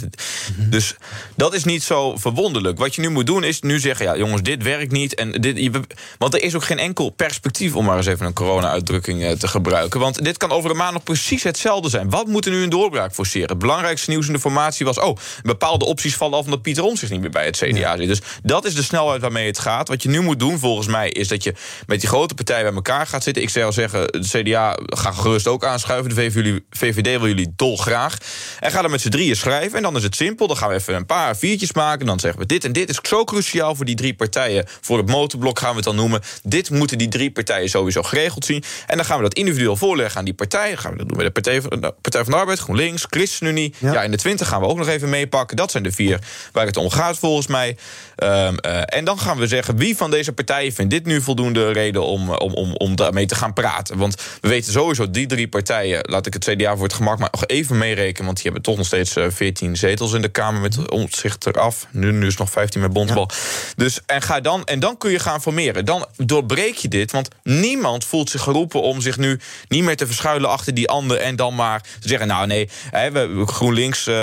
Dus 0.56 0.96
dat 1.36 1.54
is 1.54 1.64
niet 1.64 1.82
zo 1.82 2.16
verwonderlijk. 2.16 2.78
Wat 2.78 2.94
je 2.94 3.00
nu 3.00 3.08
moet 3.10 3.26
doen 3.26 3.44
is 3.44 3.60
nu 3.60 3.78
zeggen: 3.78 4.06
ja, 4.06 4.16
jongens, 4.16 4.42
dit 4.42 4.62
werkt 4.62 4.92
niet. 4.92 5.14
En 5.14 5.32
dit, 5.32 5.70
want 6.18 6.34
er 6.34 6.42
is 6.42 6.54
ook 6.54 6.64
geen 6.64 6.78
enkel 6.78 7.10
perspectief 7.10 7.74
om 7.74 7.84
maar 7.84 7.96
eens 7.96 8.06
even 8.06 8.26
een 8.26 8.32
corona-uitdrukking 8.32 9.38
te 9.38 9.48
gebruiken. 9.48 10.00
Want 10.00 10.24
dit 10.24 10.36
kan 10.36 10.50
over 10.50 10.70
een 10.70 10.76
maand 10.76 10.92
nog 10.92 11.02
precies 11.02 11.42
hetzelfde 11.42 11.88
zijn. 11.88 12.10
Wat 12.10 12.26
moet 12.26 12.46
er 12.46 12.52
nu 12.52 12.62
een 12.62 12.70
doorbraak 12.70 13.14
forceren? 13.14 13.48
Het 13.48 13.58
belangrijkste 13.58 14.10
nieuws 14.10 14.26
in 14.26 14.32
de 14.32 14.40
formatie 14.40 14.86
was: 14.94 15.04
oh, 15.04 15.16
bepaalde 15.42 15.84
opties 15.84 16.14
vallen 16.14 16.38
af 16.38 16.44
omdat 16.44 16.62
Pieter 16.62 16.84
Omtzigt 16.84 17.12
niet 17.12 17.20
meer 17.20 17.30
bij 17.30 17.44
het 17.44 17.56
CDA 17.56 17.96
zit. 17.96 18.08
Dus 18.08 18.20
dat 18.42 18.64
is 18.64 18.74
de 18.74 18.82
snelheid 18.82 19.20
waarmee 19.20 19.46
het 19.46 19.58
gaat. 19.58 19.88
Wat 19.88 20.02
je 20.02 20.08
nu 20.08 20.20
moet 20.20 20.38
doen, 20.38 20.58
volgens 20.58 20.86
mij, 20.86 21.08
is 21.08 21.28
dat 21.28 21.44
je 21.44 21.54
met 21.86 22.00
die 22.00 22.08
grote 22.08 22.34
partijen 22.34 22.64
bij 22.64 22.74
elkaar 22.74 23.06
gaat 23.06 23.22
zitten. 23.22 23.42
Ik 23.42 23.50
zou 23.50 23.72
zeggen, 23.72 24.06
de 24.06 24.42
CDA 24.42 24.78
gaat 24.86 25.14
gerust 25.14 25.46
ook 25.46 25.64
aanschuiven. 25.64 26.14
De 26.14 26.62
VVD 26.70 27.18
wil 27.18 27.26
jullie 27.26 27.52
dolgraag. 27.56 28.16
En 28.60 28.70
ga 28.70 28.82
dan 28.82 28.90
met 28.90 29.00
z'n 29.00 29.08
drieën 29.08 29.36
schrijven. 29.36 29.76
En 29.76 29.82
dan 29.82 29.96
is 29.96 30.02
het 30.02 30.16
simpel. 30.16 30.46
Dan 30.46 30.56
gaan 30.56 30.68
we 30.68 30.74
even 30.74 30.94
een 30.94 31.06
paar 31.06 31.36
viertjes 31.36 31.72
maken. 31.72 32.06
Dan 32.06 32.20
zeggen 32.20 32.40
we 32.40 32.46
dit 32.46 32.64
en 32.64 32.72
dit 32.72 32.88
is 32.88 32.98
zo 33.02 33.24
cruciaal 33.24 33.74
voor 33.74 33.84
die 33.84 33.94
drie 33.94 34.14
partijen. 34.14 34.64
Voor 34.80 34.98
het 34.98 35.08
motorblok 35.08 35.58
gaan 35.58 35.70
we 35.70 35.76
het 35.76 35.84
dan 35.84 35.96
noemen. 35.96 36.20
Dit 36.42 36.70
moeten 36.70 36.98
die 36.98 37.08
drie 37.08 37.30
partijen 37.30 37.68
sowieso 37.68 38.02
geregeld 38.02 38.44
zien. 38.44 38.64
En 38.86 38.96
dan 38.96 39.04
gaan 39.04 39.16
we 39.16 39.22
dat 39.22 39.34
individueel 39.34 39.76
voorleggen 39.76 40.18
aan 40.18 40.24
die 40.24 40.34
partijen. 40.34 40.70
Dan 40.70 40.78
gaan 40.78 40.92
we 40.92 40.98
dat 40.98 41.08
doen 41.08 41.16
met 41.16 41.26
de 41.26 41.32
Partij 41.32 41.62
van 41.62 41.80
de, 41.80 41.94
Partij 42.00 42.22
van 42.22 42.32
de 42.32 42.38
Arbeid, 42.38 42.58
GroenLinks, 42.58 43.06
ChristenUnie. 43.10 43.74
Ja. 43.78 43.92
ja, 43.92 44.02
in 44.02 44.10
de 44.10 44.16
20 44.16 44.48
gaan 44.48 44.60
we 44.60 44.66
ook 44.66 44.78
nog 44.80 44.88
even 44.88 45.08
meepakken. 45.08 45.56
Dat 45.56 45.70
zijn 45.70 45.82
de 45.82 45.92
vier 45.92 46.18
waar 46.52 46.66
het 46.66 46.76
om 46.76 46.90
gaat 46.90 47.18
volgens 47.18 47.46
mij. 47.46 47.76
Um, 48.16 48.28
uh, 48.28 48.82
en 48.84 49.04
dan 49.04 49.18
gaan 49.18 49.38
we 49.38 49.46
zeggen 49.46 49.76
wie 49.76 49.96
van 49.96 50.10
deze 50.10 50.32
partijen 50.32 50.72
vindt 50.72 50.90
dit 50.90 51.04
nu 51.04 51.20
voldoende 51.20 51.72
reden 51.72 52.04
om, 52.04 52.30
om, 52.30 52.54
om, 52.54 52.74
om 52.74 52.96
daarmee 52.96 53.26
te 53.26 53.34
gaan 53.34 53.52
praten. 53.52 53.98
Want 53.98 54.14
we 54.40 54.48
weten 54.48 54.72
sowieso 54.72 55.10
die 55.10 55.26
drie 55.26 55.48
partijen, 55.48 56.00
laat 56.02 56.26
ik 56.26 56.32
het 56.32 56.44
CDA 56.44 56.74
voor 56.74 56.84
het 56.84 56.92
gemak 56.92 57.18
maar 57.18 57.28
nog 57.32 57.46
even 57.46 57.78
meerekenen, 57.78 58.24
want 58.24 58.36
die 58.36 58.44
hebben 58.44 58.62
toch 58.62 58.76
nog 58.76 58.86
steeds 58.86 59.16
uh, 59.16 59.24
14 59.28 59.76
zetels 59.76 60.12
in 60.12 60.22
de 60.22 60.28
Kamer 60.28 60.60
met 60.60 60.90
omzicht 60.90 61.46
eraf. 61.46 61.86
Nu, 61.90 62.12
nu 62.12 62.26
is 62.26 62.36
nog 62.36 62.50
15 62.50 62.80
met 62.80 62.92
Bondbal. 62.92 63.30
Ja. 63.30 63.36
Dus 63.76 64.00
en 64.06 64.22
ga 64.22 64.40
dan 64.40 64.64
en 64.64 64.80
dan 64.80 64.96
kun 64.96 65.10
je 65.10 65.18
gaan 65.18 65.42
formeren. 65.42 65.84
Dan 65.84 66.06
doorbreek 66.16 66.76
je 66.76 66.88
dit, 66.88 67.12
want 67.12 67.28
niemand 67.42 68.04
voelt 68.04 68.30
zich 68.30 68.42
geroepen 68.42 68.82
om 68.82 69.00
zich 69.00 69.18
nu 69.18 69.40
niet 69.68 69.84
meer 69.84 69.96
te 69.96 70.06
verschuilen 70.06 70.50
achter 70.50 70.74
die 70.74 70.88
ander 70.88 71.16
en 71.16 71.36
dan 71.36 71.54
maar 71.54 71.82
te 72.00 72.08
zeggen: 72.08 72.28
Nou, 72.28 72.46
nee, 72.46 72.68
hè, 72.90 73.10
we, 73.10 73.46
GroenLinks 73.46 74.06
uh, 74.06 74.14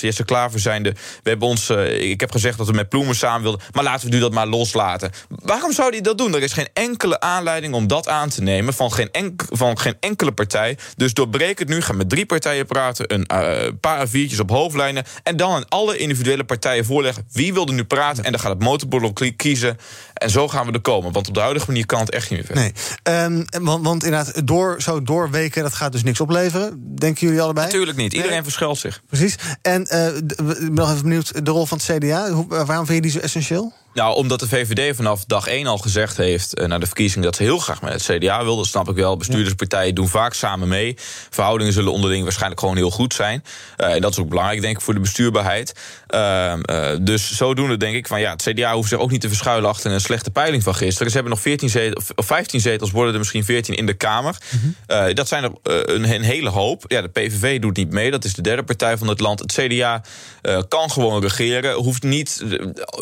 als 0.00 0.16
Jesse 0.16 0.24
Klaver 0.24 0.60
zijnde, 0.60 0.92
we 1.22 1.30
hebben 1.30 1.48
ons, 1.48 1.70
uh, 1.70 2.10
ik 2.10 2.20
heb 2.20 2.30
gezegd 2.30 2.58
dat 2.58 2.66
we 2.66 2.72
met 2.72 2.88
Ploemen 2.88 3.14
samen 3.14 3.42
wilden, 3.42 3.60
maar 3.72 3.84
laten 3.84 4.08
we 4.08 4.14
nu 4.14 4.20
dat 4.20 4.32
maar 4.32 4.46
loslaten. 4.46 5.10
Waarom 5.28 5.72
zou 5.72 5.90
hij 5.90 6.00
dat 6.00 6.18
doen? 6.18 6.34
Er 6.34 6.42
is 6.42 6.52
geen 6.52 6.68
enkele 6.72 7.20
aanleiding 7.20 7.74
om 7.74 7.86
dat 7.86 8.08
aan 8.08 8.28
te 8.28 8.42
nemen 8.42 8.74
van 8.74 8.92
geen, 8.92 9.08
enk 9.12 9.44
van 9.50 9.78
geen 9.78 9.96
enkele 10.00 10.32
partij. 10.32 10.78
Dus 10.96 11.14
doorbreek 11.14 11.58
het 11.58 11.68
nu, 11.68 11.80
ga 11.80 11.92
met 11.92 12.08
drie 12.08 12.26
partijen 12.26 12.66
praten, 12.66 13.14
een 13.14 13.28
uh, 13.32 13.68
paar 13.80 14.08
viertjes 14.08 14.40
op 14.40 14.50
hoofdlijnen 14.50 15.04
en 15.22 15.36
dan 15.36 15.52
aan 15.52 15.68
alle 15.68 15.96
individuele 15.96 16.44
partijen 16.44 16.84
voorleggen 16.84 17.26
wie 17.32 17.52
wil 17.52 17.66
er 17.66 17.74
nu 17.74 17.84
praten 17.84 18.24
en 18.24 18.30
dan 18.30 18.40
gaat 18.40 18.52
het 18.52 18.62
motorblok 18.62 19.22
kiezen. 19.36 19.76
En 20.14 20.30
zo 20.30 20.48
gaan 20.48 20.66
we 20.66 20.72
er 20.72 20.80
komen, 20.80 21.12
want 21.12 21.28
op 21.28 21.34
de 21.34 21.40
huidige 21.40 21.66
manier 21.66 21.86
kan 21.86 22.00
het 22.00 22.10
echt 22.10 22.30
niet 22.30 22.38
meer 22.38 22.46
verder. 22.46 22.72
Nee, 23.04 23.24
um, 23.24 23.64
want, 23.64 23.84
want 23.84 24.04
inderdaad, 24.04 24.46
door, 24.46 24.82
zo 24.82 25.02
doorweken, 25.02 25.62
dat 25.62 25.74
gaat 25.74 25.92
dus 25.92 26.02
niks 26.02 26.20
opleveren, 26.20 26.96
denken 26.96 27.26
jullie 27.26 27.42
allebei? 27.42 27.66
Natuurlijk 27.66 27.96
niet, 27.96 28.12
iedereen 28.12 28.34
nee. 28.34 28.42
verschuilt 28.42 28.78
zich. 28.78 29.02
Precies. 29.06 29.36
En 29.62 29.89
nog 30.70 30.90
even 30.90 31.02
benieuwd, 31.02 31.44
de 31.44 31.50
rol 31.50 31.66
van 31.66 31.78
het 31.78 31.96
CDA, 31.96 32.44
waarom 32.48 32.86
vind 32.86 32.88
je 32.88 33.00
die 33.00 33.10
zo 33.10 33.18
essentieel? 33.18 33.72
Nou, 33.94 34.14
omdat 34.14 34.40
de 34.40 34.48
VVD 34.48 34.96
vanaf 34.96 35.24
dag 35.24 35.46
1 35.46 35.66
al 35.66 35.78
gezegd 35.78 36.16
heeft... 36.16 36.60
Uh, 36.60 36.66
na 36.66 36.78
de 36.78 36.86
verkiezing 36.86 37.24
dat 37.24 37.36
ze 37.36 37.42
heel 37.42 37.58
graag 37.58 37.82
met 37.82 37.92
het 37.92 38.02
CDA 38.02 38.44
wil. 38.44 38.56
Dat 38.56 38.66
snap 38.66 38.88
ik 38.88 38.94
wel. 38.94 39.16
Bestuurderspartijen 39.16 39.94
doen 39.94 40.08
vaak 40.08 40.34
samen 40.34 40.68
mee. 40.68 40.96
Verhoudingen 41.30 41.72
zullen 41.72 41.92
onderling 41.92 42.22
waarschijnlijk 42.22 42.60
gewoon 42.60 42.76
heel 42.76 42.90
goed 42.90 43.14
zijn. 43.14 43.44
Uh, 43.76 43.94
en 43.94 44.00
dat 44.00 44.10
is 44.10 44.18
ook 44.18 44.28
belangrijk, 44.28 44.60
denk 44.60 44.76
ik, 44.76 44.82
voor 44.82 44.94
de 44.94 45.00
bestuurbaarheid. 45.00 45.74
Uh, 46.14 46.54
dus 47.00 47.36
zodoende 47.36 47.76
denk 47.76 47.94
ik 47.94 48.06
van... 48.06 48.20
ja, 48.20 48.30
het 48.30 48.42
CDA 48.42 48.74
hoeft 48.74 48.88
zich 48.88 48.98
ook 48.98 49.10
niet 49.10 49.20
te 49.20 49.28
verschuilen 49.28 49.70
achter 49.70 49.92
een 49.92 50.00
slechte 50.00 50.30
peiling 50.30 50.62
van 50.62 50.74
gisteren. 50.74 51.08
Ze 51.08 51.14
hebben 51.14 51.32
nog 51.32 51.42
14 51.42 51.70
zetels, 51.70 52.10
of 52.14 52.26
15 52.26 52.60
zetels, 52.60 52.90
worden 52.90 53.12
er 53.12 53.18
misschien 53.18 53.44
14 53.44 53.74
in 53.74 53.86
de 53.86 53.94
Kamer. 53.94 54.36
-hmm. 54.50 55.14
dat 55.14 55.28
zijn 55.28 55.44
er 55.44 55.50
een, 55.62 56.12
een, 56.12 56.22
hele 56.22 56.48
hoop. 56.48 56.84
Ja, 56.86 57.02
de 57.02 57.08
PVV 57.08 57.60
doet 57.60 57.76
niet 57.76 57.90
mee. 57.90 58.10
Dat 58.10 58.24
is 58.24 58.34
de 58.34 58.42
derde 58.42 58.62
partij 58.62 58.98
van 58.98 59.08
het 59.08 59.20
land. 59.20 59.38
Het 59.38 59.52
CDA 59.52 60.02
kan 60.68 60.90
gewoon 60.90 61.22
regeren. 61.22 61.74
Hoeft 61.74 62.02
niet, 62.02 62.44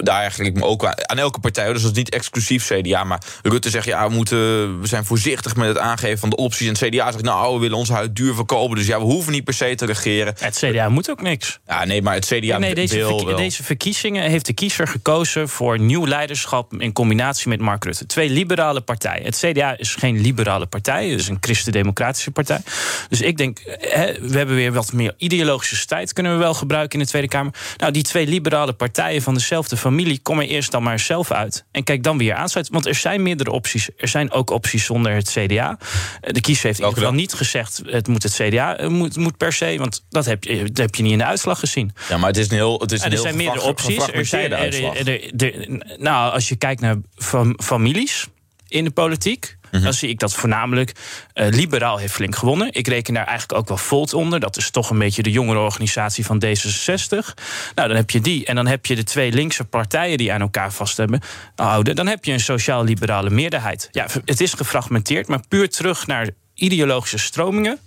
daar 0.03 0.20
eigenlijk 0.20 0.55
me 0.55 0.64
ook 0.83 0.95
aan 0.95 1.19
elke 1.19 1.41
partij, 1.41 1.73
dus 1.73 1.83
dat 1.83 1.91
is 1.91 1.97
niet 1.97 2.11
exclusief 2.11 2.67
CDA. 2.67 3.05
Maar 3.05 3.23
Rutte 3.43 3.71
zegt, 3.71 3.87
ja, 3.87 4.09
we, 4.09 4.14
moeten, 4.14 4.81
we 4.81 4.87
zijn 4.87 5.05
voorzichtig 5.05 5.57
met 5.57 5.69
het 5.69 5.79
aangeven 5.79 6.19
van 6.19 6.31
de 6.31 6.37
opties. 6.37 6.67
En 6.67 6.73
het 6.73 6.88
CDA 6.88 7.12
zegt, 7.12 7.25
nou, 7.25 7.55
we 7.55 7.61
willen 7.61 7.77
ons 7.77 7.88
huid 7.88 8.17
duur 8.17 8.35
verkopen. 8.35 8.77
Dus 8.77 8.87
ja, 8.87 8.99
we 8.99 9.05
hoeven 9.05 9.33
niet 9.33 9.45
per 9.45 9.55
se 9.55 9.75
te 9.75 9.87
regeren. 9.87 10.35
Het 10.38 10.57
CDA 10.57 10.88
moet 10.88 11.11
ook 11.11 11.23
niks. 11.23 11.59
Ja, 11.67 11.85
nee, 11.85 12.03
maar 12.03 12.14
het 12.14 12.25
CDA 12.25 12.37
nee, 12.37 12.59
nee, 12.59 12.75
deze, 12.75 12.97
wil 12.97 13.37
deze 13.37 13.62
verkiezingen 13.62 14.31
heeft 14.31 14.47
de 14.47 14.53
kiezer 14.53 14.88
gekozen... 14.88 15.49
voor 15.49 15.79
nieuw 15.79 16.07
leiderschap 16.07 16.75
in 16.75 16.93
combinatie 16.93 17.49
met 17.49 17.61
Mark 17.61 17.85
Rutte. 17.85 18.07
Twee 18.07 18.31
liberale 18.31 18.81
partijen. 18.81 19.25
Het 19.25 19.38
CDA 19.38 19.79
is 19.79 19.95
geen 19.95 20.21
liberale 20.21 20.67
partij, 20.67 21.09
het 21.09 21.21
is 21.21 21.29
een 21.29 21.38
christendemocratische 21.41 22.31
partij. 22.31 22.61
Dus 23.09 23.21
ik 23.21 23.37
denk, 23.37 23.59
hè, 23.64 24.21
we 24.21 24.37
hebben 24.37 24.55
weer 24.55 24.73
wat 24.73 24.93
meer 24.93 25.14
ideologische 25.17 25.87
tijd... 25.87 26.12
kunnen 26.12 26.33
we 26.33 26.38
wel 26.38 26.55
gebruiken 26.55 26.99
in 26.99 27.05
de 27.05 27.11
Tweede 27.11 27.29
Kamer. 27.29 27.53
Nou, 27.77 27.93
die 27.93 28.03
twee 28.03 28.27
liberale 28.27 28.73
partijen 28.73 29.23
van 29.23 29.35
dezelfde 29.35 29.77
familie... 29.77 30.19
komen 30.23 30.49
eerst 30.49 30.67
dan 30.70 30.83
maar 30.83 30.98
zelf 30.98 31.31
uit. 31.31 31.64
En 31.70 31.85
kijk 31.85 32.02
dan 32.02 32.18
weer 32.18 32.35
aansluiten. 32.35 32.74
Want 32.74 32.87
er 32.87 32.94
zijn 32.94 33.22
meerdere 33.22 33.50
opties. 33.50 33.88
Er 33.96 34.09
zijn 34.09 34.31
ook 34.31 34.50
opties 34.50 34.85
zonder 34.85 35.12
het 35.12 35.31
CDA. 35.31 35.78
De 36.20 36.40
kiezer 36.40 36.66
heeft 36.66 36.78
in 36.78 36.85
ieder 36.85 37.02
geval 37.02 37.18
niet 37.18 37.33
gezegd... 37.33 37.83
het 37.87 38.09
moet 38.09 38.22
het 38.22 38.33
CDA 38.35 38.76
het 38.76 38.90
moet, 38.90 39.16
moet 39.16 39.37
per 39.37 39.52
se. 39.52 39.76
Want 39.78 40.04
dat 40.09 40.24
heb, 40.24 40.44
je, 40.44 40.64
dat 40.64 40.76
heb 40.76 40.94
je 40.94 41.02
niet 41.02 41.12
in 41.12 41.18
de 41.18 41.24
uitslag 41.24 41.59
gezien. 41.59 41.92
Ja, 42.09 42.16
maar 42.16 42.28
het 42.28 42.38
is 42.38 42.50
een 42.50 42.57
heel 42.57 42.81
het 42.81 42.92
is 42.92 42.98
een 42.98 43.04
en 43.04 43.11
er 43.11 43.16
heel 43.16 43.26
zijn 43.26 43.37
meerdere 43.37 43.62
opties. 43.62 44.07
Er 44.09 44.26
zijn, 44.26 44.52
er, 44.52 45.42
er, 45.42 45.83
nou, 45.98 46.33
als 46.33 46.48
je 46.48 46.57
kijkt 46.57 46.81
naar 46.81 46.96
fam, 47.16 47.61
families 47.62 48.26
in 48.68 48.85
de 48.85 48.90
politiek... 48.90 49.58
-hmm. 49.70 49.83
Dan 49.83 49.92
zie 49.92 50.09
ik 50.09 50.18
dat 50.18 50.35
voornamelijk 50.35 50.92
uh, 51.35 51.48
Liberaal 51.48 51.96
heeft 51.96 52.12
flink 52.12 52.37
gewonnen. 52.37 52.68
Ik 52.72 52.88
reken 52.88 53.14
daar 53.14 53.26
eigenlijk 53.26 53.61
ook 53.61 53.68
wel 53.68 53.76
Volt 53.76 54.14
onder. 54.14 54.40
Dat 54.40 54.57
is 54.57 54.70
toch 54.70 54.90
een 54.90 54.98
beetje 54.98 55.22
de 55.22 55.31
jongere 55.31 55.59
organisatie 55.59 56.24
van 56.24 56.42
D66. 56.44 57.35
Nou, 57.74 57.88
dan 57.88 57.96
heb 57.96 58.11
je 58.11 58.20
die. 58.20 58.46
En 58.46 58.54
dan 58.54 58.66
heb 58.66 58.87
je 58.87 58.96
de 58.96 59.04
twee 59.04 59.33
linkse 59.33 59.64
partijen 59.64 60.18
die 60.18 60.33
aan 60.33 60.40
elkaar 60.40 60.72
vast 60.72 60.96
hebben 60.96 61.20
houden. 61.54 61.96
Dan 61.96 62.07
heb 62.07 62.24
je 62.24 62.33
een 62.33 62.40
sociaal-liberale 62.40 63.31
meerderheid. 63.31 63.88
Ja, 63.92 64.07
het 64.24 64.40
is 64.40 64.52
gefragmenteerd, 64.52 65.28
maar 65.28 65.40
puur 65.48 65.68
terug 65.68 66.07
naar 66.07 66.28
ideologische 66.54 67.18
stromingen 67.18 67.78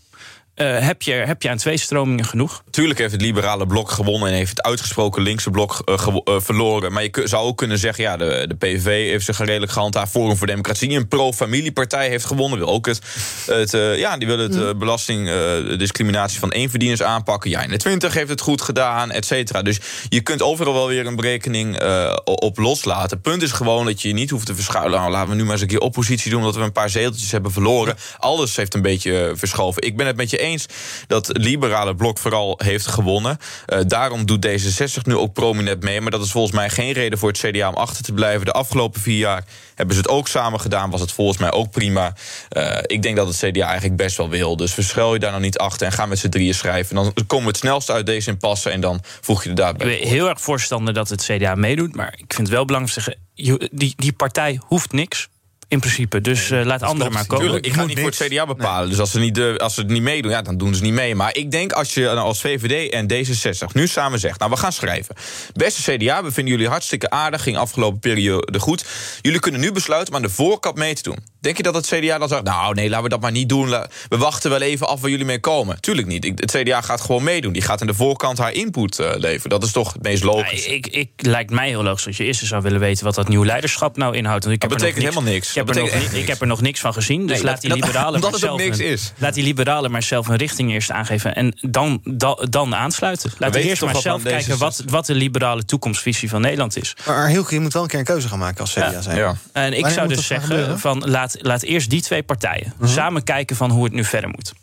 eh, 0.54 0.80
heb, 0.80 1.02
je, 1.02 1.12
heb 1.12 1.42
je 1.42 1.50
aan 1.50 1.58
twee 1.58 1.78
stromingen 1.78 2.26
genoeg. 2.26 2.64
Tuurlijk 2.70 3.00
heeft 3.00 3.12
het 3.12 3.22
liberale 3.22 3.66
blok 3.66 3.92
gewonnen 3.92 4.30
en 4.30 4.36
heeft 4.36 4.50
het 4.50 4.62
uitgesproken 4.62 5.22
linkse 5.22 5.50
blok 5.50 5.82
uh, 5.86 6.40
verloren. 6.40 6.92
Maar 6.92 7.04
je 7.04 7.22
zou 7.24 7.46
ook 7.46 7.58
kunnen 7.58 7.78
zeggen, 7.78 8.04
ja, 8.04 8.18
de, 8.18 8.46
de 8.48 8.56
PVV 8.56 9.10
heeft 9.10 9.26
zich 9.26 9.38
redelijk 9.38 9.72
gehandhaafd. 9.72 10.12
Forum 10.12 10.38
voor 10.38 10.48
Democratie, 10.48 10.90
een 10.90 11.08
pro-familiepartij 11.08 12.08
heeft 12.10 12.26
gewonnen. 12.26 12.60
Wil 12.60 12.68
ook 12.68 12.86
het, 12.86 13.02
het 13.46 13.74
uh, 13.74 13.98
ja, 13.98 14.18
die 14.18 14.28
wil 14.28 14.40
het 14.40 14.56
uh, 14.56 14.70
belasting, 14.74 15.30
discriminatie 15.78 16.40
van 16.40 16.52
eenverdieners 16.52 17.04
aanpakken. 17.04 17.50
Ja, 17.50 17.62
in 17.62 17.70
de 17.70 17.78
20 17.78 18.14
heeft 18.14 18.30
het 18.30 18.42
goed 18.42 18.62
gedaan, 18.62 19.12
et 19.12 19.26
cetera. 19.26 19.62
Dus 19.62 19.80
je 20.10 20.22
kunt 20.22 20.42
overal 20.42 20.74
wel 20.74 20.88
weer 20.88 21.06
een 21.06 21.16
berekening 21.16 21.82
op 22.24 22.58
loslaten. 22.58 23.22
Punt 23.22 23.42
is 23.42 23.52
gewoon 23.52 23.86
dat 23.86 24.02
je 24.02 24.08
je 24.08 24.14
niet 24.14 24.30
hoeft 24.30 24.46
te 24.46 24.56
verschuilen. 24.56 25.00
Nou, 25.00 25.12
laten 25.12 25.30
we 25.30 25.36
nu 25.36 25.44
maar 25.44 25.52
eens 25.52 25.62
een 25.62 25.68
keer 25.68 25.80
oppositie 25.80 26.32
doen, 26.32 26.40
omdat 26.40 26.56
we 26.56 26.62
een 26.62 26.72
paar 26.72 26.90
zeteltjes 26.90 27.32
hebben 27.32 27.52
verloren. 27.52 27.96
Alles 28.18 28.56
heeft 28.56 28.74
een 28.74 28.82
beetje 28.82 29.32
verschoven. 29.36 29.82
Ik 29.82 29.98
ben 29.98 30.08
het 30.08 30.16
met 30.16 30.30
je 30.30 30.41
eens 30.42 30.66
dat 31.08 31.28
het 31.28 31.38
liberale 31.38 31.96
blok 31.96 32.18
vooral 32.18 32.60
heeft 32.64 32.88
gewonnen. 32.88 33.38
Uh, 33.68 33.80
daarom 33.88 34.26
doet 34.26 34.48
D66 34.48 35.02
nu 35.04 35.16
ook 35.16 35.34
prominent 35.34 35.84
mee. 35.84 36.02
Maar 36.02 36.12
dat 36.12 36.24
is 36.24 36.32
volgens 36.32 36.54
mij 36.54 36.70
geen 36.70 36.92
reden 36.92 37.20
voor 37.20 37.30
het 37.30 37.38
CDA 37.38 37.70
om 37.70 37.76
achter 37.76 38.04
te 38.04 38.14
blijven. 38.14 38.46
De 38.46 38.52
afgelopen 38.52 39.02
vier 39.02 39.18
jaar 39.18 39.44
hebben 39.76 39.96
ze 39.96 40.02
het 40.02 40.10
ook 40.10 40.28
samen 40.28 40.60
gedaan. 40.60 40.90
Was 40.90 41.02
het 41.02 41.12
volgens 41.12 41.38
mij 41.38 41.52
ook 41.52 41.72
prima. 41.72 42.14
Uh, 42.58 42.78
ik 42.82 43.02
denk 43.02 43.16
dat 43.16 43.28
het 43.28 43.38
CDA 43.38 43.66
eigenlijk 43.66 43.96
best 43.96 44.18
wel 44.18 44.30
wil. 44.30 44.56
Dus 44.56 44.74
verschuil 44.74 45.14
je 45.14 45.20
daar 45.20 45.32
nog 45.32 45.42
niet 45.42 45.58
achter 45.58 45.88
en 45.88 45.94
ga 45.94 46.06
met 46.06 46.20
z'n 46.20 46.30
drieën 46.30 46.54
schrijven. 46.54 46.96
Dan 46.96 47.14
komen 47.28 47.46
we 47.46 47.52
het 47.52 47.60
snelst 47.60 47.90
uit 47.90 48.06
deze 48.06 48.30
impasse 48.30 48.70
en 48.70 48.82
dan 48.82 49.00
voeg 49.22 49.44
je 49.44 49.50
er 49.50 49.56
daarbij. 49.56 49.94
Ik 49.94 50.00
ben 50.00 50.10
heel 50.10 50.30
erg 50.30 50.42
voorstander 50.42 50.94
dat 50.94 51.10
het 51.10 51.24
CDA 51.24 51.56
meedoet. 51.56 51.96
Maar 51.96 52.14
ik 52.18 52.34
vind 52.34 52.48
het 52.48 52.50
wel 52.50 52.66
belangrijk 52.66 52.94
te 52.96 53.02
zeggen... 53.02 53.70
die, 53.72 53.94
die 53.96 54.14
partij 54.14 54.60
hoeft 54.68 54.92
niks 54.92 55.30
in 55.72 55.80
principe. 55.80 56.22
Dus 56.22 56.50
uh, 56.50 56.66
laat 56.66 56.82
anderen 56.82 57.14
maar 57.14 57.26
komen. 57.26 57.46
Tuurlijk, 57.46 57.66
ik 57.66 57.74
ga 57.74 57.86
niet 57.86 58.00
voor 58.00 58.10
het 58.10 58.28
CDA 58.28 58.46
bepalen. 58.46 58.90
Dus 58.90 59.00
als 59.00 59.12
ze, 59.12 59.20
niet, 59.20 59.40
als 59.40 59.74
ze 59.74 59.82
het 59.82 59.90
niet 59.90 60.02
meedoen, 60.02 60.32
ja, 60.32 60.42
dan 60.42 60.58
doen 60.58 60.76
ze 60.76 60.82
niet 60.82 60.94
mee. 60.94 61.16
Maar 61.16 61.36
ik 61.36 61.52
denk 61.52 61.72
als 61.72 61.94
je 61.94 62.10
als 62.10 62.42
VVD 62.42 62.92
en 62.92 63.12
D66 63.14 63.72
nu 63.74 63.88
samen 63.88 64.20
zegt... 64.20 64.40
nou, 64.40 64.52
we 64.52 64.58
gaan 64.58 64.72
schrijven. 64.72 65.16
Beste 65.54 65.98
CDA, 65.98 66.24
we 66.24 66.32
vinden 66.32 66.54
jullie 66.54 66.70
hartstikke 66.70 67.10
aardig. 67.10 67.44
Ging 67.44 67.58
afgelopen 67.58 68.00
periode 68.00 68.60
goed. 68.60 68.86
Jullie 69.22 69.40
kunnen 69.40 69.62
nu 69.62 69.72
besluiten 69.72 70.14
om 70.14 70.16
aan 70.16 70.26
de 70.28 70.34
voorkant 70.34 70.76
mee 70.76 70.94
te 70.94 71.04
doen. 71.04 71.18
Denk 71.42 71.58
je 71.58 71.64
dat 71.64 71.76
het 71.76 71.88
CDA 71.88 72.18
dan 72.18 72.28
zegt... 72.28 72.44
nou, 72.44 72.74
nee, 72.74 72.90
laten 72.90 73.04
we 73.04 73.10
dat 73.10 73.22
maar 73.22 73.32
niet 73.32 73.50
doen. 73.50 73.70
We 74.10 74.18
wachten 74.18 74.50
wel 74.50 74.62
even 74.62 74.88
af 74.88 75.02
waar 75.02 75.10
jullie 75.10 75.26
mee 75.26 75.40
komen. 75.40 75.82
Tuurlijk 75.82 76.08
niet. 76.08 76.24
Het 76.36 76.52
CDA 76.52 76.82
gaat 76.82 77.02
gewoon 77.02 77.24
meedoen. 77.24 77.54
Die 77.54 77.62
gaat 77.62 77.82
aan 77.82 77.88
de 77.88 77.94
voorkant 77.94 78.38
haar 78.38 78.52
input 78.52 79.00
uh, 79.00 79.12
leveren. 79.16 79.50
Dat 79.50 79.64
is 79.64 79.72
toch 79.72 79.94
het 79.94 80.04
meest 80.04 80.24
logisch. 80.24 80.66
Ja, 80.66 80.72
ik, 80.72 80.88
ik, 80.88 81.10
lijkt 81.16 81.52
mij 81.52 81.68
heel 81.68 81.84
logisch 81.84 82.04
dat 82.04 82.16
je 82.16 82.24
eerst 82.24 82.46
zou 82.46 82.62
willen 82.62 82.80
weten... 82.80 83.06
wat 83.06 83.16
dat 83.16 83.28
nieuw 83.28 83.46
leiderschap 83.46 83.98
nou 83.98 84.16
inhoudt. 84.16 84.44
Want 84.44 84.56
ik 84.56 84.62
dat 84.62 84.70
heb 84.70 84.80
betekent 84.80 85.04
niks, 85.04 85.16
helemaal 85.16 85.34
niks. 85.34 85.50
Ik 85.50 85.56
heb, 85.56 85.70
er 85.70 85.76
nog, 85.76 86.14
ik 86.22 86.28
heb 86.28 86.42
er 86.42 86.48
nog 86.48 86.62
niks 86.62 86.80
van 86.80 86.94
gezien. 86.94 87.28
Dus 87.28 87.36
Nee, 87.36 87.46
laat 87.46 87.62
dat- 87.62 87.72
die 87.72 87.74
liberalen 87.82 88.14
omdat 88.14 88.32
maar 88.32 88.40
zelf 88.40 88.58
niks 88.58 88.78
een- 88.80 88.86
is. 88.86 89.14
Laat 89.18 89.34
die 89.34 89.44
liberalen 89.44 89.92
maar 89.92 90.04
zelf 90.04 90.28
een 90.28 90.36
richting 90.36 90.72
eerst 90.72 90.92
aangeven. 90.92 91.36
En 91.36 91.54
dan, 91.62 92.02
dan, 92.04 92.48
dan 92.50 92.76
aansluiten. 92.76 93.32
Laten 93.38 93.62
we 93.62 93.68
eerst 93.68 93.82
maar 93.82 93.94
wat 93.94 94.02
zelf 94.02 94.24
kijken 94.24 94.58
wat, 94.58 94.84
wat 94.86 95.06
de 95.06 95.14
liberale 95.14 95.66
toekomstvisie 95.66 96.30
van 96.30 96.42
Nederland 96.42 96.78
is. 96.78 96.96
Maar 97.06 97.28
Hilke, 97.28 97.54
je 97.54 97.60
moet 97.60 97.74
wel 97.74 97.82
een 97.82 97.88
keer 97.88 98.00
een 98.00 98.06
keuze 98.06 98.28
gaan 98.28 98.40
maken 98.40 98.60
als 98.62 98.72
CDA 98.72 99.02
zijn. 99.02 99.38
En 99.52 99.74
ik 99.74 99.80
Wanneer 99.80 99.92
zou 99.92 100.08
dus 100.08 100.28
zeggen: 100.28 100.80
van 100.80 101.04
laat, 101.10 101.31
laat 101.40 101.62
eerst 101.62 101.90
die 101.90 102.02
twee 102.02 102.24
partijen 102.24 102.74
samen 102.84 103.24
kijken 103.24 103.56
van 103.56 103.72
hoe 103.72 103.84
het 103.84 103.94
nu 103.94 104.04
verder 104.04 104.30
moet. 104.30 104.54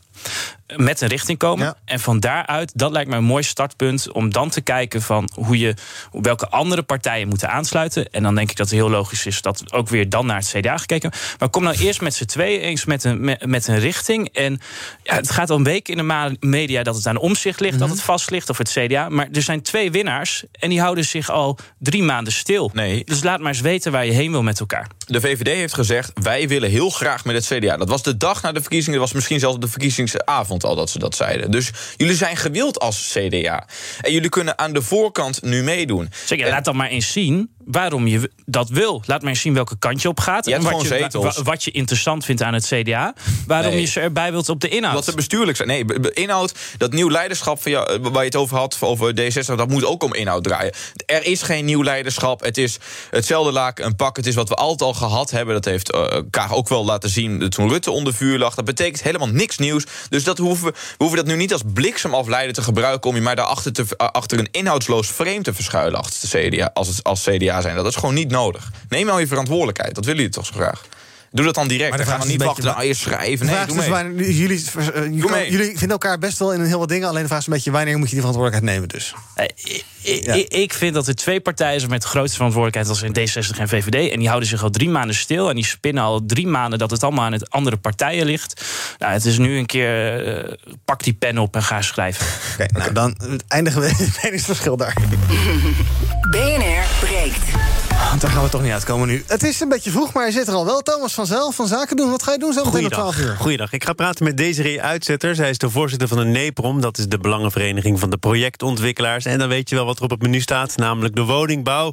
Met 0.77 1.01
een 1.01 1.09
richting 1.09 1.39
komen. 1.39 1.77
En 1.85 2.01
van 2.01 2.21
daaruit, 2.21 2.73
dat 2.75 2.91
lijkt 2.91 3.11
me 3.11 3.17
een 3.17 3.25
mooi 3.25 3.43
startpunt. 3.43 4.13
om 4.13 4.33
dan 4.33 4.49
te 4.49 4.61
kijken 4.61 5.03
van 5.03 5.31
hoe 5.35 5.59
je, 5.59 5.75
welke 6.13 6.49
andere 6.49 6.83
partijen 6.83 7.29
moeten 7.29 7.51
aansluiten. 7.51 8.11
En 8.11 8.23
dan 8.23 8.35
denk 8.35 8.51
ik 8.51 8.57
dat 8.57 8.67
het 8.71 8.75
heel 8.75 8.91
logisch 8.91 9.27
is 9.27 9.43
dat 9.43 9.73
ook 9.73 9.89
weer 9.89 10.09
dan 10.09 10.27
naar 10.27 10.37
het 10.37 10.49
CDA 10.49 10.77
gekeken. 10.77 11.11
Maar 11.39 11.49
kom 11.49 11.63
nou 11.63 11.77
eerst 11.77 12.01
met 12.01 12.15
z'n 12.15 12.25
tweeën 12.25 12.61
eens 12.61 12.85
met 12.85 13.05
een, 13.05 13.21
met, 13.21 13.47
met 13.47 13.69
een 13.69 13.79
richting. 13.79 14.29
En 14.29 14.61
ja, 15.03 15.15
het 15.15 15.31
gaat 15.31 15.51
al 15.51 15.57
een 15.57 15.65
week 15.65 15.89
in 15.89 15.97
de 15.97 16.37
media 16.41 16.83
dat 16.83 16.97
het 16.97 17.07
aan 17.07 17.17
omzicht 17.17 17.61
ligt, 17.61 17.79
dat 17.79 17.91
het 17.91 18.03
vast 18.03 18.31
ligt, 18.31 18.51
of 18.51 18.59
het 18.59 18.71
CDA. 18.71 19.09
Maar 19.09 19.29
er 19.33 19.43
zijn 19.43 19.63
twee 19.63 19.91
winnaars 19.91 20.45
en 20.53 20.69
die 20.69 20.81
houden 20.81 21.05
zich 21.05 21.31
al 21.31 21.59
drie 21.79 22.03
maanden 22.03 22.33
stil. 22.33 22.71
Nee. 22.73 23.05
Dus 23.05 23.23
laat 23.23 23.41
maar 23.41 23.53
eens 23.53 23.61
weten 23.61 23.93
waar 23.93 24.07
je 24.07 24.13
heen 24.13 24.31
wil 24.31 24.43
met 24.43 24.61
elkaar. 24.61 24.89
De 25.09 25.21
VVD 25.21 25.47
heeft 25.47 25.75
gezegd, 25.75 26.11
wij 26.23 26.49
willen 26.49 26.71
heel 26.71 26.91
graag 26.91 27.25
met 27.25 27.35
het 27.35 27.47
CDA. 27.47 27.77
Dat 27.77 27.89
was 27.89 28.03
de 28.03 28.17
dag 28.17 28.43
na 28.43 28.53
de 28.53 28.61
verkiezingen, 28.61 28.99
dat 28.99 29.09
was 29.09 29.17
misschien 29.17 29.41
zelfs 29.41 29.59
de 29.59 29.69
verkiezingsavond 29.69 30.65
al 30.65 30.77
dat 30.77 30.91
ze 30.91 30.99
dat 30.99 31.15
zeiden. 31.15 31.51
Dus 31.51 31.71
jullie 31.97 32.15
zijn 32.15 32.37
gewild 32.37 32.79
als 32.79 33.13
CDA. 33.13 33.67
En 34.01 34.13
jullie 34.13 34.29
kunnen 34.29 34.59
aan 34.59 34.73
de 34.73 34.83
voorkant 34.83 35.43
nu 35.43 35.63
meedoen. 35.63 36.11
Zeker, 36.25 36.49
laat 36.49 36.65
dan 36.65 36.77
maar 36.77 36.89
eens 36.89 37.13
zien 37.13 37.51
waarom 37.71 38.07
je 38.07 38.31
dat 38.47 38.69
wil. 38.69 39.03
Laat 39.07 39.21
maar 39.21 39.31
eens 39.31 39.41
zien 39.41 39.55
welke 39.55 39.79
kant 39.79 40.03
je 40.03 40.09
op 40.09 40.21
gaat. 40.21 40.45
Je 40.47 40.55
en 40.55 40.63
wat 40.63 40.83
je, 40.83 41.09
wa- 41.13 41.43
wat 41.43 41.65
je 41.65 41.71
interessant 41.71 42.25
vindt 42.25 42.43
aan 42.43 42.55
het 42.55 42.67
CDA. 42.67 43.15
Waarom 43.47 43.71
Nee. 43.73 43.81
je 43.81 43.87
ze 43.87 44.01
erbij 44.01 44.31
wilt 44.31 44.49
op 44.49 44.61
de 44.61 44.69
inhoud. 44.69 44.95
Wat 44.95 45.05
ze 45.05 45.15
bestuurlijk 45.15 45.57
zijn. 45.57 45.69
Nee, 45.69 45.85
be- 45.85 46.01
be- 46.01 46.13
inhoud, 46.13 46.55
dat 46.79 46.93
nieuw 46.93 47.11
leiderschap 47.11 47.63
van 47.63 47.71
jou, 47.71 47.93
eh, 47.93 47.99
waar 48.03 48.13
je 48.21 48.29
het 48.29 48.37
over 48.37 48.57
had, 48.57 48.77
over 48.81 49.15
D66, 49.15 49.55
dat 49.57 49.69
moet 49.69 49.85
ook 49.85 50.03
om 50.03 50.15
inhoud 50.15 50.45
draaien. 50.45 50.73
Er 51.07 51.25
is 51.27 51.43
geen 51.43 51.65
nieuw 51.65 51.83
leiderschap. 51.83 52.41
Het 52.41 52.59
is 52.59 52.79
hetzelfde 53.11 53.53
laken, 53.53 53.85
een 53.87 53.97
pak. 53.97 54.17
Het 54.17 54.27
is 54.27 54.35
wat 54.35 54.49
we 54.49 54.55
altijd 54.55 54.83
al 54.83 54.95
gehad 54.95 55.31
hebben. 55.31 55.55
Dat 55.55 55.65
heeft 55.65 55.93
eh 55.93 56.07
Kaag 56.31 56.55
ook 56.55 56.69
wel 56.69 56.85
laten 56.85 57.11
zien 57.11 57.49
toen 57.51 57.69
Rutte 57.69 57.91
onder 57.91 58.15
vuur 58.15 58.39
lag. 58.39 58.55
Dat 58.55 58.65
betekent 58.65 59.03
helemaal 59.03 59.29
niks 59.29 59.59
nieuws. 59.59 59.85
Dus 60.09 60.25
dat 60.25 60.39
hoeven 60.39 60.67
we, 60.67 60.73
we 60.73 60.95
hoeven 60.99 61.17
dat 61.17 61.27
nu 61.27 61.37
niet 61.37 61.53
als 61.53 61.63
bliksemafleider 61.75 62.55
te 62.55 62.63
gebruiken 62.63 63.11
om 63.11 63.17
je 63.17 63.23
maar 63.23 63.37
daarachter 63.37 63.73
te, 63.73 63.85
eh, 63.97 64.09
achter 64.09 64.39
een 64.39 64.49
inhoudsloos 64.51 65.09
frame 65.09 65.41
te 65.43 65.55
verschuilen 65.55 65.99
achter 66.01 66.31
de 66.31 66.49
CDA, 66.49 66.71
als, 66.75 67.03
als 67.03 67.23
CDA 67.23 67.58
Dat 67.63 67.87
is 67.87 67.97
gewoon 67.97 68.15
niet 68.15 68.31
nodig. 68.31 68.71
Neem 68.89 69.07
nou 69.07 69.21
je 69.21 69.27
verantwoordelijkheid. 69.27 69.95
Dat 69.95 70.05
willen 70.05 70.21
jullie 70.21 70.35
toch 70.35 70.47
zo 70.47 70.55
graag. 70.55 70.85
Doe 71.31 71.45
dat 71.45 71.55
dan 71.55 71.69
direct. 71.69 71.89
Maar 71.89 71.99
Dan 71.99 72.07
gaan 72.07 72.21
we 72.21 72.27
niet 72.27 72.41
een 72.41 72.47
wachten. 72.47 72.65
beetje- 72.65 72.77
Nou, 72.79 72.89
eerst 72.89 73.01
schrijven. 73.01 73.47
Nee, 73.47 73.57
doe 73.57 73.67
dus 73.67 73.77
mee. 73.77 73.89
wanneer- 73.89 74.31
jullie, 74.31 74.65
eh, 74.77 74.95
Doe 75.21 75.31
mee. 75.31 75.51
jullie 75.51 75.67
vinden 75.69 75.89
elkaar 75.91 76.19
best 76.19 76.39
wel 76.39 76.53
in 76.53 76.61
heel 76.65 76.79
wat 76.79 76.89
dingen. 76.89 77.09
Alleen 77.09 77.23
de 77.23 77.29
vraag 77.29 77.41
is 77.41 77.47
een 77.47 77.53
beetje 77.53 77.71
wanneer 77.71 77.99
moet 77.99 78.09
je 78.09 78.15
die 78.15 78.25
verantwoordelijkheid 78.25 78.75
nemen 78.79 78.89
dus. 78.89 79.15
Ik, 80.03 80.25
ik- 80.25 80.49
ik 80.53 80.73
vind 80.73 80.95
dat 80.95 81.07
er 81.07 81.15
twee 81.15 81.41
partijen 81.41 81.79
zijn 81.81 81.91
met 81.93 82.03
de 82.03 82.09
grootste 82.09 82.37
verantwoordelijkheid 82.37 82.89
als 82.89 83.03
in 83.03 83.13
D60 83.13 83.59
en 83.59 83.69
VVD. 83.69 84.11
En 84.13 84.19
die 84.19 84.29
houden 84.29 84.49
zich 84.49 84.63
al 84.63 84.71
drie 84.71 84.89
maanden 84.89 85.17
stil. 85.17 85.49
En 85.49 85.55
die 85.55 85.65
spinnen 85.65 86.03
al 86.03 86.21
drie 86.27 86.47
maanden 86.47 86.79
dat 86.79 86.91
het 86.91 87.03
allemaal 87.03 87.25
aan 87.25 87.33
het 87.33 87.51
andere 87.51 87.77
partijen 87.77 88.27
ligt. 88.27 88.65
Nou, 88.99 89.13
het 89.13 89.25
is 89.25 89.39
nu 89.39 89.59
een 89.59 89.67
keer. 89.67 89.87
eh, 90.47 90.53
pak 90.85 91.03
die 91.03 91.13
pen 91.13 91.39
op 91.39 91.55
en 91.55 91.63
ga 91.63 91.83
schrijven. 91.83 92.27
Oké, 92.53 92.79
nou 92.79 92.93
dan 92.93 93.17
eindigen 93.49 93.81
we 93.81 93.87
het 93.97 94.19
meningsverschil 94.23 94.77
daar. 94.77 94.95
BNR 96.31 96.85
breekt. 97.01 97.45
Want 98.09 98.21
daar 98.21 98.31
gaan 98.31 98.43
we 98.43 98.49
toch 98.49 98.63
niet 98.63 98.73
uitkomen 98.73 99.09
nu. 99.09 99.25
Het 99.27 99.43
is 99.43 99.61
een 99.61 99.69
beetje 99.69 99.91
vroeg, 99.91 100.13
maar 100.13 100.27
je 100.27 100.33
zit 100.33 100.49
er 100.49 100.55
al 100.55 100.65
wel. 100.65 100.81
Thomas 100.81 101.15
van 101.15 101.27
Zel 101.27 101.53
van 101.53 101.67
Zaken 101.67 101.97
doen. 101.97 102.11
Wat 102.11 102.23
ga 102.23 102.33
je 102.33 102.39
doen 102.39 102.53
zo 102.53 102.65
meteen 102.65 102.85
om 102.85 102.91
12 102.91 103.19
uur? 103.19 103.37
Goeiedag. 103.37 103.73
Ik 103.73 103.85
ga 103.85 103.93
praten 103.93 104.25
met 104.25 104.37
Desiree 104.37 104.83
Uitzetter. 104.83 105.35
Zij 105.35 105.51
is 105.51 105.59
de 105.59 105.71
voorzitter 105.71 106.09
van 106.09 106.17
de 106.17 106.25
NEPROM. 106.25 106.81
Dat 106.81 106.99
is 106.99 107.07
de 107.07 107.19
Belangenvereniging 107.19 108.01
van 108.01 108.11
de 108.11 108.17
projectontwikkelaars. 108.17 109.25
En 109.25 109.39
dan 109.39 109.49
weet 109.49 109.69
je 109.69 109.75
wel 109.75 109.85
wat 109.85 109.97
er 109.97 110.03
op 110.03 110.11
het 110.11 110.23
menu 110.23 110.41
staat. 110.41 110.77
Namelijk 110.77 111.15
de 111.15 111.23
woningbouw. 111.23 111.93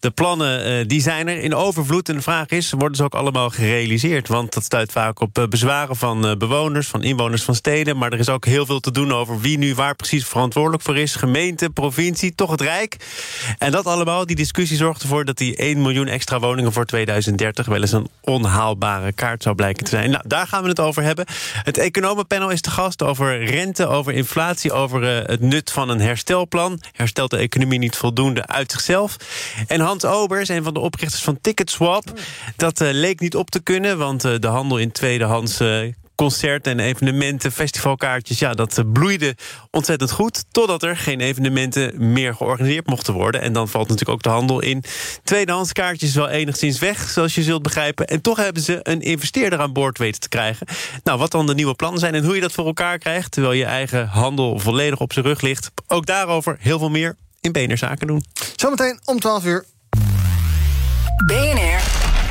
De 0.00 0.10
plannen 0.10 0.64
eh, 0.64 0.86
die 0.86 1.02
zijn 1.02 1.28
er 1.28 1.38
in 1.38 1.54
overvloed. 1.54 2.08
En 2.08 2.14
de 2.14 2.22
vraag 2.22 2.48
is, 2.48 2.70
worden 2.70 2.96
ze 2.96 3.02
ook 3.02 3.14
allemaal 3.14 3.50
gerealiseerd? 3.50 4.28
Want 4.28 4.52
dat 4.52 4.64
stuit 4.64 4.92
vaak 4.92 5.20
op 5.20 5.38
eh, 5.38 5.46
bezwaren 5.46 5.96
van 5.96 6.26
eh, 6.26 6.36
bewoners, 6.36 6.88
van 6.88 7.02
inwoners 7.02 7.42
van 7.42 7.54
steden. 7.54 7.96
Maar 7.96 8.12
er 8.12 8.18
is 8.18 8.28
ook 8.28 8.44
heel 8.44 8.66
veel 8.66 8.80
te 8.80 8.90
doen 8.90 9.12
over 9.12 9.40
wie 9.40 9.58
nu 9.58 9.74
waar 9.74 9.94
precies 9.94 10.26
verantwoordelijk 10.26 10.82
voor 10.82 10.98
is. 10.98 11.14
Gemeente, 11.14 11.70
provincie, 11.70 12.34
toch 12.34 12.50
het 12.50 12.60
Rijk. 12.60 12.96
En 13.58 13.70
dat 13.70 13.86
allemaal, 13.86 14.26
die 14.26 14.36
discussie 14.36 14.76
zorgt 14.76 15.02
ervoor 15.02 15.24
dat 15.24 15.40
die 15.42 15.56
1 15.56 15.82
miljoen 15.82 16.08
extra 16.08 16.40
woningen 16.40 16.72
voor 16.72 16.84
2030 16.84 17.66
wel 17.66 17.80
eens 17.80 17.92
een 17.92 18.08
onhaalbare 18.20 19.12
kaart 19.12 19.42
zou 19.42 19.54
blijken 19.54 19.84
te 19.84 19.90
zijn. 19.90 20.10
Nou, 20.10 20.22
daar 20.26 20.46
gaan 20.46 20.62
we 20.62 20.68
het 20.68 20.80
over 20.80 21.02
hebben. 21.02 21.26
Het 21.62 21.78
economenpanel 21.78 22.50
is 22.50 22.60
te 22.60 22.70
gast 22.70 23.02
over 23.02 23.44
rente, 23.44 23.86
over 23.86 24.12
inflatie, 24.12 24.72
over 24.72 25.02
eh, 25.02 25.26
het 25.26 25.40
nut 25.40 25.70
van 25.70 25.88
een 25.88 26.00
herstelplan. 26.00 26.80
Herstelt 26.92 27.30
de 27.30 27.36
economie 27.36 27.78
niet 27.78 27.96
voldoende 27.96 28.46
uit 28.46 28.72
zichzelf? 28.72 29.16
En 29.66 29.80
Hans 29.80 30.04
Obers, 30.04 30.48
een 30.48 30.62
van 30.62 30.74
de 30.74 30.80
oprichters 30.80 31.22
van 31.22 31.38
Ticketswap, 31.40 32.04
dat 32.56 32.80
eh, 32.80 32.88
leek 32.92 33.20
niet 33.20 33.36
op 33.36 33.50
te 33.50 33.60
kunnen, 33.60 33.98
want 33.98 34.24
eh, 34.24 34.34
de 34.38 34.46
handel 34.46 34.78
in 34.78 34.92
tweedehands 34.92 35.60
eh, 35.60 35.92
concerten 36.14 36.72
en 36.72 36.80
evenementen, 36.80 37.52
festivalkaartjes, 37.52 38.38
ja, 38.38 38.52
dat 38.52 38.78
eh, 38.78 38.84
bloeide 38.92 39.36
ontzettend 39.70 40.10
goed. 40.10 40.44
Totdat 40.50 40.82
er 40.82 40.96
geen 40.96 41.20
evenementen 41.20 42.12
meer 42.12 42.34
georganiseerd 42.34 42.86
mochten 42.86 43.14
worden. 43.14 43.40
En 43.40 43.52
dan 43.52 43.68
valt 43.68 43.88
natuurlijk 43.88 44.16
ook 44.16 44.22
de 44.22 44.28
handel 44.28 44.60
in 44.60 44.84
tweedehands 45.24 45.72
kaartjes 45.72 46.14
wel 46.14 46.28
enigszins 46.28 46.78
weg, 46.78 47.08
zoals 47.08 47.34
je 47.34 47.42
zult 47.42 47.62
begrijpen. 47.62 48.06
En 48.06 48.20
toch 48.20 48.36
hebben 48.36 48.62
ze 48.62 48.78
een 48.82 49.00
investeerder 49.00 49.58
aan 49.58 49.72
boord 49.72 49.98
weten 49.98 50.20
te 50.20 50.28
krijgen. 50.28 50.66
Nou, 51.04 51.18
wat 51.18 51.30
dan 51.30 51.46
de 51.46 51.54
nieuwe 51.54 51.74
plannen 51.74 52.00
zijn 52.00 52.14
en 52.14 52.24
hoe 52.24 52.34
je 52.34 52.40
dat 52.40 52.52
voor 52.52 52.66
elkaar 52.66 52.98
krijgt, 52.98 53.30
terwijl 53.30 53.54
je 53.54 53.64
eigen 53.64 54.06
handel 54.06 54.58
volledig 54.58 55.00
op 55.00 55.12
zijn 55.12 55.24
rug 55.24 55.40
ligt. 55.40 55.70
Ook 55.86 56.06
daarover 56.06 56.56
heel 56.60 56.78
veel 56.78 56.90
meer 56.90 57.16
in 57.40 57.52
BNR 57.52 57.78
Zaken 57.78 58.06
doen. 58.06 58.24
Zometeen 58.56 59.00
om 59.04 59.20
12 59.20 59.44
uur. 59.44 59.64
BNR 61.26 61.80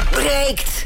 breekt. 0.09 0.83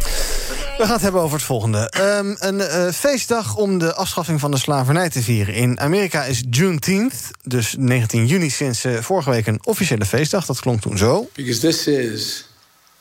We 0.78 0.84
gaan 0.84 0.94
het 0.94 1.02
hebben 1.02 1.22
over 1.22 1.38
het 1.38 1.46
volgende. 1.46 1.90
Ehm, 1.90 2.36
een 2.40 2.62
eh, 2.62 2.92
feestdag 2.92 3.56
om 3.56 3.78
de 3.78 3.94
afschaffing 3.94 4.40
van 4.40 4.52
de 4.52 4.58
slavernij 4.58 5.10
te 5.10 5.22
vieren. 5.22 5.54
In 5.54 5.80
Amerika 5.80 6.24
is 6.24 6.44
Juneteenth, 6.50 7.14
dus 7.44 7.76
19 7.78 8.26
juni 8.26 8.50
sinds 8.50 8.84
eh, 8.84 8.98
vorige 8.98 9.30
week 9.30 9.48
een 9.48 9.60
officiële 9.64 10.06
feestdag. 10.06 10.46
Dat 10.46 10.60
klonk 10.60 10.82
toen 10.82 10.98
zo. 10.98 11.30
Because 11.34 11.60
this 11.60 11.88
is 11.88 12.46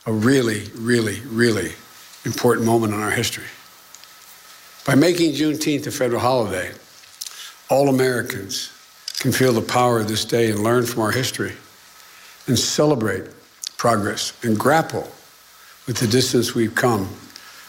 a 0.07 0.11
really, 0.19 0.71
really, 0.85 1.21
really 1.35 1.75
important 2.21 2.65
moment 2.65 2.93
in 2.93 2.99
our 2.99 3.13
history. 3.13 3.47
By 4.83 4.93
making 4.93 5.37
Juneteenth 5.37 5.87
a 5.87 5.91
federal 5.91 6.21
holiday, 6.21 6.71
all 7.67 7.87
Americans 7.87 8.71
can 9.17 9.33
feel 9.33 9.53
the 9.53 9.61
power 9.61 9.99
of 9.99 10.07
this 10.07 10.27
day 10.27 10.51
and 10.51 10.61
learn 10.61 10.85
from 10.87 11.01
our 11.01 11.13
history 11.13 11.51
and 12.47 12.59
celebrate 12.59 13.23
progress 13.75 14.33
and 14.43 14.57
grapple 14.57 15.07
with 15.85 15.97
the 15.97 16.07
distance 16.07 16.53
we've 16.53 16.75
come, 16.75 17.07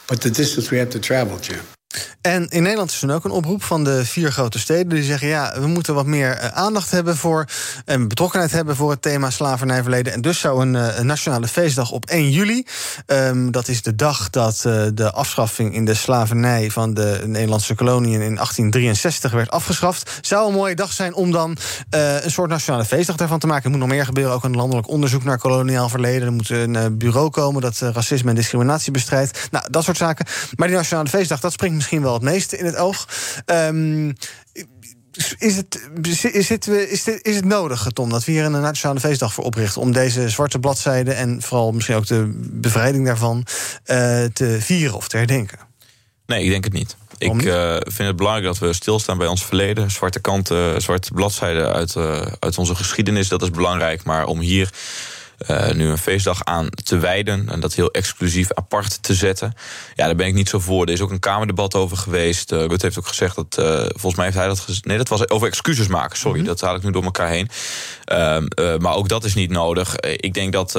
but 0.09 0.21
the 0.21 0.31
distance 0.31 0.71
we 0.71 0.79
have 0.79 0.91
to 0.91 1.01
travel, 1.01 1.39
Jim. 1.39 1.65
En 2.27 2.49
in 2.49 2.63
Nederland 2.63 2.91
is 2.91 3.03
er 3.03 3.15
ook 3.15 3.25
een 3.25 3.31
oproep 3.31 3.63
van 3.63 3.85
de 3.85 4.05
vier 4.05 4.33
grote 4.33 4.59
steden. 4.59 4.89
Die 4.89 5.03
zeggen: 5.03 5.29
ja, 5.29 5.61
we 5.61 5.67
moeten 5.67 5.95
wat 5.95 6.07
meer 6.07 6.31
eh, 6.31 6.49
aandacht 6.49 6.91
hebben 6.91 7.17
voor. 7.17 7.45
en 7.85 8.09
betrokkenheid 8.09 8.53
hebben 8.53 8.77
voor 8.77 8.91
het 8.91 9.03
thema 9.03 9.31
slavernijverleden. 9.31 10.13
En 10.13 10.21
dus 10.21 10.41
zou 10.41 10.63
een, 10.63 10.77
eh, 10.77 11.01
nationale 11.01 11.49
feestdag 11.49 11.91
op 11.91 12.05
1 12.07 12.31
juli. 12.31 12.67
Um, 13.07 13.51
dat 13.51 13.69
is 13.69 13.83
de 13.83 13.95
dag 13.95 14.31
dat 14.31 14.65
uh, 14.67 14.83
de 14.95 15.13
afschaffing 15.13 15.75
in 15.75 15.85
de 15.85 15.95
slavernij 15.95 16.71
van 16.71 16.95
de 16.95 17.23
Nederlandse 17.27 17.75
koloniën 17.75 18.21
in 18.21 18.35
1863 18.35 19.33
werd 19.33 19.51
afgeschaft. 19.51 20.19
Zou 20.21 20.49
een 20.49 20.55
mooie 20.55 20.75
dag 20.75 20.93
zijn 20.93 21.15
om 21.15 21.33
dan 21.33 21.57
een 21.91 22.31
soort 22.31 22.51
nationale 22.51 22.85
feestdag 22.85 23.17
daarvan 23.17 23.39
te 23.39 23.47
maken. 23.47 23.65
Er 23.65 23.71
moet 23.71 23.79
nog 23.79 23.89
meer 23.89 24.05
gebeuren. 24.05 24.35
Ook 24.35 24.45
een 24.45 24.57
landelijk 24.57 24.89
onderzoek 24.89 25.25
naar 25.25 25.39
koloniaal 25.39 25.89
verleden. 25.89 26.27
Er 26.27 26.33
moet 26.33 26.51
een 26.51 26.99
bureau 26.99 27.31
komen 27.31 27.63
dat 27.63 27.79
racisme 27.79 28.29
en 28.29 28.35
discriminatie 28.37 28.93
bestrijdt. 28.93 29.49
Nou, 29.51 29.65
dat 29.71 29.85
soort 29.85 29.97
zaken. 29.97 30.27
Maar 30.57 30.69
die 30.69 30.77
nationale 30.77 31.09
feestdag, 31.09 31.41
dat 31.41 31.53
springt 31.53 31.77
misschien 31.77 32.03
wel 32.03 32.16
het 32.17 32.31
meeste 32.31 32.59
in 32.59 32.65
het 32.65 32.77
oog. 32.77 33.09
Um, 33.47 34.15
is 35.39 35.57
het, 35.57 35.89
is, 36.03 36.23
het, 36.49 36.67
is, 36.69 37.05
het, 37.05 37.19
is 37.23 37.37
het 37.37 37.45
nodig, 37.45 37.89
Tom, 37.93 38.11
dat 38.11 38.25
we 38.25 38.33
hier 38.33 38.45
een 38.45 38.61
nationale 38.61 39.01
feestdag 39.01 39.35
voor 39.35 39.45
oprichten... 39.45 39.81
om 39.81 39.93
deze 39.93 40.29
zwarte 40.29 40.59
bladzijde 40.59 41.13
en 41.13 41.43
vooral 41.43 41.73
misschien 41.73 41.97
ook 41.97 42.07
de 42.07 42.31
bevrijding 42.51 43.07
daarvan... 43.07 43.37
Uh, 43.37 44.25
te 44.25 44.57
vieren 44.61 44.97
of 44.97 45.09
te 45.09 45.17
herdenken? 45.17 45.59
Nee, 46.27 46.45
ik 46.45 46.51
denk 46.51 46.65
het 46.65 46.73
niet. 46.73 46.97
Ik 47.19 47.43
uh, 47.43 47.77
vind 47.81 48.09
het 48.09 48.17
belangrijk 48.17 48.47
dat 48.47 48.59
we 48.59 48.73
stilstaan 48.73 49.19
bij 49.19 49.27
ons 49.27 49.45
verleden. 49.45 49.91
Zwarte 49.91 50.21
kanten, 50.21 50.83
zwarte 50.83 51.13
bladzijden 51.13 51.73
uit, 51.73 51.95
uh, 51.95 52.27
uit 52.39 52.59
onze 52.59 52.75
geschiedenis, 52.75 53.29
dat 53.29 53.43
is 53.43 53.51
belangrijk. 53.51 54.05
Maar 54.05 54.27
om 54.27 54.41
hier 54.41 54.71
uh, 55.51 55.73
nu 55.73 55.89
een 55.89 55.99
feestdag 55.99 56.45
aan 56.45 56.69
te 56.71 56.99
wijden. 56.99 57.49
En 57.49 57.61
dat 57.61 57.75
heel 57.75 57.91
exclusief 57.91 58.53
apart 58.53 59.03
te 59.03 59.15
zetten. 59.15 59.53
Ja, 59.95 60.07
daar 60.07 60.17
ben 60.17 60.27
ik 60.27 60.35
niet 60.35 60.49
zo 60.49 60.59
voor. 60.59 60.87
Er 60.87 60.93
is 60.93 61.01
ook 61.01 61.11
een 61.11 61.19
Kamerdebat 61.19 61.75
over 61.75 61.97
geweest. 61.97 62.53
Uh, 62.53 62.59
Rutte 62.59 62.87
heeft 62.87 62.99
ook 62.99 63.07
gezegd 63.07 63.37
dat. 63.37 63.57
Uh, 63.59 63.67
volgens 63.77 64.15
mij 64.15 64.25
heeft 64.25 64.37
hij 64.37 64.47
dat 64.47 64.61
gezegd. 64.61 64.85
Nee, 64.85 64.97
dat 64.97 65.09
was 65.09 65.29
over 65.29 65.49
excuses 65.49 65.87
maken. 65.87 66.17
Sorry, 66.17 66.39
mm 66.39 66.45
-hmm. 66.45 66.55
dat 66.55 66.61
haal 66.61 66.75
ik 66.75 66.83
nu 66.83 66.91
door 66.91 67.05
elkaar 67.05 67.29
heen. 67.29 67.49
maar 68.81 68.95
ook 68.95 69.09
dat 69.09 69.25
is 69.25 69.35
niet 69.35 69.51
nodig. 69.51 69.97
Ik 69.97 70.35
denk 70.35 70.53
dat. 70.53 70.73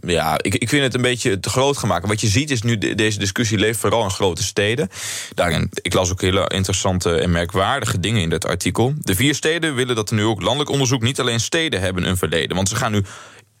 ja, 0.00 0.38
ik, 0.42 0.54
ik 0.54 0.68
vind 0.68 0.82
het 0.82 0.94
een 0.94 1.02
beetje 1.02 1.40
te 1.40 1.48
groot 1.48 1.76
gemaakt. 1.76 2.06
Wat 2.06 2.20
je 2.20 2.26
ziet 2.26 2.50
is 2.50 2.62
nu. 2.62 2.78
De, 2.78 2.94
deze 2.94 3.18
discussie 3.18 3.58
leeft 3.58 3.80
vooral 3.80 4.02
in 4.02 4.10
grote 4.10 4.42
steden. 4.42 4.88
Daarin, 5.34 5.70
ik 5.82 5.94
las 5.94 6.10
ook 6.10 6.20
hele 6.20 6.48
interessante 6.48 7.14
en 7.14 7.30
merkwaardige 7.30 8.00
dingen 8.00 8.22
in 8.22 8.30
dat 8.30 8.46
artikel. 8.46 8.94
De 8.98 9.14
vier 9.14 9.34
steden 9.34 9.74
willen 9.74 9.94
dat 9.94 10.10
er 10.10 10.16
nu 10.16 10.24
ook 10.24 10.42
landelijk 10.42 10.70
onderzoek. 10.70 11.02
Niet 11.02 11.20
alleen 11.20 11.40
steden 11.40 11.80
hebben 11.80 12.08
een 12.08 12.16
verleden. 12.16 12.56
Want 12.56 12.68
ze 12.68 12.76
gaan 12.76 12.92
nu 12.92 13.04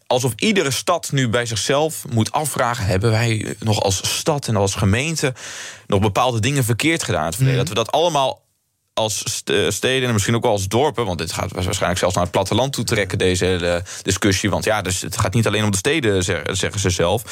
alsof 0.06 0.32
iedere 0.36 0.70
stad 0.70 1.12
nu 1.12 1.28
bij 1.28 1.46
zichzelf 1.46 2.04
moet 2.10 2.32
afvragen: 2.32 2.86
hebben 2.86 3.10
wij 3.10 3.56
nog 3.58 3.82
als 3.82 4.18
stad 4.18 4.48
en 4.48 4.56
als 4.56 4.74
gemeente 4.74 5.34
nog 5.86 6.00
bepaalde 6.00 6.40
dingen 6.40 6.64
verkeerd 6.64 7.02
gedaan 7.02 7.20
in 7.20 7.26
het 7.26 7.36
verleden? 7.36 7.60
Mm. 7.60 7.66
Dat 7.66 7.76
we 7.76 7.84
dat 7.84 7.92
allemaal 7.92 8.43
als 8.94 9.42
steden 9.68 10.06
en 10.06 10.12
misschien 10.12 10.34
ook 10.34 10.42
wel 10.42 10.52
als 10.52 10.68
dorpen, 10.68 11.06
want 11.06 11.18
dit 11.18 11.32
gaat 11.32 11.52
waarschijnlijk 11.52 11.98
zelfs 11.98 12.14
naar 12.14 12.24
het 12.24 12.32
platteland 12.32 12.72
toe 12.72 12.84
trekken, 12.84 13.18
deze 13.18 13.44
hele 13.44 13.82
discussie. 14.02 14.50
Want 14.50 14.64
ja, 14.64 14.82
dus 14.82 15.00
het 15.00 15.18
gaat 15.18 15.34
niet 15.34 15.46
alleen 15.46 15.64
om 15.64 15.70
de 15.70 15.76
steden, 15.76 16.22
zeggen 16.56 16.80
ze 16.80 16.90
zelf. 16.90 17.22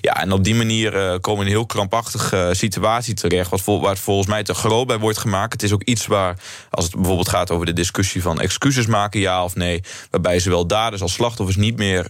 Ja, 0.00 0.20
en 0.20 0.32
op 0.32 0.44
die 0.44 0.54
manier 0.54 0.94
uh, 0.94 1.14
komen 1.20 1.22
we 1.22 1.30
in 1.30 1.40
een 1.40 1.46
heel 1.46 1.66
krampachtige 1.66 2.50
situatie 2.52 3.14
terecht, 3.14 3.50
wat 3.50 3.60
vol, 3.60 3.80
waar 3.80 3.96
volgens 3.96 4.26
mij 4.26 4.42
te 4.42 4.54
groot 4.54 4.86
bij 4.86 4.98
wordt 4.98 5.18
gemaakt. 5.18 5.52
Het 5.52 5.62
is 5.62 5.72
ook 5.72 5.82
iets 5.82 6.06
waar, 6.06 6.36
als 6.70 6.84
het 6.84 6.94
bijvoorbeeld 6.94 7.28
gaat 7.28 7.50
over 7.50 7.66
de 7.66 7.72
discussie 7.72 8.22
van 8.22 8.40
excuses 8.40 8.86
maken, 8.86 9.20
ja 9.20 9.44
of 9.44 9.54
nee, 9.54 9.82
waarbij 10.10 10.38
zowel 10.38 10.66
daders 10.66 11.02
als 11.02 11.12
slachtoffers 11.12 11.56
niet 11.56 11.76
meer 11.76 12.04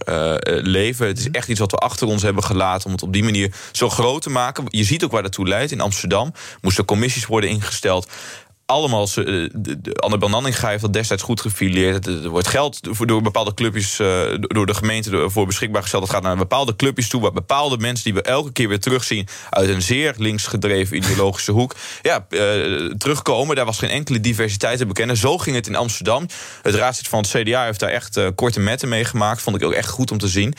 leven. 0.63 1.07
Het 1.07 1.19
is 1.19 1.31
echt 1.31 1.47
iets 1.47 1.59
wat 1.59 1.71
we 1.71 1.77
achter 1.77 2.07
ons 2.07 2.21
hebben 2.21 2.43
gelaten 2.43 2.85
om 2.85 2.91
het 2.91 3.03
op 3.03 3.13
die 3.13 3.23
manier 3.23 3.53
zo 3.71 3.89
groot 3.89 4.21
te 4.21 4.29
maken. 4.29 4.63
Je 4.67 4.83
ziet 4.83 5.03
ook 5.03 5.11
waar 5.11 5.23
dat 5.23 5.31
toe 5.31 5.47
leidt. 5.47 5.71
In 5.71 5.81
Amsterdam 5.81 6.33
moesten 6.61 6.85
commissies 6.85 7.25
worden 7.25 7.49
ingesteld 7.49 8.07
allemaal. 8.67 9.07
Eh, 9.15 9.49
Anne 9.95 10.17
Bananninga 10.17 10.69
heeft 10.69 10.81
dat 10.81 10.93
destijds 10.93 11.23
goed 11.23 11.41
gefileerd. 11.41 12.07
Er 12.07 12.29
wordt 12.29 12.47
geld 12.47 12.79
door 13.07 13.21
bepaalde 13.21 13.53
clubjes, 13.53 13.99
eh, 13.99 14.21
door 14.39 14.65
de 14.65 14.73
gemeente 14.73 15.29
voor 15.29 15.45
beschikbaar 15.45 15.81
gesteld. 15.81 16.03
Dat 16.03 16.11
gaat 16.11 16.23
naar 16.23 16.37
bepaalde 16.37 16.75
clubjes 16.75 17.09
toe, 17.09 17.21
waar 17.21 17.31
bepaalde 17.31 17.77
mensen 17.77 18.03
die 18.03 18.13
we 18.13 18.21
elke 18.21 18.51
keer 18.51 18.67
weer 18.67 18.79
terugzien 18.79 19.27
uit 19.49 19.69
een 19.69 19.81
zeer 19.81 20.13
links 20.17 20.47
gedreven 20.47 20.97
ideologische 20.97 21.51
hoek, 21.51 21.75
ja, 22.01 22.25
uh, 22.29 22.39
terugkomen. 22.97 23.55
Daar 23.55 23.65
was 23.65 23.77
geen 23.77 23.89
enkele 23.89 24.19
diversiteit 24.19 24.77
te 24.77 24.85
bekennen. 24.85 25.17
Zo 25.17 25.37
ging 25.37 25.55
het 25.55 25.67
in 25.67 25.75
Amsterdam. 25.75 26.25
Het 26.61 26.75
raadslid 26.75 27.07
van 27.07 27.19
het 27.19 27.29
CDA 27.29 27.63
heeft 27.65 27.79
daar 27.79 27.89
echt 27.89 28.19
korte 28.35 28.59
metten 28.59 28.89
mee 28.89 29.05
gemaakt. 29.05 29.41
Vond 29.41 29.55
ik 29.55 29.63
ook 29.63 29.73
echt 29.73 29.89
goed 29.89 30.11
om 30.11 30.17
te 30.17 30.27
zien. 30.27 30.53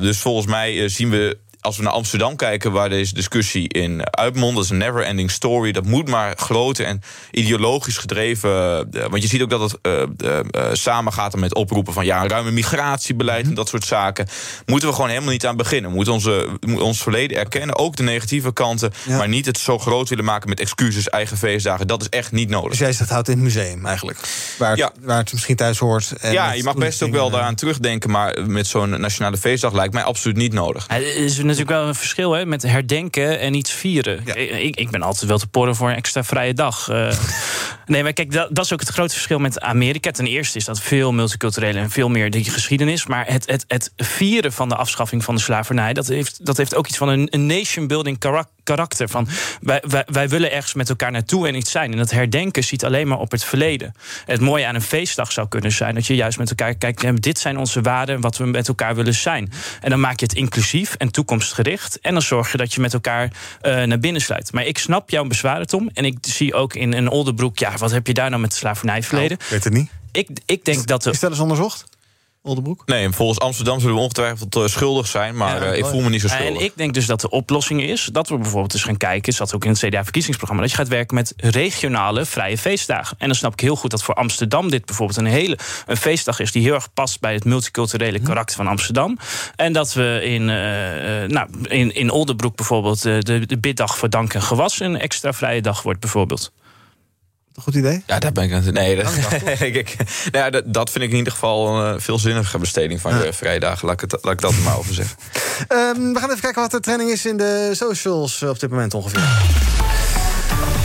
dus 0.00 0.18
volgens 0.18 0.46
mij 0.46 0.88
zien 0.88 1.10
we 1.10 1.38
als 1.62 1.76
we 1.76 1.82
naar 1.82 1.92
Amsterdam 1.92 2.36
kijken, 2.36 2.72
waar 2.72 2.88
deze 2.88 3.14
discussie 3.14 3.68
in 3.68 4.16
uitmondt, 4.16 4.54
dat 4.54 4.64
is 4.64 4.70
een 4.70 4.76
never-ending 4.76 5.30
story. 5.30 5.72
Dat 5.72 5.84
moet 5.84 6.08
maar 6.08 6.36
groter 6.36 6.84
en 6.84 7.02
ideologisch 7.30 7.98
gedreven. 7.98 8.50
Uh, 8.92 9.06
want 9.06 9.22
je 9.22 9.28
ziet 9.28 9.42
ook 9.42 9.50
dat 9.50 9.60
het 9.60 9.78
uh, 9.82 10.02
uh, 10.24 10.68
samen 10.72 11.12
gaat 11.12 11.36
met 11.36 11.54
oproepen 11.54 11.92
van 11.92 12.04
ja, 12.04 12.22
een 12.22 12.28
ruime 12.28 12.50
migratiebeleid 12.50 13.46
en 13.46 13.54
dat 13.54 13.68
soort 13.68 13.84
zaken. 13.84 14.26
Moeten 14.66 14.88
we 14.88 14.94
gewoon 14.94 15.10
helemaal 15.10 15.30
niet 15.30 15.46
aan 15.46 15.56
beginnen. 15.56 15.90
We 15.90 15.96
moeten 15.96 16.14
onze, 16.14 16.48
ons 16.78 17.02
verleden 17.02 17.36
erkennen, 17.36 17.78
ook 17.78 17.96
de 17.96 18.02
negatieve 18.02 18.52
kanten, 18.52 18.92
ja. 19.06 19.16
maar 19.16 19.28
niet 19.28 19.46
het 19.46 19.58
zo 19.58 19.78
groot 19.78 20.08
willen 20.08 20.24
maken 20.24 20.48
met 20.48 20.60
excuses, 20.60 21.08
eigen 21.08 21.36
feestdagen. 21.36 21.86
Dat 21.86 22.00
is 22.00 22.08
echt 22.08 22.32
niet 22.32 22.48
nodig. 22.48 22.70
Dus 22.70 22.78
jij 22.78 22.92
zegt, 22.92 23.10
houdt 23.10 23.28
in 23.28 23.34
het 23.34 23.42
museum 23.42 23.86
eigenlijk, 23.86 24.18
waar 24.58 24.70
het, 24.70 24.78
ja. 24.78 24.92
waar 25.00 25.18
het 25.18 25.32
misschien 25.32 25.56
thuis 25.56 25.78
hoort. 25.78 26.12
En 26.20 26.32
ja, 26.32 26.52
je 26.52 26.62
mag 26.62 26.76
best 26.76 27.02
ook 27.02 27.12
wel 27.12 27.30
daaraan 27.30 27.54
terugdenken, 27.54 28.10
maar 28.10 28.46
met 28.46 28.66
zo'n 28.66 29.00
nationale 29.00 29.36
feestdag 29.36 29.72
lijkt 29.72 29.94
mij 29.94 30.02
absoluut 30.02 30.36
niet 30.36 30.52
nodig. 30.52 30.86
is 30.88 31.51
natuurlijk 31.58 31.78
wel 31.78 31.88
een 31.88 31.94
verschil 31.94 32.32
hè, 32.32 32.46
met 32.46 32.62
herdenken 32.62 33.40
en 33.40 33.54
iets 33.54 33.72
vieren. 33.72 34.20
Ja. 34.24 34.34
Ik, 34.34 34.76
ik 34.76 34.90
ben 34.90 35.02
altijd 35.02 35.26
wel 35.26 35.38
te 35.38 35.46
porren 35.46 35.76
voor 35.76 35.88
een 35.88 35.96
extra 35.96 36.24
vrije 36.24 36.54
dag. 36.54 36.88
Uh, 36.90 37.12
nee, 37.86 38.02
maar 38.02 38.12
kijk, 38.12 38.32
dat, 38.32 38.48
dat, 38.50 38.64
is 38.64 38.72
ook 38.72 38.80
het 38.80 38.88
grote 38.88 39.12
verschil 39.12 39.38
met 39.38 39.60
Amerika. 39.60 40.10
Ten 40.10 40.26
eerste 40.26 40.58
is 40.58 40.64
dat 40.64 40.80
veel 40.80 41.12
multicultureel 41.12 41.74
en 41.74 41.90
veel 41.90 42.08
meer 42.08 42.30
die 42.30 42.44
geschiedenis. 42.44 43.06
Maar 43.06 43.26
het, 43.26 43.50
het, 43.50 43.64
het 43.68 43.92
vieren 43.96 44.52
van 44.52 44.68
de 44.68 44.76
afschaffing 44.76 45.24
van 45.24 45.34
de 45.34 45.40
slavernij, 45.40 45.92
dat 45.92 46.06
heeft, 46.06 46.46
dat 46.46 46.56
heeft 46.56 46.74
ook 46.74 46.86
iets 46.86 46.96
van 46.96 47.08
een, 47.08 47.26
een 47.30 47.46
nation-building 47.46 48.18
karakter. 48.62 49.08
Van, 49.08 49.28
wij, 49.60 49.82
wij, 49.86 50.04
wij, 50.06 50.28
willen 50.28 50.52
ergens 50.52 50.74
met 50.74 50.88
elkaar 50.88 51.10
naartoe 51.10 51.48
en 51.48 51.54
iets 51.54 51.70
zijn. 51.70 51.92
En 51.92 51.98
dat 51.98 52.10
herdenken 52.10 52.64
ziet 52.64 52.84
alleen 52.84 53.08
maar 53.08 53.18
op 53.18 53.30
het 53.30 53.44
verleden. 53.44 53.94
Het 54.24 54.40
mooie 54.40 54.66
aan 54.66 54.74
een 54.74 54.82
feestdag 54.82 55.32
zou 55.32 55.48
kunnen 55.48 55.72
zijn 55.72 55.94
dat 55.94 56.06
je 56.06 56.14
juist 56.14 56.38
met 56.38 56.48
elkaar 56.50 56.74
kijkt: 56.74 57.22
dit 57.22 57.38
zijn 57.38 57.58
onze 57.58 57.80
waarden, 57.80 58.20
wat 58.20 58.36
we 58.36 58.46
met 58.46 58.68
elkaar 58.68 58.94
willen 58.94 59.14
zijn. 59.14 59.52
En 59.80 59.90
dan 59.90 60.00
maak 60.00 60.20
je 60.20 60.26
het 60.26 60.34
inclusief 60.34 60.94
en 60.94 61.12
toekomstgericht. 61.12 62.00
En 62.00 62.12
dan 62.12 62.22
zorg 62.22 62.52
je 62.52 62.58
dat 62.58 62.74
je 62.74 62.80
met 62.80 62.94
elkaar 62.94 63.30
uh, 63.62 63.82
naar 63.82 63.98
binnen 63.98 64.22
sluit. 64.22 64.52
Maar 64.52 64.66
ik 64.66 64.78
snap 64.78 65.10
jouw 65.10 65.24
bezwaren, 65.24 65.66
Tom. 65.66 65.90
En 65.94 66.04
ik 66.04 66.18
zie 66.20 66.54
ook 66.54 66.74
in 66.74 66.92
een 66.92 67.08
Oldenbroek, 67.08 67.58
ja, 67.58 67.71
wat 67.78 67.90
heb 67.90 68.06
je 68.06 68.14
daar 68.14 68.30
nou 68.30 68.42
met 68.42 68.54
slavernijverleden? 68.54 69.36
Nou, 69.38 69.50
weet 69.50 69.64
het 69.64 69.72
niet. 69.72 69.90
Ik, 70.12 70.28
ik 70.46 70.64
denk 70.64 70.86
dat... 70.86 71.02
De... 71.02 71.10
Is 71.10 71.20
dat 71.20 71.30
eens 71.30 71.40
onderzocht? 71.40 71.84
Oldenbroek? 72.44 72.82
Nee, 72.86 73.10
volgens 73.10 73.38
Amsterdam 73.38 73.80
zullen 73.80 73.94
we 73.94 74.00
ongetwijfeld 74.00 74.56
uh, 74.56 74.66
schuldig 74.66 75.06
zijn, 75.06 75.36
maar 75.36 75.64
ja, 75.64 75.72
uh, 75.72 75.78
ik 75.78 75.84
voel 75.84 76.00
me 76.00 76.08
niet 76.08 76.20
zo 76.20 76.28
schuldig. 76.28 76.58
En 76.58 76.64
ik 76.64 76.72
denk 76.76 76.94
dus 76.94 77.06
dat 77.06 77.20
de 77.20 77.30
oplossing 77.30 77.82
is 77.82 78.08
dat 78.12 78.28
we 78.28 78.36
bijvoorbeeld 78.38 78.74
eens 78.74 78.82
gaan 78.82 78.96
kijken, 78.96 79.32
zat 79.32 79.54
ook 79.54 79.64
in 79.64 79.70
het 79.70 79.78
CDA-verkiezingsprogramma, 79.78 80.62
dat 80.62 80.70
je 80.70 80.76
gaat 80.76 80.88
werken 80.88 81.14
met 81.14 81.32
regionale 81.36 82.24
vrije 82.24 82.58
feestdagen. 82.58 83.16
En 83.18 83.26
dan 83.26 83.36
snap 83.36 83.52
ik 83.52 83.60
heel 83.60 83.76
goed 83.76 83.90
dat 83.90 84.02
voor 84.02 84.14
Amsterdam 84.14 84.70
dit 84.70 84.84
bijvoorbeeld 84.84 85.18
een 85.18 85.26
hele 85.26 85.58
een 85.86 85.96
feestdag 85.96 86.40
is 86.40 86.52
die 86.52 86.62
heel 86.62 86.74
erg 86.74 86.92
past 86.92 87.20
bij 87.20 87.34
het 87.34 87.44
multiculturele 87.44 88.20
karakter 88.20 88.56
van 88.56 88.66
Amsterdam. 88.66 89.18
En 89.56 89.72
dat 89.72 89.92
we 89.92 90.20
in, 90.24 90.42
uh, 90.42 90.48
nou, 91.28 91.48
in, 91.62 91.94
in 91.94 92.10
Oldenbroek 92.10 92.56
bijvoorbeeld 92.56 93.02
de, 93.02 93.46
de 93.46 93.58
biddag 93.58 93.98
voor 93.98 94.10
dank 94.10 94.34
en 94.34 94.42
gewas 94.42 94.80
een 94.80 94.98
extra 94.98 95.32
vrije 95.32 95.62
dag 95.62 95.82
wordt 95.82 96.00
bijvoorbeeld. 96.00 96.52
Goed 97.54 97.74
idee? 97.74 98.02
Ja, 98.06 98.18
daar 98.18 98.32
ben 98.32 98.44
ik 98.44 98.52
aan 98.52 98.72
Nee, 98.72 98.96
dat, 98.96 99.12
ik, 99.60 99.96
nou 100.30 100.44
ja, 100.44 100.50
dat, 100.50 100.62
dat, 100.66 100.90
vind 100.90 101.04
ik 101.04 101.10
in 101.10 101.16
ieder 101.16 101.32
geval 101.32 101.84
een 101.84 102.00
veelzinnige 102.00 102.58
besteding 102.58 103.00
van 103.00 103.16
ja. 103.16 103.24
je 103.24 103.32
vrijdagen. 103.32 103.86
Laat 103.86 104.02
ik, 104.02 104.10
het, 104.10 104.24
laat 104.24 104.32
ik 104.32 104.40
dat 104.40 104.54
maar 104.64 104.78
over 104.78 104.94
zeggen. 104.94 105.16
Um, 105.68 106.12
we 106.12 106.18
gaan 106.20 106.28
even 106.28 106.42
kijken 106.42 106.62
wat 106.62 106.70
de 106.70 106.80
trending 106.80 107.10
is 107.10 107.26
in 107.26 107.36
de 107.36 107.70
socials 107.72 108.42
op 108.42 108.60
dit 108.60 108.70
moment 108.70 108.94
ongeveer. 108.94 109.20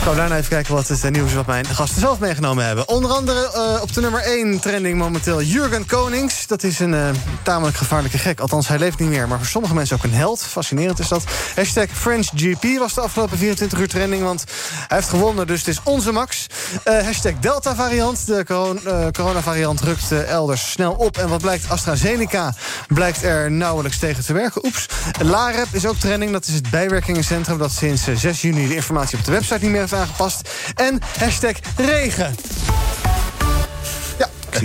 Gaan 0.07 0.15
we 0.15 0.21
daarna 0.21 0.37
even 0.37 0.49
kijken 0.49 0.73
wat 0.73 0.87
het 0.87 1.11
nieuws 1.11 1.29
is 1.29 1.33
wat 1.33 1.45
mijn 1.45 1.65
gasten 1.65 1.99
zelf 2.01 2.19
meegenomen 2.19 2.65
hebben. 2.65 2.87
Onder 2.87 3.11
andere 3.11 3.51
uh, 3.55 3.81
op 3.81 3.93
de 3.93 4.01
nummer 4.01 4.21
1 4.21 4.59
trending 4.59 4.97
momenteel 4.97 5.41
Jurgen 5.41 5.85
Konings. 5.85 6.47
Dat 6.47 6.63
is 6.63 6.79
een 6.79 6.93
uh, 6.93 7.09
tamelijk 7.43 7.77
gevaarlijke 7.77 8.17
gek. 8.17 8.39
Althans, 8.39 8.67
hij 8.67 8.79
leeft 8.79 8.99
niet 8.99 9.09
meer. 9.09 9.27
Maar 9.27 9.37
voor 9.37 9.47
sommige 9.47 9.73
mensen 9.73 9.95
ook 9.95 10.03
een 10.03 10.13
held. 10.13 10.43
Fascinerend 10.43 10.99
is 10.99 11.07
dat. 11.07 11.23
Hashtag 11.55 11.87
FrenchGP 11.91 12.63
was 12.79 12.93
de 12.93 13.01
afgelopen 13.01 13.37
24 13.37 13.79
uur 13.79 13.87
trending. 13.87 14.23
Want 14.23 14.43
hij 14.87 14.97
heeft 14.97 15.09
gewonnen, 15.09 15.47
dus 15.47 15.59
het 15.59 15.67
is 15.67 15.79
onze 15.83 16.11
Max. 16.11 16.47
Uh, 16.85 17.01
hashtag 17.03 17.33
Delta 17.39 17.75
variant. 17.75 18.25
De 18.25 18.43
corona, 18.45 19.11
coronavariant 19.11 19.81
rukt 19.81 20.11
elders 20.11 20.71
snel 20.71 20.93
op. 20.93 21.17
En 21.17 21.29
wat 21.29 21.41
blijkt, 21.41 21.69
AstraZeneca 21.69 22.53
blijkt 22.87 23.23
er 23.23 23.51
nauwelijks 23.51 23.99
tegen 23.99 24.25
te 24.25 24.33
werken. 24.33 24.65
Oeps. 24.65 24.85
LAREP 25.21 25.67
is 25.71 25.85
ook 25.85 25.97
trending. 25.97 26.31
Dat 26.31 26.47
is 26.47 26.53
het 26.53 26.69
bijwerkingencentrum 26.69 27.57
dat 27.57 27.71
sinds 27.71 28.03
6 28.13 28.41
juni 28.41 28.67
de 28.67 28.75
informatie 28.75 29.17
op 29.17 29.25
de 29.25 29.31
website 29.31 29.59
niet 29.61 29.71
meer 29.71 29.79
heeft 29.79 29.95
aangepast. 29.97 30.49
En 30.75 31.01
hashtag 31.19 31.57
regen. 31.75 32.35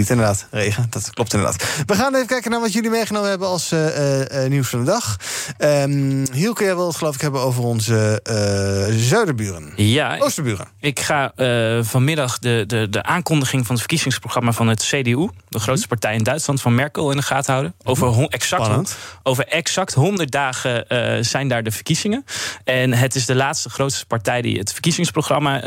Het 0.01 0.11
inderdaad. 0.11 0.47
Regen, 0.51 0.86
dat 0.90 1.11
klopt 1.11 1.34
inderdaad. 1.34 1.64
We 1.86 1.95
gaan 1.95 2.14
even 2.14 2.26
kijken 2.26 2.51
naar 2.51 2.61
wat 2.61 2.72
jullie 2.72 2.90
meegenomen 2.90 3.28
hebben 3.28 3.49
als 3.49 3.72
uh, 3.72 3.80
nieuws 4.49 4.68
van 4.68 4.78
de 4.78 4.84
dag. 4.84 5.16
Um, 5.59 6.24
Hielke, 6.32 6.64
jij 6.64 6.74
wil 6.74 6.86
het 6.86 6.97
geloof 6.97 7.14
ik 7.14 7.20
hebben 7.20 7.40
over 7.40 7.62
onze 7.64 8.20
uh, 8.90 8.99
zuiderburen. 8.99 9.72
Ja. 9.76 10.18
Oosterburen. 10.18 10.68
Ik 10.80 11.01
ga 11.01 11.32
vanmiddag 11.82 12.38
de, 12.38 12.64
de, 12.66 12.88
de 12.90 13.03
aankondiging 13.03 13.61
van 13.62 13.70
het 13.70 13.78
verkiezingsprogramma 13.78 14.53
van 14.53 14.68
het 14.68 14.82
CDU... 14.82 15.28
de 15.49 15.59
grootste 15.59 15.88
partij 15.88 16.14
in 16.14 16.22
Duitsland 16.22 16.61
van 16.61 16.74
Merkel 16.74 17.11
in 17.11 17.16
de 17.16 17.22
gaten 17.22 17.53
houden. 17.53 17.74
Over 17.84 18.28
exact, 18.28 18.97
over 19.22 19.47
exact 19.47 19.95
100 19.95 20.30
dagen 20.30 20.86
zijn 21.24 21.49
daar 21.49 21.62
de 21.62 21.70
verkiezingen. 21.70 22.24
En 22.64 22.93
het 22.93 23.14
is 23.14 23.26
de 23.26 23.34
laatste 23.34 23.70
grootste 23.70 24.07
partij 24.07 24.43
die 24.43 24.59
het 24.59 24.72
verkiezingsprogramma 24.72 25.61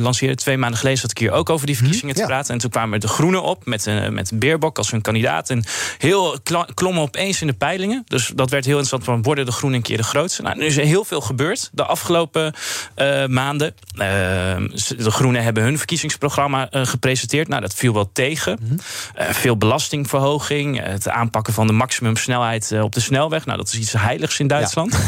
lanceerde. 0.00 0.34
Twee 0.34 0.58
maanden 0.58 0.78
geleden 0.78 0.98
zat 0.98 1.10
ik 1.10 1.18
hier 1.18 1.32
ook 1.32 1.50
over 1.50 1.66
die 1.66 1.74
mhm, 1.74 1.84
verkiezingen 1.84 2.14
te 2.14 2.24
praten. 2.24 2.54
En 2.54 2.60
toen 2.60 2.70
kwamen 2.70 3.00
de 3.00 3.08
Groenen 3.08 3.42
op 3.42 3.66
met, 3.72 3.86
uh, 3.86 4.08
met 4.08 4.30
Beerbok 4.34 4.78
als 4.78 4.90
hun 4.90 5.00
kandidaat. 5.00 5.50
En 5.50 5.64
heel 5.98 6.38
klommen 6.74 7.02
opeens 7.02 7.40
in 7.40 7.46
de 7.46 7.52
peilingen. 7.52 8.02
Dus 8.06 8.32
dat 8.34 8.50
werd 8.50 8.64
heel 8.64 8.78
interessant 8.78 9.04
van 9.04 9.22
worden 9.22 9.46
de 9.46 9.52
Groenen 9.52 9.78
een 9.78 9.84
keer 9.84 9.96
de 9.96 10.02
grootste. 10.02 10.42
Nou, 10.42 10.56
nu 10.56 10.64
is 10.64 10.76
er 10.76 10.84
heel 10.84 11.04
veel 11.04 11.20
gebeurd 11.20 11.70
de 11.72 11.84
afgelopen 11.84 12.54
uh, 12.96 13.26
maanden. 13.26 13.74
Uh, 13.94 13.98
de 14.96 15.10
Groenen 15.10 15.42
hebben 15.42 15.62
hun 15.62 15.78
verkiezingsprogramma 15.78 16.68
gepresenteerd. 16.70 17.48
Nou, 17.48 17.60
dat 17.60 17.74
viel 17.74 17.92
wel 17.92 18.10
tegen. 18.12 18.58
Mm 18.60 18.68
-hmm. 18.68 18.78
veel 19.34 19.56
belastingverhoging. 19.56 20.84
Het 20.84 21.08
aanpakken 21.08 21.52
van 21.52 21.66
de 21.66 21.72
maximumsnelheid 21.72 22.72
op 22.80 22.92
de 22.92 23.00
snelweg. 23.00 23.46
Nou, 23.46 23.58
dat 23.58 23.68
is 23.68 23.78
iets 23.78 23.92
heiligs 23.92 24.38
in 24.38 24.46
Duitsland. 24.46 24.98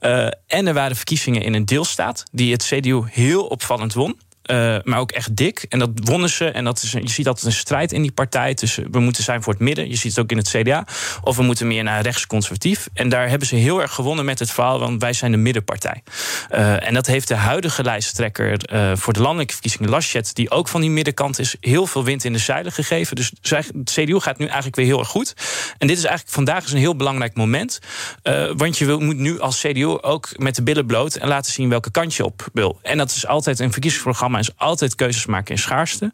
Ja. 0.00 0.32
en 0.46 0.66
er 0.66 0.74
waren 0.74 0.96
verkiezingen 0.96 1.42
in 1.42 1.54
een 1.54 1.64
deelstaat 1.64 2.24
die 2.32 2.52
het 2.52 2.64
CDU 2.64 3.02
heel 3.06 3.46
opvallend 3.46 3.94
won. 3.94 4.18
Uh, 4.50 4.76
maar 4.84 4.98
ook 4.98 5.10
echt 5.10 5.36
dik. 5.36 5.66
En 5.68 5.78
dat 5.78 5.90
wonnen 5.94 6.28
ze. 6.30 6.50
En 6.50 6.64
dat 6.64 6.82
is, 6.82 6.90
je 6.90 7.10
ziet 7.10 7.26
altijd 7.26 7.46
een 7.46 7.52
strijd 7.52 7.92
in 7.92 8.02
die 8.02 8.12
partij. 8.12 8.54
Tussen 8.54 8.90
we 8.90 9.00
moeten 9.00 9.22
zijn 9.22 9.42
voor 9.42 9.52
het 9.52 9.62
midden. 9.62 9.88
Je 9.88 9.96
ziet 9.96 10.10
het 10.10 10.20
ook 10.24 10.30
in 10.30 10.36
het 10.36 10.48
CDA. 10.48 10.86
Of 11.22 11.36
we 11.36 11.42
moeten 11.42 11.66
meer 11.66 11.82
naar 11.82 12.02
rechtsconservatief. 12.02 12.88
En 12.94 13.08
daar 13.08 13.28
hebben 13.28 13.48
ze 13.48 13.54
heel 13.54 13.82
erg 13.82 13.92
gewonnen 13.92 14.24
met 14.24 14.38
het 14.38 14.50
verhaal. 14.50 14.78
Want 14.78 15.00
wij 15.00 15.12
zijn 15.12 15.30
de 15.30 15.36
middenpartij. 15.36 16.02
Uh, 16.50 16.86
en 16.86 16.94
dat 16.94 17.06
heeft 17.06 17.28
de 17.28 17.34
huidige 17.34 17.82
lijsttrekker 17.82 18.72
uh, 18.72 18.92
voor 18.94 19.12
de 19.12 19.20
landelijke 19.20 19.52
verkiezingen, 19.52 19.90
Laschet, 19.90 20.34
die 20.34 20.50
ook 20.50 20.68
van 20.68 20.80
die 20.80 20.90
middenkant 20.90 21.38
is, 21.38 21.56
heel 21.60 21.86
veel 21.86 22.04
wind 22.04 22.24
in 22.24 22.32
de 22.32 22.38
zeilen 22.38 22.72
gegeven. 22.72 23.16
Dus 23.16 23.32
het 23.42 23.90
CDU 23.90 24.18
gaat 24.18 24.38
nu 24.38 24.44
eigenlijk 24.44 24.76
weer 24.76 24.86
heel 24.86 24.98
erg 24.98 25.08
goed. 25.08 25.34
En 25.78 25.86
dit 25.86 25.96
is 25.96 26.04
eigenlijk 26.04 26.34
vandaag 26.34 26.64
is 26.64 26.72
een 26.72 26.78
heel 26.78 26.96
belangrijk 26.96 27.36
moment. 27.36 27.78
want 28.56 28.78
je 28.78 28.84
wil, 28.84 29.00
moet 29.00 29.16
nu 29.16 29.40
als 29.40 29.60
CDU 29.60 29.86
ook 29.86 30.28
met 30.36 30.54
de 30.54 30.62
billen 30.62 30.86
bloot 30.86 31.14
en 31.14 31.28
laten 31.28 31.52
zien 31.52 31.68
welke 31.68 31.90
kant 31.90 32.14
je 32.14 32.24
op 32.24 32.48
wil. 32.52 32.78
En 32.82 32.98
dat 32.98 33.10
is 33.10 33.26
altijd 33.26 33.58
een 33.58 33.72
verkiezingsprogramma 33.72 34.37
is 34.38 34.56
altijd 34.56 34.94
keuzes 34.94 35.26
maken 35.26 35.54
in 35.54 35.60
schaarste. 35.60 36.12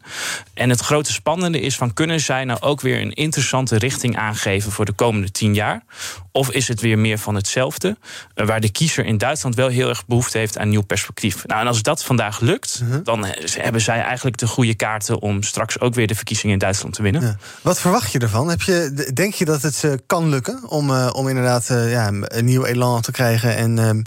En 0.53 0.69
het 0.69 0.79
grote 0.79 1.13
spannende 1.13 1.59
is 1.59 1.75
van 1.75 1.93
kunnen 1.93 2.19
zij 2.19 2.45
nou 2.45 2.59
ook 2.61 2.81
weer 2.81 3.01
een 3.01 3.13
interessante 3.13 3.77
richting 3.77 4.17
aangeven 4.17 4.71
voor 4.71 4.85
de 4.85 4.91
komende 4.91 5.31
tien 5.31 5.53
jaar? 5.53 5.83
Of 6.31 6.51
is 6.51 6.67
het 6.67 6.81
weer 6.81 6.99
meer 6.99 7.17
van 7.17 7.35
hetzelfde? 7.35 7.97
Eh, 8.33 8.45
waar 8.45 8.61
de 8.61 8.69
kiezer 8.69 9.05
in 9.05 9.17
Duitsland 9.17 9.55
wel 9.55 9.67
heel 9.67 9.89
erg 9.89 10.05
behoefte 10.05 10.37
heeft 10.37 10.57
aan 10.57 10.69
nieuw 10.69 10.81
perspectief. 10.81 11.45
Nou, 11.45 11.61
en 11.61 11.67
als 11.67 11.81
dat 11.81 12.03
vandaag 12.03 12.39
lukt, 12.39 12.79
uh-huh. 12.83 13.03
dan 13.03 13.25
hebben 13.59 13.81
zij 13.81 14.01
eigenlijk 14.01 14.37
de 14.37 14.47
goede 14.47 14.75
kaarten 14.75 15.21
om 15.21 15.43
straks 15.43 15.79
ook 15.79 15.93
weer 15.93 16.07
de 16.07 16.15
verkiezingen 16.15 16.53
in 16.53 16.59
Duitsland 16.59 16.93
te 16.93 17.01
winnen. 17.01 17.21
Ja. 17.21 17.37
Wat 17.61 17.79
verwacht 17.79 18.11
je 18.11 18.19
ervan? 18.19 18.49
Heb 18.49 18.61
je, 18.61 19.09
denk 19.13 19.33
je 19.33 19.45
dat 19.45 19.61
het 19.61 19.81
uh, 19.85 19.93
kan 20.05 20.29
lukken 20.29 20.69
om, 20.69 20.89
uh, 20.89 21.09
om 21.13 21.27
inderdaad 21.27 21.67
ja, 21.67 22.07
een 22.07 22.45
nieuw 22.45 22.65
elan 22.65 23.01
te 23.01 23.11
krijgen 23.11 23.55
en 23.55 23.79
ehm, 23.79 24.01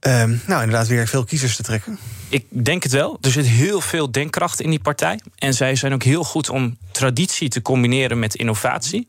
ehm, 0.00 0.36
nou, 0.46 0.62
inderdaad 0.62 0.86
weer 0.86 1.06
veel 1.06 1.24
kiezers 1.24 1.56
te 1.56 1.62
trekken? 1.62 1.98
Ik 2.34 2.46
denk 2.64 2.82
het 2.82 2.92
wel. 2.92 3.18
Er 3.20 3.30
zit 3.30 3.46
heel 3.46 3.80
veel 3.80 4.10
denkkracht 4.10 4.60
in 4.60 4.70
die 4.70 4.80
partij. 4.80 5.20
En 5.38 5.54
zij 5.54 5.76
zijn 5.76 5.92
ook 5.92 6.02
heel 6.02 6.24
goed 6.24 6.50
om 6.50 6.76
traditie 6.92 7.48
te 7.48 7.62
combineren 7.62 8.18
met 8.18 8.34
innovatie. 8.34 9.08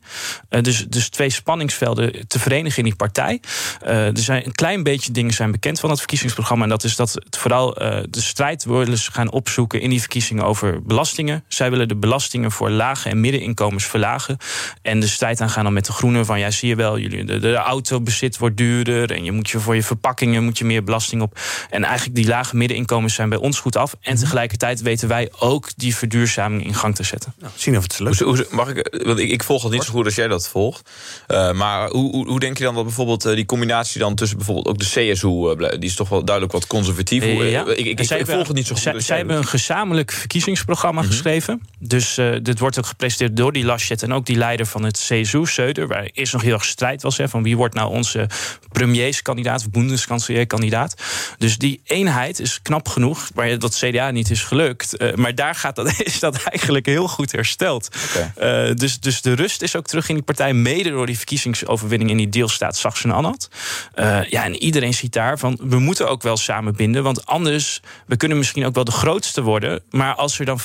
Uh, 0.50 0.62
dus, 0.62 0.86
dus 0.88 1.08
twee 1.08 1.30
spanningsvelden 1.30 2.28
te 2.28 2.38
verenigen 2.38 2.78
in 2.78 2.84
die 2.84 2.94
partij. 2.94 3.40
Uh, 3.82 4.06
er 4.06 4.18
zijn 4.18 4.46
een 4.46 4.54
klein 4.54 4.82
beetje 4.82 5.12
dingen 5.12 5.34
zijn 5.34 5.50
bekend 5.50 5.80
van 5.80 5.90
het 5.90 5.98
verkiezingsprogramma. 5.98 6.64
En 6.64 6.70
dat 6.70 6.84
is 6.84 6.96
dat 6.96 7.12
het 7.12 7.36
vooral 7.36 7.82
uh, 7.82 7.98
de 8.10 8.20
strijd 8.20 8.62
ze 8.62 9.12
gaan 9.12 9.30
opzoeken 9.30 9.80
in 9.80 9.90
die 9.90 10.00
verkiezingen 10.00 10.44
over 10.44 10.82
belastingen. 10.82 11.44
Zij 11.48 11.70
willen 11.70 11.88
de 11.88 11.96
belastingen 11.96 12.50
voor 12.50 12.70
lage 12.70 13.08
en 13.08 13.20
middeninkomens 13.20 13.84
verlagen. 13.84 14.36
En 14.82 15.00
de 15.00 15.06
strijd 15.06 15.40
aangaan 15.40 15.64
dan 15.64 15.72
met 15.72 15.86
de 15.86 15.92
groenen 15.92 16.26
van 16.26 16.38
ja, 16.38 16.50
zie 16.50 16.68
je 16.68 16.76
wel, 16.76 16.98
jullie, 16.98 17.24
de, 17.24 17.38
de 17.38 17.54
autobezit 17.54 18.38
wordt 18.38 18.56
duurder. 18.56 19.12
En 19.12 19.24
je 19.24 19.32
moet 19.32 19.50
je 19.50 19.60
voor 19.60 19.74
je 19.74 19.82
verpakkingen 19.82 20.44
moet 20.44 20.58
je 20.58 20.64
meer 20.64 20.84
belasting 20.84 21.22
op. 21.22 21.38
En 21.70 21.84
eigenlijk 21.84 22.16
die 22.16 22.26
lage 22.26 22.56
middeninkomens 22.56 23.15
zijn 23.16 23.28
bij 23.28 23.38
ons 23.38 23.60
goed 23.60 23.76
af. 23.76 23.96
En 24.00 24.12
mhm. 24.12 24.22
tegelijkertijd 24.22 24.82
weten 24.82 25.08
wij 25.08 25.30
ook 25.38 25.68
die 25.76 25.96
verduurzaming 25.96 26.64
in 26.64 26.74
gang 26.74 26.94
te 26.94 27.02
zetten. 27.02 27.34
Nou, 27.38 27.52
zien 27.56 27.76
of 27.76 27.82
het 27.82 27.98
lukt. 27.98 28.18
Hoe, 28.18 28.46
mag 28.50 28.68
ik, 28.68 29.02
want 29.04 29.18
ik, 29.18 29.30
ik 29.30 29.42
volg 29.42 29.62
het 29.62 29.72
niet 29.72 29.82
zo 29.82 29.92
goed 29.92 30.04
als 30.04 30.14
jij 30.14 30.28
dat 30.28 30.48
volgt. 30.48 30.90
Uh, 31.28 31.52
maar 31.52 31.88
hoe, 31.88 32.10
hoe, 32.10 32.28
hoe, 32.28 32.40
denk 32.40 32.58
je 32.58 32.64
dan 32.64 32.74
dat 32.74 32.84
bijvoorbeeld 32.84 33.26
uh, 33.26 33.34
die 33.34 33.46
combinatie 33.46 34.00
dan 34.00 34.14
tussen 34.14 34.36
bijvoorbeeld 34.36 34.68
ook 34.68 34.78
de 34.78 34.84
CSU, 34.84 35.28
uh, 35.28 35.70
die 35.70 35.88
is 35.88 35.94
toch 35.94 36.08
wel 36.08 36.24
duidelijk 36.24 36.54
wat 36.54 36.66
conservatief. 36.66 37.24
Ja. 37.24 37.66
ik, 37.66 37.86
ik, 37.86 38.00
ik 38.00 38.26
volg 38.26 38.46
het 38.46 38.56
niet 38.56 38.66
zo 38.66 38.74
goed. 38.74 38.82
Zij, 38.82 39.00
zij 39.00 39.16
hebben 39.16 39.36
een 39.36 39.46
gezamenlijk 39.46 40.12
verkiezingsprogramma 40.12 41.00
mm 41.00 41.06
-hmm. 41.06 41.16
geschreven. 41.16 41.62
Dus 41.78 42.20
dit 42.42 42.58
wordt 42.58 42.78
ook 42.78 42.86
gepresenteerd 42.86 43.36
door 43.36 43.52
die 43.52 43.64
Laschet 43.64 44.02
en 44.02 44.12
ook 44.12 44.26
die 44.26 44.36
leider 44.36 44.66
van 44.66 44.82
het 44.84 44.98
CSU, 45.08 45.46
Söder, 45.46 45.86
waar 45.86 46.08
is 46.12 46.32
nog 46.32 46.42
heel 46.42 46.52
erg 46.52 46.64
strijd 46.64 47.02
was 47.02 47.16
hè, 47.16 47.28
van 47.28 47.42
wie 47.42 47.56
wordt 47.56 47.74
nou 47.74 47.90
onze 47.90 48.28
premierskandidaat 48.72 49.66
of 49.72 50.46
kandidaat. 50.46 50.94
Dus 51.38 51.58
die 51.58 51.80
eenheid 51.84 52.40
is 52.40 52.62
knap 52.62 52.88
genoeg 52.88 53.05
waar 53.34 53.58
dat 53.58 53.74
CDA 53.74 54.10
niet 54.10 54.30
is 54.30 54.42
gelukt. 54.42 55.02
Uh, 55.02 55.14
maar 55.14 55.34
daar 55.34 55.54
gaat 55.54 55.76
dat, 55.76 56.00
is 56.04 56.18
dat 56.18 56.42
eigenlijk 56.42 56.86
heel 56.86 57.08
goed 57.08 57.32
hersteld. 57.32 57.88
Okay. 58.08 58.68
Uh, 58.68 58.74
dus, 58.74 59.00
dus 59.00 59.22
de 59.22 59.32
rust 59.32 59.62
is 59.62 59.76
ook 59.76 59.86
terug 59.86 60.08
in 60.08 60.14
die 60.14 60.24
partij. 60.24 60.54
Mede 60.54 60.90
door 60.90 61.06
die 61.06 61.16
verkiezingsoverwinning 61.16 62.10
in 62.10 62.16
die 62.16 62.28
deelstaat 62.28 62.76
Sachsen-Anhalt. 62.76 63.48
Uh, 63.94 64.24
ja, 64.28 64.44
en 64.44 64.56
iedereen 64.56 64.94
ziet 64.94 65.12
daar 65.12 65.38
van 65.38 65.58
we 65.62 65.78
moeten 65.78 66.08
ook 66.08 66.22
wel 66.22 66.36
samenbinden. 66.36 67.02
Want 67.02 67.26
anders, 67.26 67.80
we 68.06 68.16
kunnen 68.16 68.38
misschien 68.38 68.66
ook 68.66 68.74
wel 68.74 68.84
de 68.84 68.90
grootste 68.90 69.42
worden. 69.42 69.82
Maar 69.90 70.14
als 70.14 70.38
er 70.38 70.44
dan 70.44 70.60
50% 70.60 70.64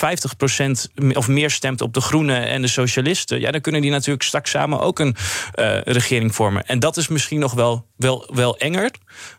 of 1.14 1.28
meer 1.28 1.52
stemt 1.52 1.82
op 1.82 1.94
de 1.94 2.02
Groenen 2.02 2.48
en 2.48 2.62
de 2.62 2.68
Socialisten. 2.68 3.40
Ja, 3.40 3.52
dan 3.52 3.62
kunnen 3.62 3.82
die 3.82 3.92
natuurlijk 3.92 4.24
straks 4.24 4.50
samen 4.50 4.80
ook 4.80 5.00
een 5.00 5.16
regering 5.84 6.36
vormen. 6.36 6.66
En 6.66 6.80
dat 6.80 6.98
is 6.98 7.08
misschien 7.08 7.40
nog 7.40 7.54
wel, 7.54 7.86
wel, 8.02 8.30
wel 8.34 8.58
enger 8.58 8.92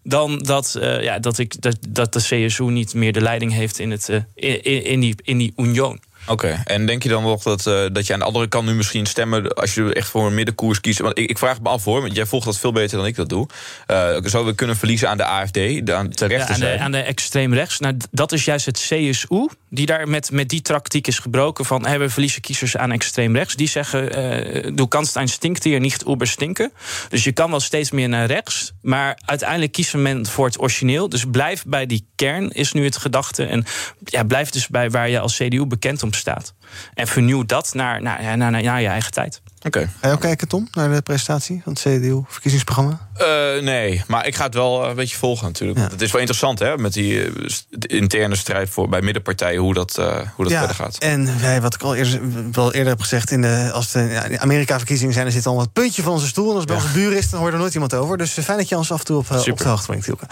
dan 0.03 0.39
dat, 0.39 0.79
ja, 0.81 1.19
dat, 1.19 1.39
ik, 1.39 1.61
dat, 1.61 1.77
dat 1.89 2.13
de 2.13 2.21
CSU 2.21 2.65
niet 2.65 2.95
meer 2.95 3.13
de 3.13 3.21
leiding 3.21 3.53
heeft 3.53 3.79
in, 3.79 3.91
het, 3.91 4.09
uh, 4.09 4.17
in, 4.35 4.85
in, 4.85 5.01
die, 5.01 5.15
in 5.23 5.39
die 5.39 5.53
Union. 5.57 6.01
Oké, 6.27 6.63
en 6.65 6.87
denk 6.87 7.03
je 7.03 7.09
dan 7.09 7.23
nog 7.23 7.43
dat, 7.43 7.67
uh, 7.67 7.85
dat 7.93 8.07
je 8.07 8.13
aan 8.13 8.19
de 8.19 8.25
andere 8.25 8.49
kant 8.49 8.67
nu 8.67 8.75
misschien 8.75 9.07
stemmen... 9.07 9.55
als 9.55 9.75
je 9.75 9.95
echt 9.95 10.09
voor 10.09 10.27
een 10.27 10.35
middenkoers 10.35 10.81
kiest? 10.81 10.99
Want 10.99 11.19
ik, 11.19 11.31
ik 11.31 11.39
vraag 11.39 11.61
me 11.61 11.69
af 11.69 11.85
hoor, 11.85 12.01
want 12.01 12.15
jij 12.15 12.27
volgt 12.27 12.47
dat 12.47 12.59
veel 12.59 12.73
beter 12.73 12.97
dan 12.97 13.07
ik 13.07 13.17
dat 13.17 13.29
doe. 13.29 13.47
Uh, 13.91 13.97
zouden 14.07 14.45
we 14.45 14.55
kunnen 14.55 14.77
verliezen 14.77 15.09
aan 15.09 15.17
de 15.17 15.25
AFD, 15.25 15.57
aan, 15.57 15.85
de 15.85 16.27
ja, 16.29 16.47
aan, 16.47 16.61
de, 16.61 16.79
aan 16.79 16.93
de 16.93 16.99
extreem 16.99 17.55
rechts? 17.55 17.79
Nou, 17.79 17.97
dat 18.11 18.33
is 18.33 18.45
juist 18.45 18.67
het 18.67 18.79
CSU, 18.79 19.49
die 19.75 19.87
daar 19.87 20.09
met, 20.09 20.31
met 20.31 20.49
die 20.49 20.63
tactiek 20.63 21.07
is 21.07 21.19
gebroken... 21.19 21.65
van 21.65 21.87
hey, 21.87 21.99
we 21.99 22.11
verliezen 22.11 22.41
kiezers 22.41 22.77
aan 22.77 22.93
extreem 22.93 23.37
rechts. 23.37 23.57
Die 23.57 23.69
zeggen, 23.69 24.19
uh, 24.19 24.77
du 24.77 24.87
kannst 24.87 25.17
ein 25.17 25.29
stinktier 25.29 25.81
niet 25.81 26.05
uber 26.07 26.27
stinken. 26.27 26.73
Dus 27.09 27.25
je 27.25 27.33
kan 27.33 27.51
wel 27.51 27.61
steeds 27.61 27.91
meer 27.91 28.09
naar 28.09 28.27
rechts... 28.27 28.73
maar 28.83 29.19
uiteindelijk 29.25 29.73
kiezen 29.73 30.03
men 30.03 30.27
voor 30.27 30.47
het 30.47 30.61
origineel. 30.61 31.09
Dus 31.09 31.25
blijf 31.31 31.65
bij 31.67 31.87
die 31.87 32.07
kern, 32.15 32.51
is 32.51 32.73
nu 32.73 32.85
het 32.85 32.97
gedachte. 32.97 33.45
En 33.45 33.65
ja, 34.05 34.25
blijf 34.25 34.51
dus 34.51 34.69
bij 34.69 34.91
waar 34.91 35.09
je 35.09 35.21
als 35.21 35.37
CDU 35.37 35.67
bekend 35.67 36.03
om 36.03 36.13
staat. 36.13 36.55
En 36.95 37.07
vernieuw 37.07 37.45
dat 37.45 37.75
naar, 37.75 38.03
naar, 38.03 38.37
naar, 38.37 38.51
naar 38.51 38.81
je 38.81 38.89
eigen 38.89 39.13
tijd. 39.13 39.41
Oké. 39.67 39.91
Ga 40.01 40.09
je 40.09 40.15
ook 40.15 40.21
kijken, 40.21 40.49
Tom, 40.49 40.69
naar 40.73 40.95
de 40.95 41.03
presentatie 41.03 41.61
van 41.65 41.73
het 41.73 41.83
CDU-verkiezingsprogramma? 41.83 43.09
Uh, 43.19 43.63
nee, 43.63 44.03
maar 44.07 44.27
ik 44.27 44.35
ga 44.35 44.45
het 44.45 44.55
wel 44.55 44.89
een 44.89 44.95
beetje 44.95 45.17
volgen 45.17 45.47
natuurlijk. 45.47 45.79
Ja. 45.79 45.89
Het 45.89 46.01
is 46.01 46.11
wel 46.11 46.21
interessant, 46.21 46.59
hè, 46.59 46.79
met 46.79 46.93
die 46.93 47.33
uh, 47.33 47.51
interne 47.81 48.37
strijd 48.37 48.71
voor, 48.71 48.89
bij 48.89 49.01
middenpartijen, 49.01 49.61
hoe 49.61 49.75
dat, 49.75 49.97
uh, 49.99 50.07
hoe 50.35 50.45
dat 50.45 50.51
ja, 50.53 50.59
verder 50.59 50.77
gaat. 50.77 50.99
En 50.99 51.41
wij, 51.41 51.61
wat 51.61 51.75
ik 51.75 51.83
al 51.83 51.95
eerder, 51.95 52.21
wel 52.53 52.73
eerder 52.73 52.89
heb 52.89 53.01
gezegd, 53.01 53.31
in 53.31 53.43
de, 53.43 53.71
als 53.73 53.93
de 53.93 54.01
ja, 54.01 54.39
Amerika-verkiezingen 54.39 55.15
zijn, 55.15 55.27
er 55.27 55.33
zit 55.33 55.47
al 55.47 55.57
wat 55.57 55.73
puntje 55.73 56.03
van 56.03 56.13
onze 56.13 56.27
stoel. 56.27 56.49
En 56.49 56.51
als 56.51 56.65
het 56.65 56.69
bij 56.69 56.77
onze 56.77 56.93
buur 56.93 57.13
is, 57.13 57.31
dan 57.31 57.41
hoort 57.41 57.53
er 57.53 57.59
nooit 57.59 57.75
iemand 57.75 57.95
over. 57.95 58.19
Dus 58.19 58.31
fijn 58.31 58.59
dat 58.59 58.69
je 58.69 58.77
ons 58.77 58.93
af 58.93 58.99
en 58.99 59.05
toe 59.05 59.17
op, 59.17 59.31
op 59.31 59.59
de 59.59 59.69
hoogte 59.69 59.87
brengt, 59.87 60.07
Hielke. 60.07 60.27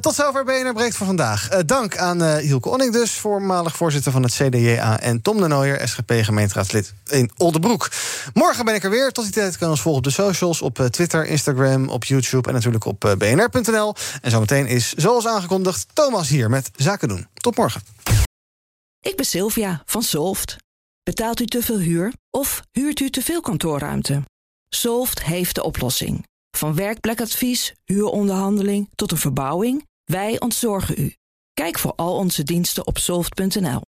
tot 0.00 0.14
zover 0.14 0.44
BNR 0.44 0.72
Breekt 0.72 0.96
voor 0.96 1.06
vandaag. 1.06 1.48
dank 1.48 1.96
aan 1.96 2.36
Hielke 2.38 2.68
Onning 2.68 2.92
dus, 2.92 3.10
voormalig 3.10 3.76
voorzitter 3.76 4.12
van 4.12 4.22
het 4.22 4.32
CDJA... 4.32 5.00
en 5.00 5.22
Tom 5.22 5.40
de 5.40 5.46
Nooier, 5.46 5.80
SGP-gemeenteraadslid 5.84 6.94
in 7.06 7.30
Oldenbroek. 7.36 7.90
Morgen 8.34 8.64
ben 8.64 8.74
ik 8.74 8.84
er 8.84 8.90
weer. 8.90 9.12
Tot 9.12 9.24
die 9.24 9.32
tijd 9.32 9.56
kan 9.58 9.66
je 9.66 9.72
ons 9.72 9.82
volgen 9.82 10.02
op 10.02 10.08
de 10.08 10.22
socials, 10.22 10.62
op 10.62 10.78
eh, 10.78 10.86
Twitter, 10.86 11.26
Instagram, 11.26 11.88
op 11.88 12.04
YouTube 12.04 12.48
en 12.48 12.54
natuurlijk 12.54 12.84
op 12.84 13.04
eh, 13.04 13.12
bnr.nl. 13.12 13.94
En 14.22 14.30
zometeen 14.30 14.66
is, 14.66 14.92
zoals 14.92 15.26
aangekondigd, 15.26 15.86
Thomas 15.92 16.28
hier 16.28 16.50
met 16.50 16.70
Zaken 16.76 17.08
doen. 17.08 17.26
Tot 17.34 17.56
morgen. 17.56 17.82
Ik 19.00 19.16
ben 19.16 19.26
Sylvia 19.26 19.82
van 19.86 20.02
Solft. 20.02 20.56
Betaalt 21.02 21.40
u 21.40 21.46
te 21.46 21.62
veel 21.62 21.78
huur 21.78 22.12
of 22.30 22.62
huurt 22.70 23.00
u 23.00 23.10
te 23.10 23.22
veel 23.22 23.40
kantoorruimte? 23.40 24.22
Solft 24.68 25.22
heeft 25.22 25.54
de 25.54 25.62
oplossing. 25.62 26.26
Van 26.56 26.74
werkplekadvies, 26.74 27.74
huuronderhandeling 27.84 28.88
tot 28.94 29.10
een 29.10 29.18
verbouwing, 29.18 29.86
wij 30.04 30.40
ontzorgen 30.40 31.00
u. 31.00 31.14
Kijk 31.52 31.78
voor 31.78 31.92
al 31.96 32.16
onze 32.16 32.42
diensten 32.42 32.86
op 32.86 32.98
soft.nl. 32.98 33.80